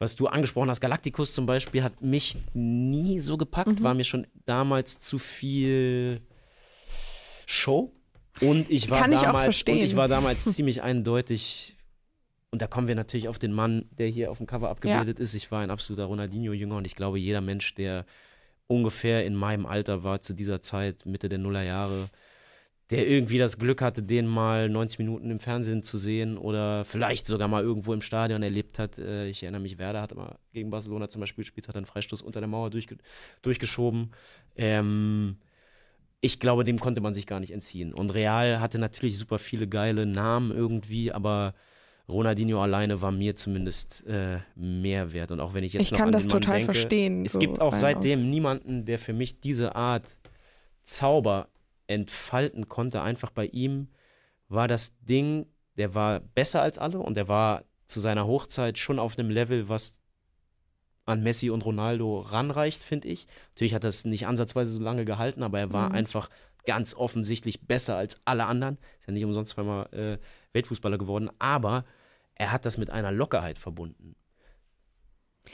was 0.00 0.16
du 0.16 0.26
angesprochen 0.26 0.68
hast, 0.70 0.80
Galacticus 0.80 1.32
zum 1.34 1.46
Beispiel, 1.46 1.84
hat 1.84 2.02
mich 2.02 2.36
nie 2.52 3.20
so 3.20 3.36
gepackt, 3.36 3.78
Mhm. 3.78 3.84
war 3.84 3.94
mir 3.94 4.02
schon 4.02 4.26
damals 4.44 4.98
zu 4.98 5.18
viel 5.18 6.20
Show. 7.46 7.92
Und 8.40 8.68
ich 8.70 8.90
war 8.90 9.00
Kann 9.00 9.12
ich 9.12 9.20
damals, 9.20 9.44
verstehen. 9.44 9.78
Und 9.78 9.84
ich 9.84 9.94
war 9.96 10.08
damals 10.08 10.44
ziemlich 10.56 10.82
eindeutig 10.82 11.76
und 12.54 12.62
da 12.62 12.68
kommen 12.68 12.86
wir 12.86 12.94
natürlich 12.94 13.26
auf 13.26 13.40
den 13.40 13.52
Mann, 13.52 13.86
der 13.98 14.06
hier 14.06 14.30
auf 14.30 14.38
dem 14.38 14.46
Cover 14.46 14.68
abgebildet 14.70 15.18
ist. 15.18 15.34
Ich 15.34 15.50
war 15.50 15.60
ein 15.62 15.72
absoluter 15.72 16.04
Ronaldinho-Jünger 16.04 16.76
und 16.76 16.84
ich 16.84 16.94
glaube, 16.94 17.18
jeder 17.18 17.40
Mensch, 17.40 17.74
der 17.74 18.06
ungefähr 18.68 19.26
in 19.26 19.34
meinem 19.34 19.66
Alter 19.66 20.04
war 20.04 20.20
zu 20.20 20.34
dieser 20.34 20.62
Zeit, 20.62 21.04
Mitte 21.04 21.28
der 21.28 21.40
Nullerjahre, 21.40 22.10
der 22.90 23.08
irgendwie 23.08 23.38
das 23.38 23.58
Glück 23.58 23.82
hatte, 23.82 24.04
den 24.04 24.28
mal 24.28 24.68
90 24.68 25.00
Minuten 25.00 25.32
im 25.32 25.40
Fernsehen 25.40 25.82
zu 25.82 25.98
sehen 25.98 26.38
oder 26.38 26.84
vielleicht 26.84 27.26
sogar 27.26 27.48
mal 27.48 27.64
irgendwo 27.64 27.92
im 27.92 28.02
Stadion 28.02 28.44
erlebt 28.44 28.78
hat. 28.78 28.98
Äh, 28.98 29.26
Ich 29.30 29.42
erinnere 29.42 29.60
mich, 29.60 29.78
Werder 29.78 30.02
hat 30.02 30.14
mal 30.14 30.38
gegen 30.52 30.70
Barcelona 30.70 31.08
zum 31.08 31.22
Beispiel 31.22 31.42
gespielt, 31.42 31.66
hat 31.66 31.74
einen 31.74 31.86
Freistoß 31.86 32.22
unter 32.22 32.38
der 32.38 32.48
Mauer 32.48 32.70
durchge 32.70 32.98
durchgeschoben. 33.42 34.12
Ähm, 34.54 35.38
ich 36.20 36.38
glaube, 36.38 36.62
dem 36.62 36.78
konnte 36.78 37.00
man 37.00 37.14
sich 37.14 37.26
gar 37.26 37.40
nicht 37.40 37.50
entziehen. 37.52 37.92
Und 37.92 38.10
Real 38.10 38.60
hatte 38.60 38.78
natürlich 38.78 39.18
super 39.18 39.40
viele 39.40 39.66
geile 39.66 40.06
Namen 40.06 40.52
irgendwie, 40.52 41.10
aber 41.10 41.54
Ronaldinho 42.08 42.60
alleine 42.60 43.00
war 43.00 43.10
mir 43.10 43.34
zumindest 43.34 44.04
äh, 44.06 44.38
mehr 44.54 45.12
wert. 45.12 45.30
Und 45.30 45.40
auch 45.40 45.54
wenn 45.54 45.64
ich 45.64 45.72
jetzt 45.72 45.82
Ich 45.82 45.90
noch 45.92 45.98
kann 45.98 46.08
an 46.08 46.12
das 46.12 46.28
total 46.28 46.56
denke, 46.58 46.72
verstehen. 46.74 47.24
Es 47.24 47.32
so 47.32 47.38
gibt 47.38 47.60
auch 47.60 47.74
seitdem 47.74 48.18
aus- 48.20 48.24
niemanden, 48.26 48.84
der 48.84 48.98
für 48.98 49.12
mich 49.14 49.40
diese 49.40 49.74
Art 49.74 50.18
Zauber 50.82 51.48
entfalten 51.86 52.68
konnte. 52.68 53.00
Einfach 53.02 53.30
bei 53.30 53.46
ihm 53.46 53.88
war 54.48 54.68
das 54.68 54.98
Ding, 55.00 55.46
der 55.76 55.94
war 55.94 56.20
besser 56.20 56.62
als 56.62 56.78
alle 56.78 56.98
und 56.98 57.16
der 57.16 57.28
war 57.28 57.64
zu 57.86 58.00
seiner 58.00 58.26
Hochzeit 58.26 58.78
schon 58.78 58.98
auf 58.98 59.18
einem 59.18 59.30
Level, 59.30 59.68
was 59.68 60.00
an 61.06 61.22
Messi 61.22 61.50
und 61.50 61.64
Ronaldo 61.64 62.20
ranreicht, 62.20 62.82
finde 62.82 63.08
ich. 63.08 63.26
Natürlich 63.54 63.74
hat 63.74 63.84
das 63.84 64.04
nicht 64.04 64.26
ansatzweise 64.26 64.72
so 64.72 64.80
lange 64.82 65.04
gehalten, 65.04 65.42
aber 65.42 65.58
er 65.58 65.72
war 65.72 65.90
Mhm. 65.90 65.94
einfach 65.96 66.30
ganz 66.64 66.94
offensichtlich 66.94 67.60
besser 67.66 67.96
als 67.96 68.18
alle 68.24 68.46
anderen. 68.46 68.78
Ist 69.00 69.06
ja 69.08 69.12
nicht 69.12 69.24
umsonst 69.24 69.52
zweimal 69.52 69.86
äh, 69.92 70.18
Weltfußballer 70.54 70.96
geworden, 70.98 71.30
aber 71.38 71.84
er 72.36 72.52
hat 72.52 72.64
das 72.64 72.78
mit 72.78 72.90
einer 72.90 73.12
Lockerheit 73.12 73.58
verbunden, 73.58 74.16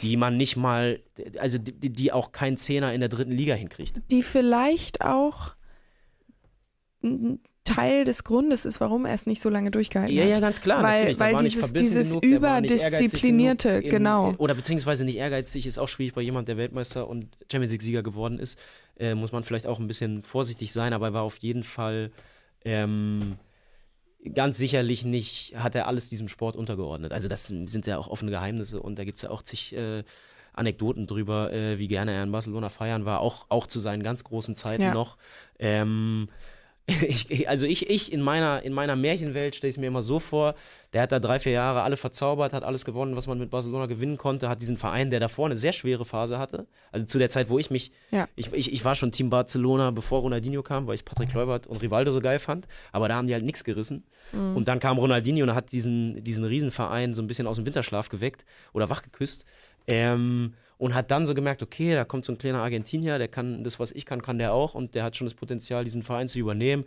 die 0.03 0.17
man 0.17 0.37
nicht 0.37 0.57
mal, 0.57 1.01
also 1.39 1.59
die, 1.59 1.91
die 1.91 2.13
auch 2.13 2.33
kein 2.33 2.57
Zehner 2.57 2.95
in 2.95 3.01
der 3.01 3.09
dritten 3.09 3.33
Liga 3.33 3.55
hinkriegt. 3.55 4.01
die 4.11 4.23
vielleicht 4.23 5.01
auch 5.03 5.55
ein 7.03 7.41
Teil 7.65 8.05
des 8.05 8.25
Grundes 8.25 8.65
ist, 8.65 8.81
warum 8.81 9.05
er 9.07 9.15
es 9.15 9.27
nicht 9.27 9.41
so 9.41 9.49
lange 9.49 9.71
durchgehalten 9.71 10.15
Ja, 10.15 10.25
hat. 10.25 10.31
ja, 10.31 10.41
ganz 10.41 10.61
klar. 10.61 10.83
Weil- 10.83 11.19
weil 11.19 11.37
dieses- 11.37 11.73
dieses 11.73 12.11
genug, 12.11 12.25
überdisziplinierte, 12.25 13.69
in- 13.69 13.91
genau. 13.91 14.35
Oder 14.39 14.55
beziehungsweise 14.55 15.05
nicht 15.05 15.17
ehrgeizig, 15.17 15.67
ist 15.67 15.79
auch 15.79 15.89
schwierig 15.89 16.15
bei 16.15 16.23
jemand, 16.23 16.49
der 16.49 16.57
Weltmeister 16.57 17.07
und 17.09 17.37
Champions 17.51 17.73
League-Sieger 17.73 18.03
geworden 18.03 18.39
ist. 18.39 18.59
Äh, 18.99 19.15
muss 19.15 19.33
man 19.33 19.45
vielleicht 19.45 19.67
auch 19.67 19.79
ein 19.79 19.87
bisschen 19.87 20.23
vorsichtig 20.23 20.73
sein, 20.73 20.93
aber 20.93 21.09
er 21.09 21.13
war 21.15 21.23
auf 21.23 21.37
jeden 21.39 21.63
Fall 21.63 22.11
ähm, 22.65 23.37
ganz 24.35 24.59
sicherlich 24.59 25.05
nicht, 25.05 25.55
hat 25.57 25.75
er 25.75 25.87
alles 25.87 26.09
diesem 26.09 26.29
Sport 26.29 26.57
untergeordnet. 26.57 27.13
Also 27.13 27.29
das 27.29 27.47
sind 27.47 27.87
ja 27.87 27.99
auch 27.99 28.09
offene 28.09 28.31
Geheimnisse 28.31 28.81
und 28.81 28.99
da 28.99 29.05
gibt 29.05 29.17
es 29.17 29.23
ja 29.23 29.31
auch 29.31 29.43
zig 29.43 29.75
äh, 29.75 30.05
Anekdoten 30.53 31.07
drüber, 31.07 31.53
äh, 31.53 31.79
wie 31.79 31.89
gerne 31.89 32.13
er 32.13 32.23
in 32.23 32.33
Barcelona 32.33 32.69
feiern 32.69 33.05
war, 33.05 33.21
auch, 33.21 33.47
auch 33.49 33.67
zu 33.67 33.81
seinen 33.81 34.03
ganz 34.03 34.25
großen 34.25 34.57
Zeiten 34.57 34.83
Ja. 34.83 34.95
noch. 34.95 35.17
Ähm, 35.59 36.29
ich, 36.87 37.49
also 37.49 37.67
ich, 37.67 37.89
ich 37.89 38.13
in 38.13 38.21
meiner, 38.21 38.63
in 38.63 38.73
meiner 38.73 38.97
Märchenwelt 38.97 39.55
stelle 39.55 39.69
ich 39.71 39.77
es 39.77 39.81
mir 39.81 39.87
immer 39.87 40.03
so 40.03 40.19
vor, 40.19 40.55
der 40.93 41.03
hat 41.03 41.13
da 41.13 41.21
drei, 41.21 41.39
vier 41.39 41.53
Jahre 41.53 41.83
alle 41.83 41.97
verzaubert, 41.97 42.53
hat 42.53 42.65
alles 42.65 42.85
gewonnen, 42.85 43.15
was 43.15 43.29
man 43.29 43.39
mit 43.39 43.51
Barcelona 43.51 43.87
gewinnen 43.87 44.17
konnte, 44.17 44.49
hat 44.49 44.61
diesen 44.61 44.77
Verein, 44.77 45.11
der 45.11 45.21
davor 45.21 45.47
eine 45.47 45.57
sehr 45.59 45.73
schwere 45.73 46.05
Phase 46.05 46.39
hatte. 46.39 46.67
Also 46.91 47.07
zu 47.07 47.19
der 47.19 47.31
Zeit, 47.31 47.49
wo 47.49 47.59
ich 47.59 47.71
mich, 47.71 47.93
Ja. 48.11 48.29
ich, 48.35 48.53
ich, 48.53 48.73
ich 48.73 48.85
war 48.85 48.97
schon 48.97 49.13
Team 49.13 49.31
Barcelona, 49.31 49.93
bevor 49.93 50.21
Ronaldinho 50.23 50.63
kam, 50.63 50.87
weil 50.89 50.97
ich 50.97 51.05
Patrick 51.05 51.31
Kluivert 51.31 51.67
und 51.69 51.81
Rivaldo 51.81 52.11
so 52.11 52.21
geil 52.21 52.41
fand, 52.41 52.67
aber 52.91 53.09
da 53.09 53.15
haben 53.15 53.29
die 53.29 53.35
halt 53.35 53.45
nichts 53.45 53.63
gerissen. 53.63 54.03
Mhm. 54.33 54.57
Und 54.57 54.67
dann 54.69 54.81
kam 54.81 54.99
Ronaldinho 54.99 55.45
und 55.45 55.55
hat 55.55 55.71
diesen, 55.71 56.25
diesen 56.25 56.45
Riesenverein 56.45 57.15
so 57.15 57.23
ein 57.23 57.29
bisschen 57.29 57.47
aus 57.47 57.57
dem 57.57 57.67
Winterschlaf 57.67 58.09
geweckt 58.09 58.45
oder 58.73 58.91
wachgeküsst. 58.91 59.45
Ähm, 59.87 60.55
und 60.81 60.95
hat 60.95 61.11
dann 61.11 61.27
so 61.27 61.35
gemerkt, 61.35 61.63
okay, 61.63 61.95
da 61.95 62.05
kommt 62.05 62.25
so 62.25 62.33
ein 62.33 62.39
kleiner 62.39 62.63
Argentinier, 62.63 63.19
der 63.19 63.29
kann 63.29 63.63
das, 63.63 63.79
was 63.79 63.93
ich 63.93 64.07
kann, 64.07 64.23
kann 64.23 64.39
der 64.39 64.53
auch 64.55 64.75
und 64.75 64.95
der 64.95 65.05
hat 65.05 65.15
schon 65.15 65.27
das 65.27 65.35
Potenzial, 65.35 65.85
diesen 65.85 66.03
Verein 66.03 66.27
zu 66.27 66.39
übernehmen. 66.39 66.85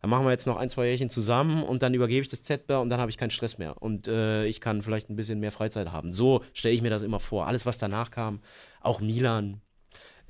Dann 0.00 0.10
machen 0.10 0.24
wir 0.26 0.30
jetzt 0.30 0.46
noch 0.46 0.56
ein, 0.56 0.68
zwei 0.68 0.86
Jährchen 0.86 1.08
zusammen 1.10 1.62
und 1.62 1.82
dann 1.82 1.94
übergebe 1.94 2.20
ich 2.22 2.28
das 2.28 2.42
Zepter 2.42 2.80
und 2.80 2.88
dann 2.88 3.00
habe 3.00 3.10
ich 3.10 3.16
keinen 3.16 3.30
Stress 3.30 3.56
mehr. 3.58 3.80
Und 3.80 4.06
äh, 4.08 4.44
ich 4.46 4.60
kann 4.60 4.82
vielleicht 4.82 5.08
ein 5.10 5.16
bisschen 5.16 5.40
mehr 5.40 5.50
Freizeit 5.52 5.90
haben. 5.92 6.12
So 6.12 6.42
stelle 6.52 6.74
ich 6.74 6.82
mir 6.82 6.90
das 6.90 7.02
immer 7.02 7.18
vor. 7.20 7.46
Alles, 7.46 7.64
was 7.66 7.78
danach 7.78 8.10
kam, 8.10 8.40
auch 8.80 9.00
Milan, 9.00 9.60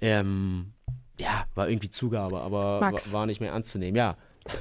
ähm, 0.01 0.73
ja, 1.19 1.45
war 1.55 1.69
irgendwie 1.69 1.91
Zugabe, 1.91 2.41
aber 2.41 2.81
Max. 2.81 3.13
wa- 3.13 3.19
war 3.19 3.27
nicht 3.27 3.41
mehr 3.41 3.53
anzunehmen. 3.53 3.97
Ja. 3.97 4.17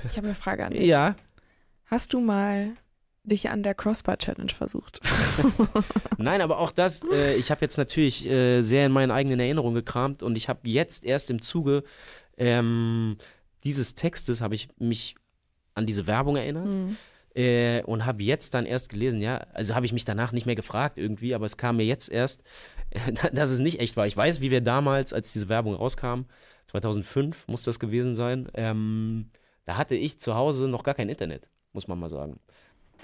Ich 0.09 0.17
habe 0.17 0.27
eine 0.27 0.35
Frage 0.35 0.65
an 0.65 0.71
dich. 0.73 0.81
Ja. 0.85 1.15
Hast 1.85 2.11
du 2.13 2.19
mal 2.19 2.71
dich 3.27 3.49
an 3.49 3.61
der 3.61 3.75
Crossbar 3.75 4.17
Challenge 4.17 4.51
versucht? 4.51 4.99
Nein, 6.17 6.41
aber 6.41 6.59
auch 6.59 6.71
das, 6.71 7.01
äh, 7.11 7.35
ich 7.35 7.51
habe 7.51 7.61
jetzt 7.61 7.77
natürlich 7.77 8.25
äh, 8.25 8.63
sehr 8.63 8.85
in 8.85 8.91
meinen 8.91 9.11
eigenen 9.11 9.39
Erinnerungen 9.39 9.75
gekramt 9.75 10.23
und 10.23 10.35
ich 10.35 10.49
habe 10.49 10.61
jetzt 10.63 11.03
erst 11.03 11.29
im 11.29 11.41
Zuge 11.41 11.83
ähm, 12.37 13.17
dieses 13.63 13.95
Textes 13.95 14.41
habe 14.41 14.55
ich 14.55 14.69
mich 14.79 15.15
an 15.73 15.85
diese 15.85 16.07
Werbung 16.07 16.37
erinnert 16.37 16.65
Hm. 16.65 16.97
äh, 17.35 17.83
und 17.83 18.05
habe 18.05 18.23
jetzt 18.23 18.53
dann 18.53 18.65
erst 18.65 18.89
gelesen, 18.89 19.21
ja, 19.21 19.37
also 19.53 19.75
habe 19.75 19.85
ich 19.85 19.93
mich 19.93 20.05
danach 20.05 20.31
nicht 20.31 20.45
mehr 20.45 20.55
gefragt 20.55 20.97
irgendwie, 20.97 21.35
aber 21.35 21.45
es 21.45 21.57
kam 21.57 21.77
mir 21.77 21.85
jetzt 21.85 22.09
erst, 22.09 22.43
dass 23.33 23.49
es 23.49 23.59
nicht 23.59 23.79
echt 23.79 23.97
war. 23.97 24.07
Ich 24.07 24.17
weiß, 24.17 24.41
wie 24.41 24.51
wir 24.51 24.61
damals, 24.61 25.13
als 25.13 25.33
diese 25.33 25.49
Werbung 25.49 25.75
rauskam, 25.75 26.21
2005 26.65 27.47
muss 27.47 27.63
das 27.63 27.79
gewesen 27.79 28.15
sein, 28.15 28.49
ähm, 28.53 29.29
da 29.65 29.77
hatte 29.77 29.95
ich 29.95 30.19
zu 30.19 30.35
Hause 30.35 30.67
noch 30.67 30.83
gar 30.83 30.93
kein 30.93 31.09
Internet, 31.09 31.49
muss 31.73 31.87
man 31.87 31.99
mal 31.99 32.09
sagen. 32.09 32.39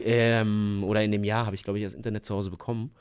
Ähm, 0.02 0.84
oder 0.86 1.04
in 1.04 1.12
dem 1.12 1.24
Jahr 1.24 1.46
habe 1.46 1.56
ich, 1.56 1.64
glaube 1.64 1.80
ich, 1.80 1.86
das 1.86 1.94
Internet 1.94 2.26
zu 2.26 2.36
Hause 2.36 2.50
bekommen. 2.50 2.92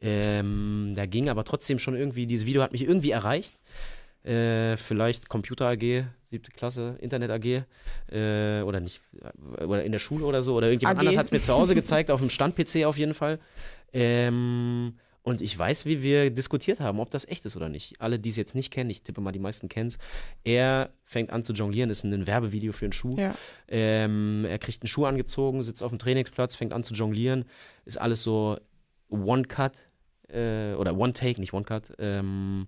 Ähm, 0.00 0.92
da 0.96 1.06
ging 1.06 1.28
aber 1.28 1.44
trotzdem 1.44 1.78
schon 1.78 1.96
irgendwie, 1.96 2.26
dieses 2.26 2.46
Video 2.46 2.62
hat 2.62 2.72
mich 2.72 2.82
irgendwie 2.82 3.10
erreicht. 3.10 3.54
Äh, 4.24 4.76
vielleicht 4.76 5.28
Computer 5.28 5.68
AG, 5.68 6.04
siebte 6.30 6.50
Klasse, 6.52 6.96
Internet 7.00 7.30
AG 7.30 7.64
äh, 8.12 8.62
oder 8.62 8.80
nicht, 8.80 9.00
oder 9.64 9.84
in 9.84 9.92
der 9.92 9.98
Schule 9.98 10.24
oder 10.24 10.42
so. 10.42 10.54
Oder 10.54 10.68
irgendjemand 10.68 10.98
AG. 10.98 11.00
anders 11.00 11.16
hat 11.16 11.26
es 11.26 11.32
mir 11.32 11.40
zu 11.40 11.54
Hause 11.54 11.74
gezeigt, 11.76 12.10
auf 12.10 12.20
dem 12.20 12.30
Stand-PC 12.30 12.84
auf 12.84 12.98
jeden 12.98 13.14
Fall. 13.14 13.38
Ähm, 13.92 14.94
und 15.28 15.42
ich 15.42 15.58
weiß, 15.58 15.84
wie 15.84 16.02
wir 16.02 16.30
diskutiert 16.30 16.80
haben, 16.80 17.00
ob 17.00 17.10
das 17.10 17.28
echt 17.28 17.44
ist 17.44 17.54
oder 17.54 17.68
nicht. 17.68 18.00
Alle, 18.00 18.18
die 18.18 18.30
es 18.30 18.36
jetzt 18.36 18.54
nicht 18.54 18.70
kennen, 18.70 18.88
ich 18.88 19.02
tippe 19.02 19.20
mal, 19.20 19.30
die 19.30 19.38
meisten 19.38 19.68
kennen 19.68 19.88
es. 19.88 19.98
Er 20.42 20.88
fängt 21.04 21.28
an 21.28 21.44
zu 21.44 21.52
jonglieren, 21.52 21.90
ist 21.90 22.02
ein 22.02 22.26
Werbevideo 22.26 22.72
für 22.72 22.86
einen 22.86 22.94
Schuh. 22.94 23.14
Ja. 23.14 23.34
Ähm, 23.68 24.46
er 24.48 24.58
kriegt 24.58 24.82
einen 24.82 24.88
Schuh 24.88 25.04
angezogen, 25.04 25.62
sitzt 25.62 25.82
auf 25.82 25.90
dem 25.90 25.98
Trainingsplatz, 25.98 26.56
fängt 26.56 26.72
an 26.72 26.82
zu 26.82 26.94
jonglieren. 26.94 27.44
Ist 27.84 28.00
alles 28.00 28.22
so 28.22 28.56
One-Cut 29.10 29.74
äh, 30.28 30.72
oder 30.72 30.96
One-Take, 30.96 31.38
nicht 31.42 31.52
One-Cut. 31.52 31.92
Ähm, 31.98 32.66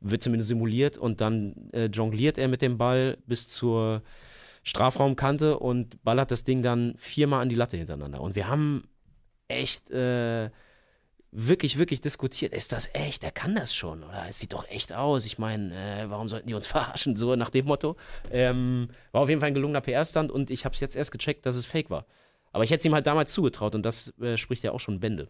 wird 0.00 0.22
zumindest 0.22 0.48
simuliert 0.48 0.98
und 0.98 1.22
dann 1.22 1.70
äh, 1.72 1.86
jongliert 1.86 2.36
er 2.36 2.48
mit 2.48 2.60
dem 2.60 2.76
Ball 2.76 3.16
bis 3.26 3.48
zur 3.48 4.02
Strafraumkante 4.62 5.58
und 5.58 6.04
ballert 6.04 6.30
das 6.30 6.44
Ding 6.44 6.60
dann 6.60 6.96
viermal 6.98 7.40
an 7.40 7.48
die 7.48 7.54
Latte 7.54 7.78
hintereinander. 7.78 8.20
Und 8.20 8.34
wir 8.34 8.46
haben 8.46 8.82
echt 9.48 9.90
äh, 9.90 10.50
wirklich, 11.36 11.78
wirklich 11.78 12.00
diskutiert. 12.00 12.54
Ist 12.54 12.72
das 12.72 12.88
echt? 12.94 13.24
Er 13.24 13.32
kann 13.32 13.54
das 13.56 13.74
schon. 13.74 14.02
Oder 14.04 14.26
es 14.30 14.38
sieht 14.38 14.52
doch 14.52 14.68
echt 14.68 14.92
aus. 14.92 15.26
Ich 15.26 15.36
meine, 15.38 15.74
äh, 15.74 16.08
warum 16.08 16.28
sollten 16.28 16.46
die 16.46 16.54
uns 16.54 16.66
verarschen? 16.68 17.16
So 17.16 17.34
nach 17.36 17.50
dem 17.50 17.66
Motto. 17.66 17.96
Ähm, 18.30 18.88
war 19.12 19.20
auf 19.22 19.28
jeden 19.28 19.40
Fall 19.40 19.48
ein 19.48 19.54
gelungener 19.54 19.80
PR-Stand 19.80 20.30
und 20.30 20.50
ich 20.50 20.64
habe 20.64 20.74
es 20.74 20.80
jetzt 20.80 20.94
erst 20.96 21.12
gecheckt, 21.12 21.44
dass 21.44 21.56
es 21.56 21.66
fake 21.66 21.90
war. 21.90 22.06
Aber 22.52 22.62
ich 22.64 22.70
hätte 22.70 22.78
es 22.80 22.84
ihm 22.84 22.94
halt 22.94 23.06
damals 23.06 23.32
zugetraut 23.32 23.74
und 23.74 23.82
das 23.82 24.14
äh, 24.20 24.36
spricht 24.36 24.62
ja 24.62 24.70
auch 24.72 24.80
schon 24.80 25.00
Bände. 25.00 25.28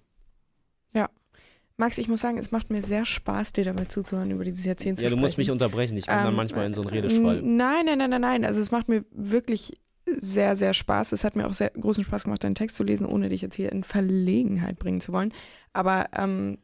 Max, 1.77 1.99
ich 1.99 2.07
muss 2.07 2.21
sagen, 2.21 2.39
es 2.39 2.53
macht 2.53 2.71
mir 2.71 2.83
sehr 2.83 3.05
Spaß, 3.05 3.53
dir 3.53 3.65
dabei 3.65 3.87
zuzuhören, 3.87 4.31
über 4.31 4.45
dieses 4.45 4.65
Jahrzehnt 4.65 4.97
zu 4.99 5.03
Ja, 5.03 5.09
du 5.11 5.15
sprechen. 5.15 5.21
musst 5.23 5.39
mich 5.39 5.51
unterbrechen. 5.51 5.97
Ich 5.97 6.07
komme 6.07 6.19
dann 6.21 6.29
Ähm, 6.29 6.37
manchmal 6.37 6.67
in 6.67 6.73
so 6.73 6.83
einen 6.83 6.91
Redeschwall. 6.91 7.39
n- 7.39 7.57
Nein, 7.57 7.87
nein, 7.87 7.99
nein, 7.99 8.11
nein, 8.11 8.21
nein. 8.21 8.45
Also 8.45 8.61
es 8.61 8.71
macht 8.71 8.89
mir 8.89 9.05
wirklich 9.11 9.73
sehr, 10.07 10.57
sehr 10.57 10.75
Spaß. 10.75 11.13
Es 11.13 11.25
hat 11.25 11.37
mir 11.37 11.47
auch 11.47 11.53
sehr 11.53 11.71
großen 11.71 12.05
Spaß 12.05 12.25
gemacht, 12.25 12.45
deinen 12.45 12.55
Text 12.55 12.77
zu 12.77 12.85
lesen, 12.85 13.07
ohne 13.07 13.29
dich 13.29 13.43
jetzt 13.43 13.57
hier 13.57 13.73
in 13.73 13.85
Verlegenheit 13.85 14.79
bringen 14.79 15.01
zu 15.01 15.13
wollen. 15.13 15.33
Aber 15.73 16.07
ähm, 16.17 16.59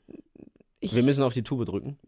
ich. 0.81 0.95
Wir 0.95 1.03
müssen 1.03 1.23
auf 1.23 1.35
die 1.35 1.43
Tube 1.43 1.65
drücken. 1.65 1.99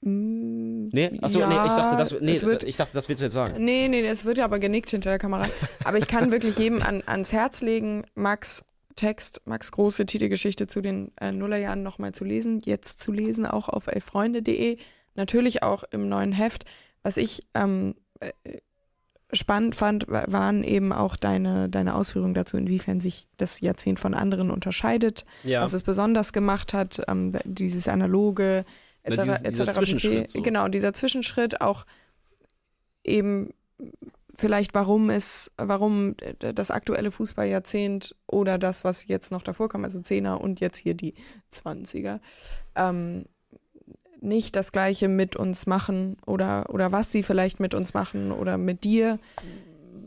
Mm, 0.00 0.68
Nee? 0.92 1.18
Achso, 1.20 1.40
ja, 1.40 1.48
nee, 1.48 1.54
ich 1.54 1.72
dachte, 1.72 1.96
das, 1.96 2.20
nee, 2.20 2.40
wird, 2.42 2.64
ich 2.64 2.76
dachte, 2.76 2.94
das 2.94 3.08
willst 3.08 3.20
du 3.20 3.26
jetzt 3.26 3.34
sagen. 3.34 3.62
Nee, 3.62 3.88
nee, 3.88 4.06
es 4.06 4.24
wird 4.24 4.38
ja 4.38 4.44
aber 4.44 4.58
genickt 4.58 4.90
hinter 4.90 5.10
der 5.10 5.18
Kamera. 5.18 5.46
Aber 5.84 5.98
ich 5.98 6.06
kann 6.06 6.30
wirklich 6.30 6.58
jedem 6.58 6.82
an, 6.82 7.02
ans 7.06 7.32
Herz 7.32 7.62
legen, 7.62 8.04
Max 8.14 8.64
Text, 8.94 9.42
Max 9.44 9.70
große 9.70 10.06
Titelgeschichte 10.06 10.66
zu 10.66 10.80
den 10.80 11.12
äh, 11.20 11.30
Nullerjahren 11.30 11.82
nochmal 11.82 12.12
zu 12.12 12.24
lesen, 12.24 12.58
jetzt 12.64 13.00
zu 13.00 13.12
lesen, 13.12 13.46
auch 13.46 13.68
auf 13.68 13.86
elfreunde.de, 13.86 14.76
natürlich 15.14 15.62
auch 15.62 15.84
im 15.90 16.08
neuen 16.08 16.32
Heft. 16.32 16.64
Was 17.02 17.16
ich 17.16 17.46
ähm, 17.54 17.94
äh, 18.18 18.32
spannend 19.32 19.74
fand, 19.74 20.08
wa- 20.08 20.24
waren 20.28 20.64
eben 20.64 20.92
auch 20.92 21.16
deine, 21.16 21.68
deine 21.68 21.94
Ausführungen 21.94 22.34
dazu, 22.34 22.56
inwiefern 22.56 22.98
sich 23.00 23.28
das 23.36 23.60
Jahrzehnt 23.60 24.00
von 24.00 24.14
anderen 24.14 24.50
unterscheidet, 24.50 25.24
Ja. 25.44 25.62
was 25.62 25.72
es 25.74 25.82
besonders 25.82 26.32
gemacht 26.32 26.72
hat, 26.72 27.02
ähm, 27.08 27.32
dieses 27.44 27.88
analoge, 27.88 28.64
Na, 29.04 29.10
etc. 29.10 29.22
dieses- 29.22 29.42
dieser 29.42 29.62
etc. 29.64 29.72
Zwischenschritt 29.78 30.30
so. 30.30 30.42
Genau, 30.42 30.68
dieser 30.68 30.92
Zwischenschritt 30.94 31.60
auch 31.60 31.84
eben 33.04 33.50
vielleicht 34.34 34.72
warum 34.74 35.10
es, 35.10 35.50
warum 35.56 36.14
das 36.38 36.70
aktuelle 36.70 37.10
Fußballjahrzehnt 37.10 38.14
oder 38.28 38.56
das, 38.56 38.84
was 38.84 39.06
jetzt 39.08 39.32
noch 39.32 39.42
davor 39.42 39.68
kam, 39.68 39.82
also 39.84 40.00
Zehner 40.00 40.40
und 40.40 40.60
jetzt 40.60 40.78
hier 40.78 40.94
die 40.94 41.14
20er, 41.50 42.20
ähm, 42.76 43.24
nicht 44.20 44.56
das 44.56 44.72
Gleiche 44.72 45.08
mit 45.08 45.36
uns 45.36 45.66
machen 45.66 46.16
oder, 46.26 46.70
oder 46.70 46.92
was 46.92 47.12
sie 47.12 47.22
vielleicht 47.22 47.60
mit 47.60 47.74
uns 47.74 47.94
machen 47.94 48.32
oder 48.32 48.58
mit 48.58 48.84
dir. 48.84 49.18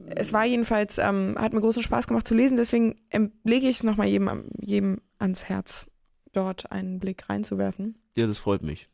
Es 0.08 0.34
war 0.34 0.46
jedenfalls, 0.46 0.98
ähm, 0.98 1.36
hat 1.38 1.54
mir 1.54 1.62
großen 1.62 1.82
Spaß 1.82 2.08
gemacht 2.08 2.28
zu 2.28 2.36
lesen, 2.36 2.58
deswegen 2.58 2.96
lege 3.44 3.68
ich 3.68 3.78
es 3.78 3.84
nochmal 3.84 4.08
jedem, 4.08 4.46
jedem 4.60 5.02
ans 5.20 5.46
Herz, 5.46 5.90
dort 6.34 6.72
einen 6.72 7.00
Blick 7.00 7.30
reinzuwerfen. 7.30 7.96
Ja, 8.16 8.28
das 8.28 8.38
freut 8.38 8.62
mich. 8.62 8.90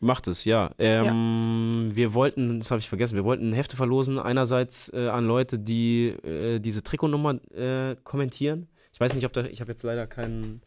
Macht 0.00 0.28
es, 0.28 0.44
ja. 0.44 0.70
Ähm, 0.78 1.90
Wir 1.92 2.14
wollten, 2.14 2.60
das 2.60 2.70
habe 2.70 2.78
ich 2.78 2.88
vergessen, 2.88 3.16
wir 3.16 3.24
wollten 3.24 3.52
Hefte 3.52 3.76
verlosen. 3.76 4.18
Einerseits 4.18 4.92
äh, 4.92 5.08
an 5.08 5.26
Leute, 5.26 5.58
die 5.58 6.08
äh, 6.08 6.60
diese 6.60 6.82
Trikotnummer 6.82 7.40
äh, 7.52 7.96
kommentieren. 8.04 8.68
Ich 8.92 9.00
weiß 9.00 9.14
nicht, 9.14 9.26
ob 9.26 9.32
da, 9.32 9.44
ich 9.44 9.60
habe 9.60 9.72
jetzt 9.72 9.82
leider 9.82 10.06
keinen 10.06 10.62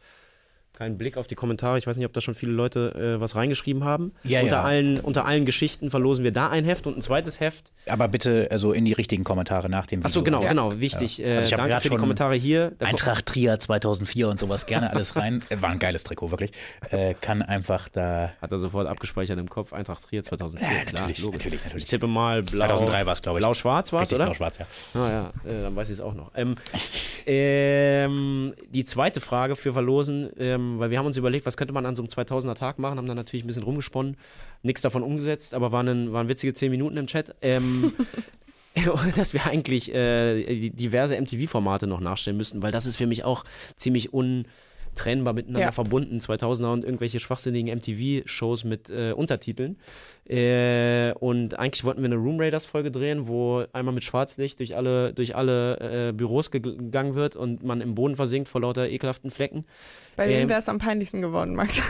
keinen 0.82 0.98
Blick 0.98 1.16
auf 1.16 1.28
die 1.28 1.36
Kommentare. 1.36 1.78
Ich 1.78 1.86
weiß 1.86 1.96
nicht, 1.98 2.08
ob 2.08 2.14
da 2.14 2.22
schon 2.22 2.34
viele 2.34 2.54
Leute 2.54 3.16
äh, 3.18 3.22
was 3.22 3.36
reingeschrieben 3.36 3.84
haben. 3.84 4.14
Ja, 4.24 4.42
unter, 4.42 4.56
ja. 4.56 4.64
Allen, 4.64 5.00
unter 5.00 5.26
allen 5.26 5.46
Geschichten 5.46 5.92
verlosen 5.92 6.24
wir 6.24 6.32
da 6.32 6.50
ein 6.50 6.66
Heft 6.66 6.88
und 6.88 6.98
ein 6.98 7.04
zweites 7.04 7.40
Heft. 7.40 7.72
Aber 7.88 8.08
bitte 8.08 8.48
also 8.50 8.72
in 8.74 8.86
die 8.86 8.94
richtigen 8.94 9.24
Kommentare 9.24 9.70
nach 9.70 9.86
dem 9.86 10.00
Video. 10.00 10.08
Achso, 10.08 10.24
genau, 10.24 10.42
Ja. 10.42 10.50
genau, 10.50 10.80
wichtig. 10.80 11.20
Ja. 11.20 11.26
Äh, 11.28 11.36
Also 11.36 11.48
ich 11.48 11.54
hab 11.54 11.60
danke 11.68 11.82
für 11.82 11.90
die 11.90 11.98
Kommentare 11.98 12.34
hier. 12.34 12.72
Eintracht 12.80 13.28
Trier 13.28 13.60
2004 13.60 14.28
und 14.28 14.40
sowas, 14.40 14.66
gerne 14.66 14.90
alles 14.90 15.16
rein. 15.16 15.44
Äh, 15.50 15.58
War 15.62 15.70
ein 15.70 15.78
geiles 15.78 16.04
Trikot, 16.04 16.32
wirklich. 16.32 16.50
Äh, 16.90 17.14
kann 17.14 17.44
einfach 17.44 17.88
da. 17.88 18.32
Hat 18.42 18.52
er 18.52 18.58
sofort 18.58 18.88
abgespeichert 18.88 19.38
im 19.38 19.50
Kopf. 19.50 19.74
Eintracht 19.74 20.10
Trier 20.10 20.24
2004. 20.24 20.68
Ja, 20.68 20.74
klar, 20.82 20.94
natürlich, 20.94 21.20
logisch. 21.20 21.38
natürlich, 21.44 21.64
natürlich. 21.64 21.84
Ich 21.84 21.90
tippe 21.92 22.08
mal 22.08 22.42
blau. 22.42 22.66
2003 22.66 23.06
war 23.06 23.14
es, 23.14 23.22
glaube 23.22 23.38
ich. 23.38 23.42
Blau-schwarz 23.42 23.94
war 23.94 24.02
es, 24.02 24.12
oder? 24.14 24.26
Blau-schwarz, 24.26 24.58
ja. 24.58 24.66
Ah 24.96 25.10
ja, 25.12 25.34
äh, 25.46 25.62
dann 25.62 25.76
weiß 25.76 25.90
ich 25.92 26.00
es 26.00 26.02
auch 26.02 26.16
noch. 26.16 26.32
Ähm, 26.36 26.56
ähm, 27.28 28.54
die 28.74 28.84
zweite 28.84 29.20
Frage 29.20 29.56
für 29.56 29.74
Verlosen, 29.74 30.32
ähm, 30.40 30.71
weil 30.80 30.90
wir 30.90 30.98
haben 30.98 31.06
uns 31.06 31.18
überlegt, 31.18 31.46
was 31.46 31.58
könnte 31.58 31.74
man 31.74 31.86
an 31.86 31.96
so 31.96 32.02
einem 32.02 32.10
2000er 32.10 32.56
Tag 32.56 32.80
machen, 32.80 32.98
haben 32.98 33.08
dann 33.08 33.18
natürlich 33.18 33.44
ein 33.44 33.48
bisschen 33.48 33.64
rumgesponnen, 33.64 34.18
nichts 34.64 34.82
davon 34.82 35.04
umgesetzt, 35.04 35.54
aber 35.54 35.72
waren, 35.72 36.14
waren 36.14 36.28
witzige 36.28 36.54
10 36.54 36.72
Minuten 36.72 36.98
im 36.98 37.08
Chat. 37.08 37.36
Ähm, 37.42 37.94
dass 39.16 39.34
wir 39.34 39.46
eigentlich 39.46 39.94
äh, 39.94 40.70
diverse 40.70 41.20
MTV-Formate 41.20 41.88
noch 41.88 42.00
nachstellen 42.00 42.38
müssten, 42.38 42.62
weil 42.62 42.72
das 42.72 42.86
ist 42.86 42.96
für 42.96 43.08
mich 43.08 43.24
auch 43.26 43.44
ziemlich 43.76 44.14
untrennbar 44.92 45.34
miteinander 45.34 45.68
Ja. 45.68 45.72
verbunden, 45.72 46.20
2000er 46.20 46.72
und 46.74 46.84
irgendwelche 46.86 47.20
schwachsinnigen 47.20 47.70
MTV-Shows 47.78 48.64
mit 48.66 48.90
äh, 48.90 49.14
Untertiteln. 49.14 49.78
Äh, 50.28 51.14
und 51.14 51.58
eigentlich 51.58 51.84
wollten 51.84 52.02
wir 52.02 52.06
eine 52.08 52.16
Room 52.18 52.40
Raiders-Folge 52.40 52.92
drehen, 52.92 53.28
wo 53.28 53.64
einmal 53.74 53.94
mit 53.94 54.04
Schwarzlicht 54.04 54.60
durch 54.60 54.76
alle, 54.76 55.14
durch 55.14 55.36
alle 55.36 56.10
äh, 56.10 56.12
Büros 56.14 56.52
ge- 56.52 56.62
gegangen 56.62 57.16
wird 57.16 57.36
und 57.36 57.64
man 57.64 57.82
im 57.82 57.96
Boden 57.96 58.16
versinkt 58.16 58.50
vor 58.50 58.62
lauter 58.62 58.90
ekelhaften 58.90 59.32
Flecken. 59.32 59.66
Bei 60.16 60.26
Ähm, 60.26 60.42
wem 60.42 60.50
wäre 60.50 60.60
es 60.60 60.70
am 60.70 60.78
peinlichsten 60.78 61.22
geworden, 61.22 61.56
Max? 61.56 61.82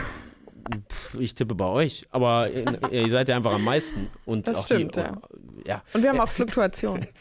Ich 1.18 1.34
tippe 1.34 1.54
bei 1.56 1.66
euch, 1.66 2.04
aber 2.10 2.48
ihr 2.92 3.08
seid 3.08 3.28
ja 3.28 3.36
einfach 3.36 3.54
am 3.54 3.64
meisten. 3.64 4.08
Und 4.24 4.46
Das 4.46 4.60
auch 4.60 4.66
stimmt, 4.66 4.96
die, 4.96 5.00
ja. 5.00 5.20
ja. 5.66 5.82
Und 5.92 6.02
wir 6.02 6.10
haben 6.10 6.20
auch 6.20 6.28
Fluktuation. 6.28 7.06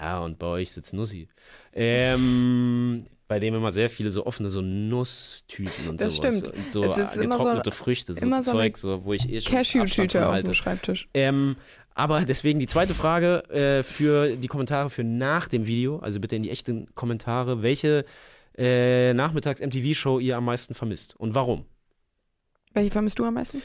Ja, 0.00 0.20
und 0.20 0.38
bei 0.38 0.46
euch 0.46 0.70
sitzt 0.70 0.94
Nussi. 0.94 1.26
Ähm, 1.74 3.04
bei 3.28 3.38
dem 3.38 3.54
immer 3.54 3.70
sehr 3.70 3.90
viele 3.90 4.10
so 4.10 4.24
offene 4.26 4.48
so 4.50 4.60
Nusstüten 4.62 5.88
und 5.88 6.00
Das 6.00 6.16
sowas. 6.16 6.34
stimmt. 6.38 6.48
Und 6.56 6.72
so 6.72 6.82
Es 6.82 6.96
ist 6.96 7.16
immer 7.16 7.34
so- 7.36 7.44
getrocknete 7.44 7.70
Früchte, 7.70 8.14
so 8.14 8.20
immer 8.20 8.42
so 8.42 8.52
eine 8.52 8.60
Zeug, 8.60 8.78
so, 8.78 9.04
wo 9.04 9.12
ich 9.12 9.28
eh 9.30 9.40
schon 9.40 9.52
Cashew-Tüte 9.54 10.28
auf 10.28 10.42
dem 10.42 10.54
Schreibtisch. 10.54 11.08
Ähm, 11.14 11.56
aber 11.94 12.22
deswegen 12.22 12.58
die 12.58 12.66
zweite 12.66 12.94
Frage 12.94 13.44
äh, 13.50 13.82
für 13.82 14.36
die 14.36 14.48
Kommentare 14.48 14.88
für 14.90 15.04
nach 15.04 15.48
dem 15.48 15.66
Video, 15.66 15.98
also 15.98 16.20
bitte 16.20 16.36
in 16.36 16.42
die 16.42 16.50
echten 16.50 16.86
Kommentare, 16.94 17.62
welche 17.62 18.04
äh, 18.56 19.12
Nachmittags-MTV-Show 19.14 20.18
ihr 20.20 20.36
am 20.36 20.44
meisten 20.46 20.74
vermisst 20.74 21.14
und 21.16 21.34
warum? 21.34 21.64
Welche 22.78 22.90
vermisst 22.92 23.18
du 23.18 23.24
am 23.24 23.34
meisten? 23.34 23.62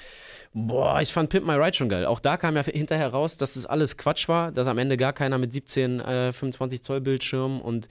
Boah, 0.56 1.02
ich 1.02 1.12
fand 1.12 1.32
Pimp 1.32 1.48
My 1.48 1.54
Ride 1.54 1.76
schon 1.76 1.90
geil. 1.90 2.06
Auch 2.06 2.20
da 2.20 2.38
kam 2.38 2.56
ja 2.56 2.62
hinterher 2.64 3.08
raus, 3.10 3.38
dass 3.38 3.56
das 3.56 3.66
alles 3.66 3.98
Quatsch 3.98 4.28
war, 4.28 4.52
dass 4.52 4.68
am 4.68 4.78
Ende 4.78 4.98
gar 4.98 5.12
keiner 5.12 5.40
mit 5.40 5.52
17, 5.52 6.00
äh, 6.00 6.32
25 6.32 6.84
Zoll 6.84 7.02
Bildschirm 7.02 7.60
und 7.60 7.88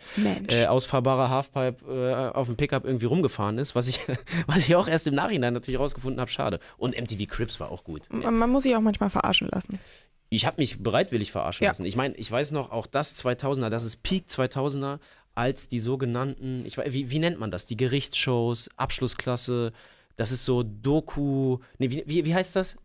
äh, 0.48 0.66
ausfahrbarer 0.66 1.28
Halfpipe 1.28 1.84
äh, 2.32 2.36
auf 2.36 2.46
dem 2.46 2.56
Pickup 2.56 2.84
irgendwie 2.84 3.06
rumgefahren 3.06 3.58
ist, 3.58 3.74
was 3.74 3.88
ich, 3.88 3.98
was 4.46 4.68
ich 4.68 4.76
auch 4.76 4.86
erst 4.86 5.08
im 5.08 5.14
Nachhinein 5.16 5.54
natürlich 5.54 5.80
rausgefunden 5.80 6.20
habe. 6.20 6.30
Schade. 6.30 6.60
Und 6.76 6.96
MTV 7.00 7.28
Crips 7.28 7.58
war 7.58 7.72
auch 7.72 7.82
gut. 7.82 8.02
man, 8.12 8.38
man 8.38 8.50
muss 8.50 8.62
sich 8.62 8.76
auch 8.76 8.80
manchmal 8.80 9.10
verarschen 9.10 9.48
lassen. 9.52 9.80
Ich 10.28 10.46
habe 10.46 10.60
mich 10.62 10.80
bereitwillig 10.82 11.32
verarschen 11.32 11.64
Ja. 11.64 11.70
lassen. 11.70 11.84
Ich 11.84 11.96
meine, 11.96 12.14
ich 12.14 12.30
weiß 12.30 12.52
noch, 12.52 12.70
auch 12.70 12.86
das 12.86 13.16
2000er, 13.16 13.70
das 13.70 13.82
ist 13.84 14.04
Peak 14.04 14.26
2000er, 14.28 14.98
als 15.34 15.66
die 15.66 15.80
sogenannten, 15.80 16.64
ich 16.64 16.78
weiß, 16.78 16.92
wie, 16.92 17.10
wie 17.10 17.18
nennt 17.18 17.40
man 17.40 17.50
das? 17.50 17.66
Die 17.66 17.76
Gerichtsshows, 17.76 18.70
Abschlussklasse, 18.76 19.72
das 20.22 20.30
ist 20.30 20.44
so 20.44 20.62
Doku, 20.62 21.58
nee, 21.78 21.90
wie, 21.90 22.04
wie, 22.06 22.24
wie 22.24 22.32
heißt 22.32 22.54
das? 22.54 22.76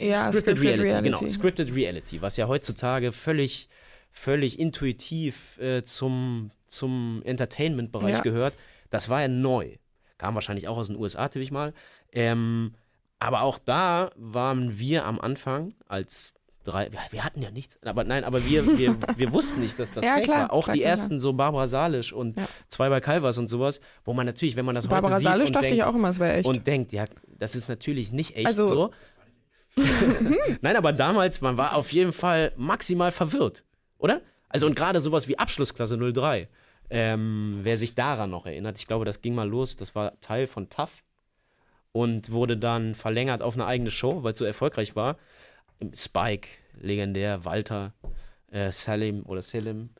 Ja, 0.00 0.32
Scripted, 0.32 0.58
Reality, 0.62 1.02
genau. 1.02 1.28
Scripted 1.28 1.74
Reality, 1.74 2.22
was 2.22 2.38
ja 2.38 2.48
heutzutage 2.48 3.12
völlig, 3.12 3.68
völlig 4.10 4.58
intuitiv 4.58 5.58
äh, 5.58 5.82
zum, 5.84 6.50
zum 6.66 7.20
Entertainment-Bereich 7.26 8.14
Ja. 8.14 8.20
gehört. 8.22 8.54
Das 8.88 9.10
war 9.10 9.20
ja 9.20 9.28
neu. 9.28 9.74
Kam 10.16 10.34
wahrscheinlich 10.36 10.68
auch 10.68 10.78
aus 10.78 10.86
den 10.86 10.96
USA, 10.96 11.28
tippe 11.28 11.42
ich 11.42 11.50
mal. 11.50 11.74
Ähm, 12.12 12.72
aber 13.18 13.42
auch 13.42 13.58
da 13.58 14.10
waren 14.16 14.78
wir 14.78 15.04
am 15.04 15.20
Anfang 15.20 15.74
als 15.86 16.32
drei, 16.64 16.90
wir, 16.92 16.98
wir 17.10 17.24
hatten 17.24 17.40
ja 17.42 17.50
nichts, 17.50 17.78
aber 17.82 18.04
nein, 18.04 18.24
aber 18.24 18.44
wir, 18.46 18.66
wir, 18.78 18.96
wir 19.16 19.32
wussten 19.32 19.60
nicht, 19.60 19.78
dass 19.78 19.92
das 19.92 20.04
Ja, 20.04 20.14
fake 20.14 20.24
klar, 20.24 20.38
war. 20.42 20.52
Auch 20.52 20.64
klar, 20.64 20.74
die 20.74 20.80
klar, 20.80 20.90
ersten, 20.90 21.20
so 21.20 21.32
Barbara 21.32 21.66
Salisch 21.68 22.12
und 22.12 22.36
Ja. 22.38 22.46
zwei 22.68 22.88
bei 22.88 23.00
Calvas 23.00 23.38
und 23.38 23.48
sowas, 23.48 23.80
wo 24.04 24.12
man 24.12 24.26
natürlich, 24.26 24.56
wenn 24.56 24.64
man 24.66 24.74
das 24.74 24.86
Barbara 24.88 25.12
heute 25.14 25.20
sieht 25.22 25.28
Salisch 25.30 25.48
und 25.48 25.56
dachte 25.56 25.68
denkt, 25.68 25.78
ich 25.78 25.84
auch 25.84 25.94
immer, 25.94 26.08
es 26.10 26.18
wäre 26.18 26.34
echt. 26.34 26.48
und 26.48 26.66
denkt, 26.66 26.92
ja, 26.92 27.04
das 27.38 27.54
ist 27.54 27.68
natürlich 27.68 28.12
nicht 28.12 28.36
echt 28.36 28.46
Also- 28.46 28.64
so. 28.66 28.90
Nein, 30.62 30.76
aber 30.76 30.92
damals, 30.92 31.40
man 31.40 31.56
war 31.56 31.76
auf 31.76 31.92
jeden 31.92 32.12
Fall 32.12 32.52
maximal 32.56 33.10
verwirrt, 33.12 33.64
oder? 33.98 34.22
Also 34.48 34.66
und 34.66 34.74
gerade 34.74 35.00
sowas 35.02 35.28
wie 35.28 35.38
Abschlussklasse 35.38 35.98
03. 35.98 36.48
Ähm, 36.90 37.60
wer 37.62 37.76
sich 37.76 37.94
daran 37.94 38.30
noch 38.30 38.46
erinnert, 38.46 38.78
ich 38.78 38.86
glaube, 38.86 39.04
das 39.04 39.20
ging 39.20 39.34
mal 39.34 39.46
los, 39.48 39.76
das 39.76 39.94
war 39.94 40.18
Teil 40.20 40.46
von 40.46 40.70
TAF 40.70 41.02
und 41.92 42.30
wurde 42.32 42.56
dann 42.56 42.94
verlängert 42.94 43.42
auf 43.42 43.54
eine 43.54 43.66
eigene 43.66 43.90
Show, 43.90 44.22
weil 44.22 44.32
es 44.32 44.38
so 44.38 44.46
erfolgreich 44.46 44.96
war. 44.96 45.18
Spike, 45.94 46.48
legendär, 46.80 47.44
Walter, 47.44 47.92
äh, 48.50 48.72
Salim 48.72 49.24
oder 49.24 49.42
Selim. 49.42 49.90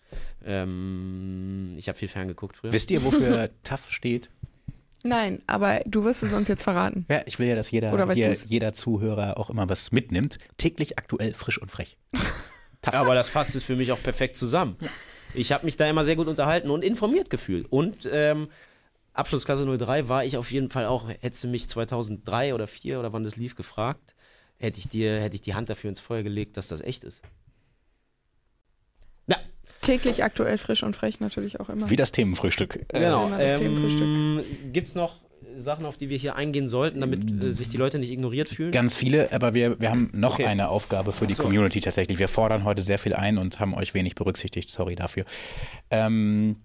Ähm, 0.44 1.74
ich 1.76 1.88
habe 1.88 1.98
viel 1.98 2.08
ferngeguckt 2.08 2.56
früher. 2.56 2.72
Wisst 2.72 2.90
ihr, 2.90 3.04
wofür 3.04 3.50
TAF 3.62 3.90
steht? 3.90 4.30
Nein, 5.04 5.42
aber 5.46 5.80
du 5.86 6.04
wirst 6.04 6.22
es 6.22 6.32
uns 6.32 6.48
jetzt 6.48 6.62
verraten. 6.62 7.06
Ja, 7.08 7.22
ich 7.26 7.38
will 7.38 7.46
ja, 7.46 7.54
dass 7.54 7.70
jeder, 7.70 8.12
hier, 8.14 8.32
jeder 8.32 8.72
Zuhörer 8.72 9.38
auch 9.38 9.48
immer 9.48 9.68
was 9.68 9.92
mitnimmt. 9.92 10.38
Täglich 10.56 10.98
aktuell, 10.98 11.34
frisch 11.34 11.60
und 11.60 11.70
frech. 11.70 11.96
Ja, 12.86 13.00
aber 13.00 13.14
das 13.14 13.28
fasst 13.28 13.54
es 13.54 13.64
für 13.64 13.76
mich 13.76 13.92
auch 13.92 14.02
perfekt 14.02 14.36
zusammen. 14.36 14.76
Ich 15.34 15.52
habe 15.52 15.66
mich 15.66 15.76
da 15.76 15.90
immer 15.90 16.04
sehr 16.04 16.16
gut 16.16 16.28
unterhalten 16.28 16.70
und 16.70 16.82
informiert 16.82 17.28
gefühlt. 17.28 17.66
Und 17.70 18.08
ähm, 18.10 18.48
Abschlussklasse 19.12 19.66
03 19.66 20.08
war 20.08 20.24
ich 20.24 20.36
auf 20.36 20.50
jeden 20.52 20.70
Fall 20.70 20.86
auch, 20.86 21.08
hättest 21.20 21.44
du 21.44 21.48
mich 21.48 21.68
2003 21.68 22.54
oder 22.54 22.66
2004 22.66 23.00
oder 23.00 23.12
wann 23.12 23.24
das 23.24 23.36
lief 23.36 23.56
gefragt, 23.56 24.14
hätte 24.58 24.78
ich 24.78 24.88
dir, 24.88 25.20
hätte 25.20 25.34
ich 25.34 25.42
die 25.42 25.54
Hand 25.54 25.68
dafür 25.68 25.90
ins 25.90 26.00
Feuer 26.00 26.22
gelegt, 26.22 26.56
dass 26.56 26.68
das 26.68 26.80
echt 26.80 27.04
ist. 27.04 27.22
Ja, 29.26 29.36
Täglich 29.80 30.24
aktuell 30.24 30.58
frisch 30.58 30.82
und 30.82 30.94
frech 30.96 31.20
natürlich 31.20 31.60
auch 31.60 31.68
immer. 31.68 31.88
Wie 31.88 31.96
das 31.96 32.12
Themenfrühstück. 32.12 32.76
Äh, 32.92 32.98
genau. 33.00 33.30
das 33.30 33.60
Ähm, 33.60 34.42
Gibt 34.72 34.88
es 34.88 34.94
noch 34.94 35.16
Sachen, 35.56 35.86
auf 35.86 35.96
die 35.96 36.08
wir 36.08 36.18
hier 36.18 36.36
eingehen 36.36 36.68
sollten, 36.68 37.00
damit 37.00 37.44
äh, 37.44 37.52
sich 37.52 37.68
die 37.68 37.76
Leute 37.76 37.98
nicht 37.98 38.10
ignoriert 38.10 38.48
fühlen? 38.48 38.70
Ganz 38.70 38.96
viele, 38.96 39.32
aber 39.32 39.54
wir, 39.54 39.80
wir 39.80 39.90
haben 39.90 40.10
noch 40.12 40.34
Okay. 40.34 40.46
eine 40.46 40.68
Aufgabe 40.68 41.12
für 41.12 41.26
die 41.26 41.34
so. 41.34 41.42
Community 41.44 41.80
tatsächlich. 41.80 42.18
Wir 42.18 42.28
fordern 42.28 42.64
heute 42.64 42.82
sehr 42.82 42.98
viel 42.98 43.14
ein 43.14 43.38
und 43.38 43.60
haben 43.60 43.74
euch 43.74 43.94
wenig 43.94 44.14
berücksichtigt. 44.14 44.70
Sorry 44.70 44.94
dafür. 44.94 45.24
Ähm, 45.90 46.56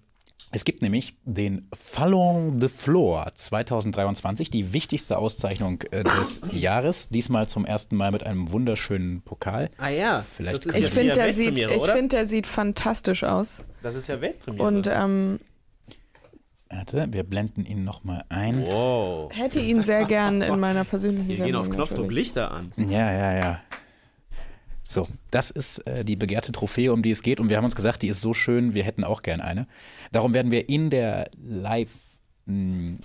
es 0.54 0.66
gibt 0.66 0.84
nämlich 0.84 1.16
den 1.26 1.68
Fallon 1.74 2.60
de 2.60 2.70
Flor 2.70 3.28
2023, 3.34 4.52
die 4.52 4.72
wichtigste 4.72 5.18
Auszeichnung 5.18 5.82
äh, 5.92 6.04
des 6.04 6.42
Jahres. 6.52 7.10
Diesmal 7.10 7.50
zum 7.50 7.66
ersten 7.66 7.96
Mal 7.96 8.12
mit 8.12 8.24
einem 8.24 8.52
wunderschönen 8.52 9.22
Pokal. 9.24 9.72
Ah 9.78 9.90
ja, 9.90 10.24
Vielleicht 10.38 10.66
Ich 10.68 10.88
finde, 10.88 11.14
der, 11.14 11.34
sieht, 11.34 11.58
ich 11.58 11.82
find, 11.82 12.14
der 12.14 12.28
sieht 12.28 12.46
fantastisch 12.46 13.24
aus. 13.24 13.66
Das 13.82 13.96
ist 13.96 14.08
ja 14.08 14.22
Weltpremiere. 14.22 14.64
Und 14.68 14.88
ähm, 14.88 15.40
Warte, 16.70 17.08
wir 17.12 17.24
blenden 17.24 17.66
ihn 17.66 17.84
nochmal 17.84 18.24
ein. 18.30 18.66
wow. 18.68 19.32
hätte 19.34 19.60
ihn 19.60 19.82
sehr 19.82 20.06
gern 20.06 20.42
in 20.42 20.60
meiner 20.60 20.84
persönlichen 20.84 21.28
Hier 21.28 21.38
Sendung. 21.38 21.64
gehen 21.64 21.72
auf 21.72 21.76
Knopfdruck. 21.76 22.12
Lichter 22.12 22.52
an. 22.52 22.72
Ja, 22.78 23.12
ja, 23.12 23.36
ja. 23.36 23.60
So, 24.84 25.08
das 25.32 25.50
ist 25.50 25.80
äh, 25.88 26.04
die 26.04 26.16
begehrte 26.16 26.52
Trophäe, 26.52 26.92
um 26.92 27.02
die 27.02 27.12
es 27.12 27.24
geht. 27.24 27.40
Und 27.40 27.50
wir 27.50 27.58
haben 27.58 27.66
uns 27.66 27.76
gesagt, 27.76 28.02
die 28.02 28.10
ist 28.10 28.22
so 28.22 28.34
schön, 28.34 28.74
wir 28.74 28.84
hätten 28.84 29.04
auch 29.04 29.22
gern 29.22 29.42
eine. 29.42 29.68
Darum 30.12 30.34
werden 30.34 30.52
wir 30.52 30.68
in 30.68 30.90
der 30.90 31.32
Live, 31.42 31.92
mh, 32.46 32.98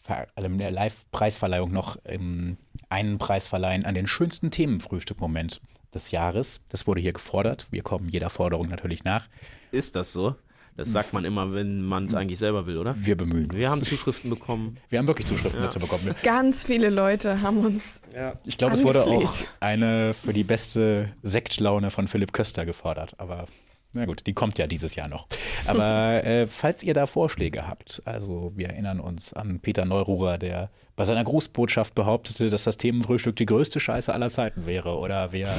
Ver- 0.00 0.28
also 0.36 0.48
in 0.48 0.58
der 0.58 0.70
Live-Preisverleihung 0.70 1.72
noch 1.72 1.98
ähm, 2.04 2.56
einen 2.88 3.18
Preis 3.18 3.46
verleihen 3.46 3.84
an 3.84 3.94
den 3.94 4.06
schönsten 4.06 4.50
Themenfrühstück-Moment 4.50 5.60
des 5.92 6.12
Jahres. 6.12 6.64
Das 6.68 6.86
wurde 6.86 7.00
hier 7.00 7.12
gefordert. 7.12 7.66
Wir 7.70 7.82
kommen 7.82 8.08
jeder 8.08 8.30
Forderung 8.30 8.68
natürlich 8.68 9.04
nach. 9.04 9.28
Ist 9.70 9.96
das 9.96 10.12
so? 10.12 10.36
Das 10.78 10.92
sagt 10.92 11.12
man 11.12 11.24
immer, 11.24 11.52
wenn 11.52 11.82
man 11.82 12.04
es 12.04 12.14
eigentlich 12.14 12.38
selber 12.38 12.66
will, 12.66 12.78
oder? 12.78 12.94
Wir 12.96 13.16
bemühen 13.16 13.52
Wir 13.52 13.68
haben 13.68 13.80
uns. 13.80 13.88
Zuschriften 13.88 14.30
bekommen. 14.30 14.76
Wir 14.88 15.00
haben 15.00 15.08
wirklich 15.08 15.26
Zuschriften 15.26 15.60
dazu 15.60 15.80
bekommen. 15.80 16.14
Ganz 16.22 16.62
viele 16.62 16.88
Leute 16.88 17.42
haben 17.42 17.58
uns. 17.66 18.00
Ich 18.44 18.58
glaube, 18.58 18.74
es 18.74 18.84
wurde 18.84 19.02
auch 19.02 19.34
eine 19.58 20.14
für 20.14 20.32
die 20.32 20.44
beste 20.44 21.10
Sektlaune 21.24 21.90
von 21.90 22.06
Philipp 22.06 22.32
Köster 22.32 22.64
gefordert. 22.64 23.14
Aber 23.18 23.48
na 23.92 24.04
gut, 24.04 24.24
die 24.28 24.34
kommt 24.34 24.56
ja 24.58 24.68
dieses 24.68 24.94
Jahr 24.94 25.08
noch. 25.08 25.26
Aber 25.66 26.22
äh, 26.24 26.46
falls 26.46 26.84
ihr 26.84 26.94
da 26.94 27.06
Vorschläge 27.06 27.66
habt, 27.66 28.00
also 28.04 28.52
wir 28.54 28.68
erinnern 28.68 29.00
uns 29.00 29.32
an 29.32 29.58
Peter 29.58 29.84
Neururer, 29.84 30.38
der 30.38 30.70
bei 30.94 31.04
seiner 31.04 31.24
Grußbotschaft 31.24 31.96
behauptete, 31.96 32.50
dass 32.50 32.62
das 32.62 32.76
Themenfrühstück 32.76 33.34
die 33.34 33.46
größte 33.46 33.80
Scheiße 33.80 34.14
aller 34.14 34.30
Zeiten 34.30 34.64
wäre. 34.66 34.96
Oder 34.96 35.32
wir 35.32 35.50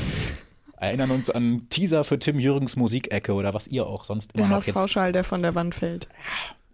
erinnern 0.79 1.11
uns 1.11 1.29
an 1.29 1.67
Teaser 1.69 2.03
für 2.03 2.19
Tim 2.19 2.39
Jürgens 2.39 2.75
Musikecke 2.75 3.33
oder 3.33 3.53
was 3.53 3.67
ihr 3.67 3.85
auch 3.85 4.05
sonst 4.05 4.31
Der 4.35 4.45
immer 4.45 4.55
noch 4.55 4.63
jetzt 4.65 4.75
HSV-Schal, 4.75 5.11
der 5.11 5.23
von 5.23 5.41
der 5.41 5.55
Wand 5.55 5.75
fällt. 5.75 6.07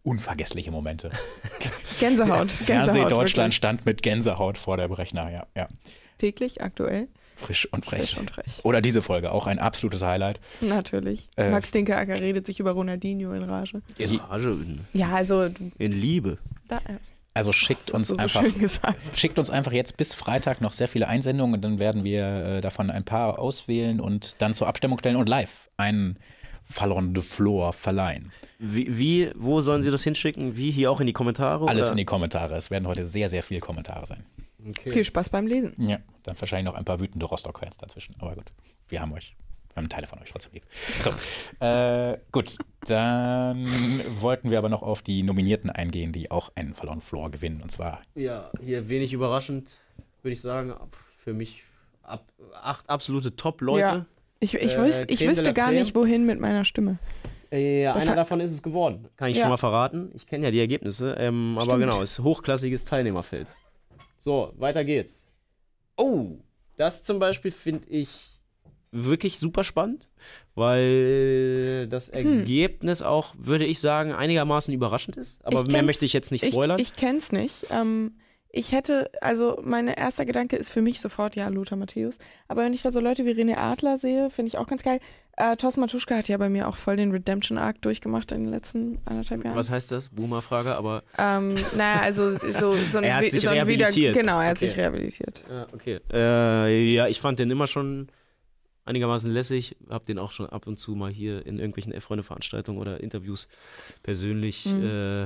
unvergessliche 0.03 0.71
Momente. 0.71 1.09
Gänsehaut. 1.99 2.51
Fernseh 2.51 2.65
Gänsehaut, 2.65 3.11
Deutschland 3.11 3.37
wirklich. 3.47 3.55
stand 3.55 3.85
mit 3.85 4.01
Gänsehaut 4.03 4.57
vor 4.57 4.77
der 4.77 4.87
Berechner, 4.87 5.31
ja. 5.31 5.47
ja. 5.55 5.67
Täglich, 6.17 6.61
aktuell. 6.61 7.07
Frisch 7.35 7.67
und 7.73 7.85
frech. 7.85 7.99
Frisch 8.01 8.17
und 8.17 8.31
frech. 8.31 8.61
Oder 8.63 8.79
diese 8.81 9.01
Folge, 9.01 9.31
auch 9.31 9.45
ein 9.47 9.59
absolutes 9.59 10.01
Highlight. 10.03 10.39
Natürlich. 10.61 11.27
Äh. 11.35 11.49
Max 11.51 11.71
Dinkeacker 11.71 12.19
redet 12.21 12.45
sich 12.45 12.61
über 12.61 12.71
Ronaldinho 12.71 13.33
in 13.33 13.43
Rage. 13.43 13.81
In 13.97 14.15
Rage, 14.17 14.49
in, 14.51 14.79
Ja, 14.93 15.09
also, 15.11 15.49
in 15.77 15.91
Liebe. 15.91 16.37
da, 16.69 16.77
äh, 16.77 16.97
Also 17.35 17.51
schickt 17.51 17.91
uns 17.91 18.07
so 18.07 18.15
einfach. 18.15 18.43
Schickt 19.15 19.37
uns 19.37 19.49
einfach 19.49 19.73
jetzt 19.73 19.97
bis 19.97 20.15
Freitag 20.15 20.61
noch 20.61 20.71
sehr 20.71 20.87
viele 20.87 21.07
Einsendungen 21.09 21.55
und 21.55 21.61
dann 21.61 21.79
werden 21.79 22.05
wir 22.05 22.21
äh, 22.21 22.61
davon 22.61 22.89
ein 22.89 23.03
paar 23.03 23.39
auswählen 23.39 23.99
und 23.99 24.35
dann 24.39 24.53
zur 24.53 24.67
Abstimmung 24.67 24.97
stellen 24.99 25.17
und 25.17 25.27
live 25.27 25.69
einen 25.75 26.17
Fallon 26.63 27.13
de 27.13 27.21
Flor 27.21 27.73
verleihen. 27.73 28.31
Wie, 28.57 28.97
wie, 28.97 29.31
wo 29.35 29.61
sollen 29.61 29.83
sie 29.83 29.91
das 29.91 30.03
hinschicken? 30.03 30.55
Wie 30.55 30.71
hier 30.71 30.89
auch 30.89 31.01
in 31.01 31.07
die 31.07 31.13
Kommentare? 31.13 31.67
Alles 31.67 31.87
oder? 31.87 31.91
in 31.91 31.97
die 31.97 32.05
Kommentare. 32.05 32.55
Es 32.55 32.71
werden 32.71 32.87
heute 32.87 33.05
sehr, 33.05 33.27
sehr 33.27 33.43
viele 33.43 33.59
Kommentare 33.59 34.05
sein. 34.05 34.23
Okay. 34.67 34.89
Viel 34.89 35.03
Spaß 35.03 35.29
beim 35.29 35.45
Lesen. 35.45 35.73
Ja, 35.77 35.99
dann 36.23 36.39
wahrscheinlich 36.39 36.65
noch 36.65 36.73
ein 36.73 36.85
paar 36.85 36.99
wütende 36.99 37.25
Rostock-Fans 37.25 37.77
dazwischen. 37.77 38.15
Aber 38.19 38.33
gut, 38.33 38.51
wir 38.87 39.01
haben 39.01 39.11
euch, 39.13 39.35
wir 39.75 39.81
haben 39.81 39.89
Teile 39.89 40.07
von 40.07 40.19
euch 40.19 40.29
trotzdem 40.31 40.53
lieb. 40.53 40.63
So, 41.03 41.11
äh, 41.65 42.17
gut, 42.31 42.57
dann 42.87 43.67
wollten 44.21 44.49
wir 44.49 44.57
aber 44.57 44.69
noch 44.69 44.81
auf 44.81 45.01
die 45.01 45.21
Nominierten 45.21 45.69
eingehen, 45.69 46.11
die 46.11 46.31
auch 46.31 46.51
einen 46.55 46.73
Fallon 46.73 47.01
Floor 47.01 47.29
gewinnen. 47.29 47.61
Und 47.61 47.69
zwar 47.71 48.01
Ja, 48.15 48.49
hier 48.63 48.89
wenig 48.89 49.11
überraschend, 49.13 49.71
würde 50.23 50.33
ich 50.33 50.41
sagen. 50.41 50.73
Für 51.23 51.33
mich 51.33 51.63
ab, 52.03 52.25
acht 52.61 52.89
absolute 52.89 53.35
Top-Leute. 53.35 53.79
Ja. 53.81 54.05
Ich, 54.39 54.53
ich, 54.53 54.75
Äh, 54.75 54.83
wüs, 54.83 55.03
ich 55.07 55.21
wüsste 55.21 55.53
gar 55.53 55.67
Creme. 55.69 55.79
nicht, 55.79 55.95
wohin 55.95 56.25
mit 56.25 56.39
meiner 56.39 56.63
Stimme. 56.65 56.99
Äh, 57.51 57.87
einer 57.87 58.15
davon 58.15 58.39
ist 58.39 58.51
es 58.51 58.61
geworden. 58.63 59.07
Kann 59.17 59.29
ich 59.29 59.37
Ja. 59.37 59.43
schon 59.43 59.49
mal 59.49 59.57
verraten. 59.57 60.11
Ich 60.13 60.25
kenne 60.27 60.45
ja 60.45 60.51
die 60.51 60.59
Ergebnisse. 60.59 61.15
Ähm, 61.19 61.57
aber 61.59 61.77
genau, 61.77 62.01
ist 62.01 62.19
hochklassiges 62.19 62.85
Teilnehmerfeld. 62.85 63.47
So, 64.17 64.53
weiter 64.57 64.83
geht's. 64.83 65.27
Oh, 65.97 66.37
das 66.77 67.03
zum 67.03 67.19
Beispiel 67.19 67.51
finde 67.51 67.87
ich 67.89 68.31
wirklich 68.95 69.37
super 69.39 69.63
spannend, 69.63 70.09
weil 70.55 71.87
das 71.87 72.07
Hm. 72.07 72.13
Ergebnis 72.39 73.01
auch, 73.01 73.33
würde 73.37 73.65
ich 73.65 73.79
sagen, 73.79 74.11
einigermaßen 74.13 74.73
überraschend 74.73 75.17
ist. 75.17 75.39
Aber 75.45 75.61
Ich 75.61 75.67
mehr 75.67 75.83
möchte 75.83 76.05
ich 76.05 76.13
jetzt 76.13 76.31
nicht 76.31 76.43
Ich, 76.43 76.53
spoilern. 76.53 76.79
ich 76.79 76.93
kenn's 76.93 77.31
nicht. 77.31 77.55
Ähm, 77.71 78.13
ich 78.57 78.71
hätte, 78.71 79.11
also 79.19 79.59
mein 79.65 79.89
erster 79.89 80.25
Gedanke 80.25 80.55
ist 80.55 80.69
für 80.71 80.81
mich 80.81 81.01
sofort, 81.01 81.35
ja, 81.35 81.49
Lothar 81.49 81.77
Matthäus. 81.77 82.17
Aber 82.47 82.63
wenn 82.63 82.71
ich 82.71 82.81
da 82.83 82.91
so 82.93 83.01
Leute 83.01 83.25
wie 83.25 83.31
René 83.31 83.57
Adler 83.57 83.97
sehe, 83.97 84.29
finde 84.29 84.47
ich 84.47 84.57
auch 84.57 84.67
ganz 84.67 84.81
geil. 84.81 85.01
Äh, 85.35 85.57
Thorsten 85.57 85.81
Matuschka 85.81 86.15
hat 86.15 86.29
ja 86.29 86.37
bei 86.37 86.47
mir 86.47 86.69
auch 86.69 86.77
voll 86.77 86.95
den 86.95 87.11
Redemption-Arc 87.11 87.81
durchgemacht 87.81 88.31
in 88.31 88.45
den 88.45 88.51
letzten 88.53 88.95
anderthalb 89.03 89.43
Jahren. 89.43 89.57
Was 89.57 89.69
heißt 89.69 89.91
das? 89.91 90.07
Boomer-Frage, 90.07 90.73
aber. 90.77 91.03
Ähm, 91.17 91.55
naja, 91.75 91.99
also 92.01 92.29
so, 92.29 92.75
so 92.89 92.99
ein, 92.99 93.03
Er 93.03 93.17
hat 93.17 93.25
sich 93.29 93.41
so 93.43 93.49
ein 93.49 93.67
wieder. 93.67 93.91
Genau, 93.91 94.39
er 94.39 94.51
hat 94.51 94.57
Okay. 94.57 94.67
sich 94.69 94.77
rehabilitiert. 94.77 95.43
Ja, 95.49 95.67
okay. 95.73 95.99
Äh, 96.13 96.93
ja, 96.93 97.07
ich 97.09 97.19
fand 97.19 97.39
den 97.39 97.51
immer 97.51 97.67
schon 97.67 98.07
einigermaßen 98.85 99.29
lässig. 99.31 99.75
Hab 99.89 100.05
den 100.05 100.17
auch 100.19 100.31
schon 100.31 100.47
ab 100.47 100.67
und 100.67 100.77
zu 100.77 100.95
mal 100.95 101.11
hier 101.11 101.45
in 101.45 101.59
irgendwelchen 101.59 101.99
Freunde-Veranstaltungen 101.99 102.79
oder 102.79 103.01
Interviews 103.01 103.47
persönlich 104.03 104.65
Mhm. 104.65 104.83
äh, 104.85 105.25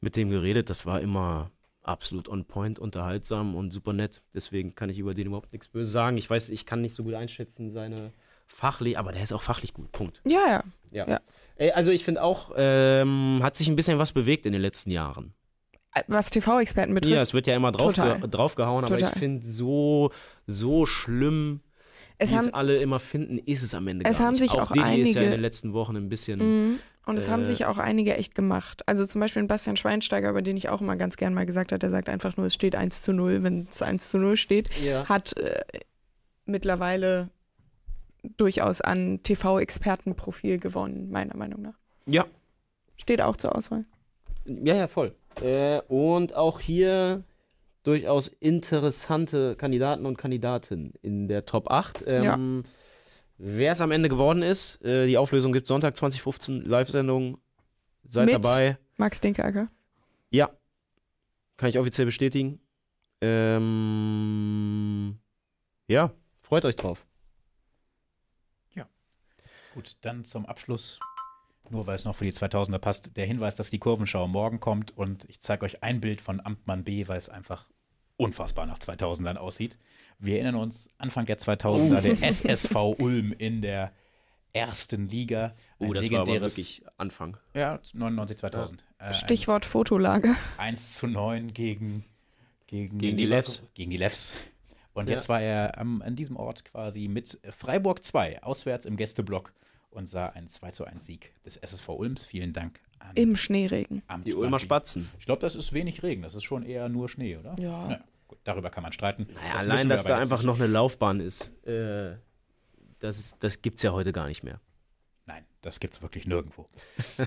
mit 0.00 0.16
dem 0.16 0.30
geredet. 0.30 0.68
Das 0.70 0.86
war 0.86 1.00
immer 1.00 1.50
absolut 1.82 2.28
on 2.28 2.44
point, 2.44 2.78
unterhaltsam 2.78 3.54
und 3.54 3.70
super 3.70 3.92
nett. 3.92 4.22
Deswegen 4.34 4.74
kann 4.74 4.90
ich 4.90 4.98
über 4.98 5.14
den 5.14 5.28
überhaupt 5.28 5.52
nichts 5.52 5.68
Böses 5.68 5.92
sagen. 5.92 6.18
Ich 6.18 6.28
weiß, 6.28 6.48
ich 6.50 6.66
kann 6.66 6.80
nicht 6.80 6.94
so 6.94 7.04
gut 7.04 7.14
einschätzen, 7.14 7.70
seine 7.70 8.12
fachlich, 8.48 8.98
aber 8.98 9.12
der 9.12 9.22
ist 9.22 9.32
auch 9.32 9.42
fachlich 9.42 9.72
gut. 9.74 9.92
Punkt. 9.92 10.20
Ja, 10.24 10.44
ja. 10.48 10.64
Ja. 10.90 11.08
Ja. 11.08 11.20
Ey, 11.56 11.70
also 11.72 11.90
ich 11.90 12.04
finde 12.04 12.22
auch, 12.22 12.52
ähm, 12.56 13.40
hat 13.42 13.56
sich 13.56 13.68
ein 13.68 13.76
bisschen 13.76 13.98
was 13.98 14.12
bewegt 14.12 14.46
in 14.46 14.52
den 14.52 14.62
letzten 14.62 14.90
Jahren. 14.90 15.32
Äh, 15.94 16.02
Was 16.08 16.30
TV-Experten 16.30 16.94
betrifft. 16.94 17.14
Ja, 17.14 17.22
es 17.22 17.34
wird 17.34 17.46
ja 17.46 17.54
immer 17.56 17.72
drauf 17.72 17.94
Total. 17.94 18.20
ge 18.20 18.28
draufgehauen, 18.30 18.84
aber 18.84 18.96
Total. 18.96 19.12
ich 19.12 19.18
finde, 19.18 19.46
so, 19.46 20.10
so 20.46 20.86
schlimm, 20.86 21.60
es 22.18 22.30
es 22.30 22.36
haben, 22.36 22.54
alle 22.54 22.76
immer 22.78 22.98
finden, 23.00 23.38
ist 23.38 23.62
es 23.62 23.74
am 23.74 23.86
Ende 23.88 24.04
Es 24.04 24.18
gar 24.18 24.26
haben 24.28 24.32
nicht. 24.34 24.42
sich 24.42 24.52
auch 24.52 24.70
auch 24.70 24.72
Didi 24.72 24.80
ist 24.80 24.86
ja 24.86 24.92
in 24.92 25.16
einige- 25.18 25.30
den 25.30 25.40
letzten 25.40 25.72
Wochen 25.72 25.96
ein 25.96 26.08
bisschen. 26.08 26.38
Mhm. 26.40 26.78
Und 27.06 27.16
es 27.18 27.28
haben 27.30 27.42
Äh, 27.42 27.46
sich 27.46 27.66
auch 27.66 27.78
einige 27.78 28.16
echt 28.16 28.34
gemacht. 28.34 28.82
Also 28.88 29.06
zum 29.06 29.20
Beispiel 29.20 29.40
ein 29.42 29.46
Bastian 29.46 29.76
Schweinsteiger, 29.76 30.28
über 30.30 30.42
den 30.42 30.56
ich 30.56 30.68
auch 30.68 30.80
immer 30.80 30.96
ganz 30.96 31.16
gern 31.16 31.34
mal 31.34 31.46
gesagt 31.46 31.70
habe, 31.70 31.78
der 31.78 31.90
sagt 31.90 32.08
einfach 32.08 32.36
nur, 32.36 32.46
es 32.46 32.54
steht 32.54 32.74
1 32.74 33.02
zu 33.02 33.12
0, 33.12 33.42
wenn 33.44 33.68
es 33.70 33.80
1 33.80 34.10
zu 34.10 34.18
0 34.18 34.36
steht, 34.36 34.68
Ja. 34.82 35.08
hat 35.08 35.36
äh, 35.36 35.62
mittlerweile 36.46 37.28
durchaus 38.36 38.80
an 38.80 39.20
TV-Expertenprofil 39.22 40.58
gewonnen, 40.58 41.10
meiner 41.10 41.36
Meinung 41.36 41.62
nach. 41.62 41.74
ja, 42.06 42.24
Steht 42.96 43.20
auch 43.20 43.36
zur 43.36 43.54
Auswahl. 43.54 43.84
ja, 44.46 44.74
ja, 44.74 44.88
voll. 44.88 45.14
Äh, 45.42 45.80
und 45.82 46.34
auch 46.34 46.60
hier 46.60 47.22
durchaus 47.86 48.28
interessante 48.28 49.54
Kandidaten 49.56 50.06
und 50.06 50.16
Kandidatinnen 50.18 50.92
in 51.02 51.28
der 51.28 51.44
Top 51.46 51.70
8. 51.70 52.04
Ähm, 52.06 52.64
Wer 53.38 53.72
es 53.72 53.80
am 53.82 53.90
Ende 53.90 54.08
geworden 54.08 54.42
ist, 54.42 54.82
äh, 54.82 55.06
die 55.06 55.18
Auflösung 55.18 55.52
gibt 55.52 55.66
Sonntag 55.66 55.94
2015, 55.96 56.62
Live-Sendung. 56.62 57.38
Seid 58.08 58.26
Mit- 58.26 58.34
dabei. 58.36 58.78
Max 58.96 59.20
Dinkeacker. 59.20 59.68
Ja, 60.30 60.50
kann 61.58 61.68
ich 61.68 61.78
offiziell 61.78 62.06
bestätigen. 62.06 62.60
Ähm, 63.86 65.18
ja, 65.88 66.12
freut 66.40 66.64
euch 66.64 66.76
drauf. 66.76 67.06
Gut, 69.74 69.96
dann 70.00 70.24
zum 70.24 70.46
Abschluss, 70.46 70.98
nur 71.70 71.86
weil 71.86 71.94
es 71.94 72.04
noch 72.04 72.16
für 72.16 72.24
die 72.24 72.32
2000er 72.32 72.78
passt, 72.78 73.16
der 73.16 73.26
Hinweis, 73.26 73.56
dass 73.56 73.70
die 73.70 73.78
Kurvenschau 73.78 74.26
morgen 74.28 74.60
kommt 74.60 74.96
und 74.96 75.24
ich 75.28 75.40
zeige 75.40 75.64
euch 75.64 75.82
ein 75.82 76.00
Bild 76.00 76.20
von 76.20 76.40
Amtmann 76.44 76.84
B, 76.84 77.06
weil 77.08 77.18
es 77.18 77.28
einfach 77.28 77.66
unfassbar 78.16 78.66
nach 78.66 78.78
2000ern 78.78 79.36
aussieht. 79.36 79.76
Wir 80.18 80.36
erinnern 80.36 80.54
uns, 80.56 80.88
Anfang 80.98 81.26
der 81.26 81.38
2000er, 81.38 82.00
der 82.00 82.22
SSV 82.22 82.74
Ulm 82.98 83.32
in 83.36 83.60
der 83.60 83.92
ersten 84.52 85.08
Liga. 85.08 85.54
Oh, 85.78 85.92
das 85.92 86.10
war 86.10 86.20
aber 86.20 86.40
wirklich 86.40 86.82
Anfang. 86.96 87.36
Ja, 87.52 87.78
99, 87.92 88.38
2000. 88.38 88.84
Äh, 88.98 89.04
ein 89.04 89.14
Stichwort 89.14 89.66
Fotolager. 89.66 90.34
1 90.56 90.94
zu 90.94 91.06
9 91.06 91.52
gegen, 91.52 92.04
gegen, 92.66 92.98
Gegen 92.98 93.16
die 93.18 93.26
Levs. 93.26 93.62
Gegen 93.74 93.90
die 93.90 93.98
Levs. 93.98 94.32
Und 94.94 95.10
Ja. 95.10 95.14
jetzt 95.16 95.28
war 95.28 95.42
er 95.42 95.76
am, 95.76 96.00
an 96.00 96.16
diesem 96.16 96.36
Ort 96.36 96.64
quasi 96.64 97.06
mit 97.08 97.38
Freiburg 97.50 98.02
2 98.02 98.42
auswärts 98.42 98.86
im 98.86 98.96
Gästeblock 98.96 99.52
und 99.96 100.06
sah 100.08 100.26
einen 100.28 100.48
2 100.48 100.70
zu 100.70 100.84
1 100.84 101.04
Sieg 101.06 101.32
des 101.44 101.56
SSV 101.56 101.88
Ulms. 101.88 102.26
Vielen 102.26 102.52
Dank 102.52 102.80
an 102.98 103.10
Im 103.14 103.34
Schneeregen. 103.36 104.02
Die 104.24 104.34
Ulmer. 104.34 104.58
Spatzen. 104.58 105.08
Ich 105.18 105.26
glaube, 105.26 105.40
das 105.40 105.54
ist 105.54 105.72
wenig 105.72 106.02
Regen. 106.02 106.22
Das 106.22 106.34
ist 106.34 106.44
schon 106.44 106.64
eher 106.64 106.88
nur 106.88 107.08
Schnee, 107.08 107.36
oder? 107.36 107.56
Ja. 107.58 107.86
Naja, 107.88 108.04
gut, 108.28 108.38
darüber 108.44 108.70
kann 108.70 108.82
man 108.82 108.92
streiten. 108.92 109.26
Naja, 109.34 109.52
Das 109.54 109.62
allein, 109.62 109.88
dass 109.88 110.04
da 110.04 110.18
einfach 110.18 110.38
nicht. 110.38 110.46
noch 110.46 110.56
eine 110.56 110.66
Laufbahn 110.66 111.20
ist, 111.20 111.50
äh, 111.66 112.16
das, 113.00 113.18
ist, 113.18 113.36
das 113.42 113.62
gibt's 113.62 113.82
ja 113.82 113.92
heute 113.92 114.12
gar 114.12 114.28
nicht 114.28 114.42
mehr. 114.42 114.60
Nein, 115.26 115.44
das 115.62 115.80
gibt 115.80 115.94
es 115.94 116.02
wirklich 116.02 116.26
nirgendwo. 116.26 116.66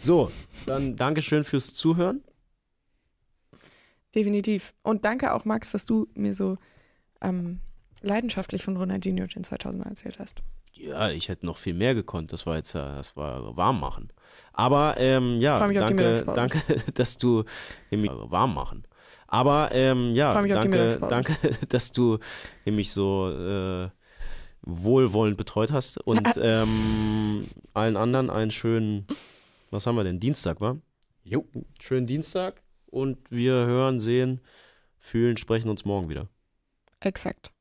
So, 0.00 0.32
dann 0.66 0.96
Dankeschön 0.96 1.44
fürs 1.44 1.74
Zuhören. 1.74 2.24
Definitiv. 4.16 4.74
Und 4.82 5.04
danke 5.04 5.32
auch, 5.32 5.44
Max, 5.44 5.70
dass 5.70 5.84
du 5.84 6.08
mir 6.14 6.34
so 6.34 6.58
ähm, 7.20 7.60
leidenschaftlich 8.00 8.64
von 8.64 8.76
Ronaldinho 8.76 9.26
in 9.32 9.44
2000 9.44 9.86
erzählt 9.86 10.18
hast. 10.18 10.42
Ja, 10.82 11.10
ich 11.10 11.28
hätte 11.28 11.46
noch 11.46 11.58
viel 11.58 11.74
mehr 11.74 11.94
gekonnt. 11.94 12.32
Das 12.32 12.44
war 12.44 12.56
jetzt, 12.56 12.74
äh, 12.74 12.78
das 12.78 13.16
war 13.16 13.56
warm 13.56 13.78
machen. 13.78 14.12
Aber 14.52 14.96
ähm, 14.98 15.40
ja, 15.40 15.58
danke, 15.58 16.24
danke, 16.24 16.60
dass 16.94 17.18
du 17.18 17.44
mich 17.90 18.10
warm 18.10 18.54
machen. 18.54 18.84
Aber 19.28 19.72
ähm, 19.72 20.14
ja, 20.14 20.34
danke, 20.34 20.98
danke, 21.08 21.36
dass 21.68 21.92
du 21.92 22.18
mich 22.64 22.92
so 22.92 23.30
äh, 23.30 23.88
wohlwollend 24.62 25.36
betreut 25.36 25.70
hast 25.70 25.98
und 25.98 26.28
ähm, 26.36 27.46
allen 27.74 27.96
anderen 27.96 28.28
einen 28.28 28.50
schönen, 28.50 29.06
was 29.70 29.86
haben 29.86 29.96
wir 29.96 30.04
denn? 30.04 30.20
Dienstag, 30.20 30.60
wa? 30.60 30.76
Jo. 31.22 31.46
Schönen 31.80 32.06
Dienstag 32.06 32.62
und 32.86 33.18
wir 33.30 33.54
hören, 33.54 34.00
sehen, 34.00 34.40
fühlen, 34.98 35.36
sprechen 35.36 35.70
uns 35.70 35.84
morgen 35.84 36.08
wieder. 36.08 36.28
Exakt. 37.00 37.52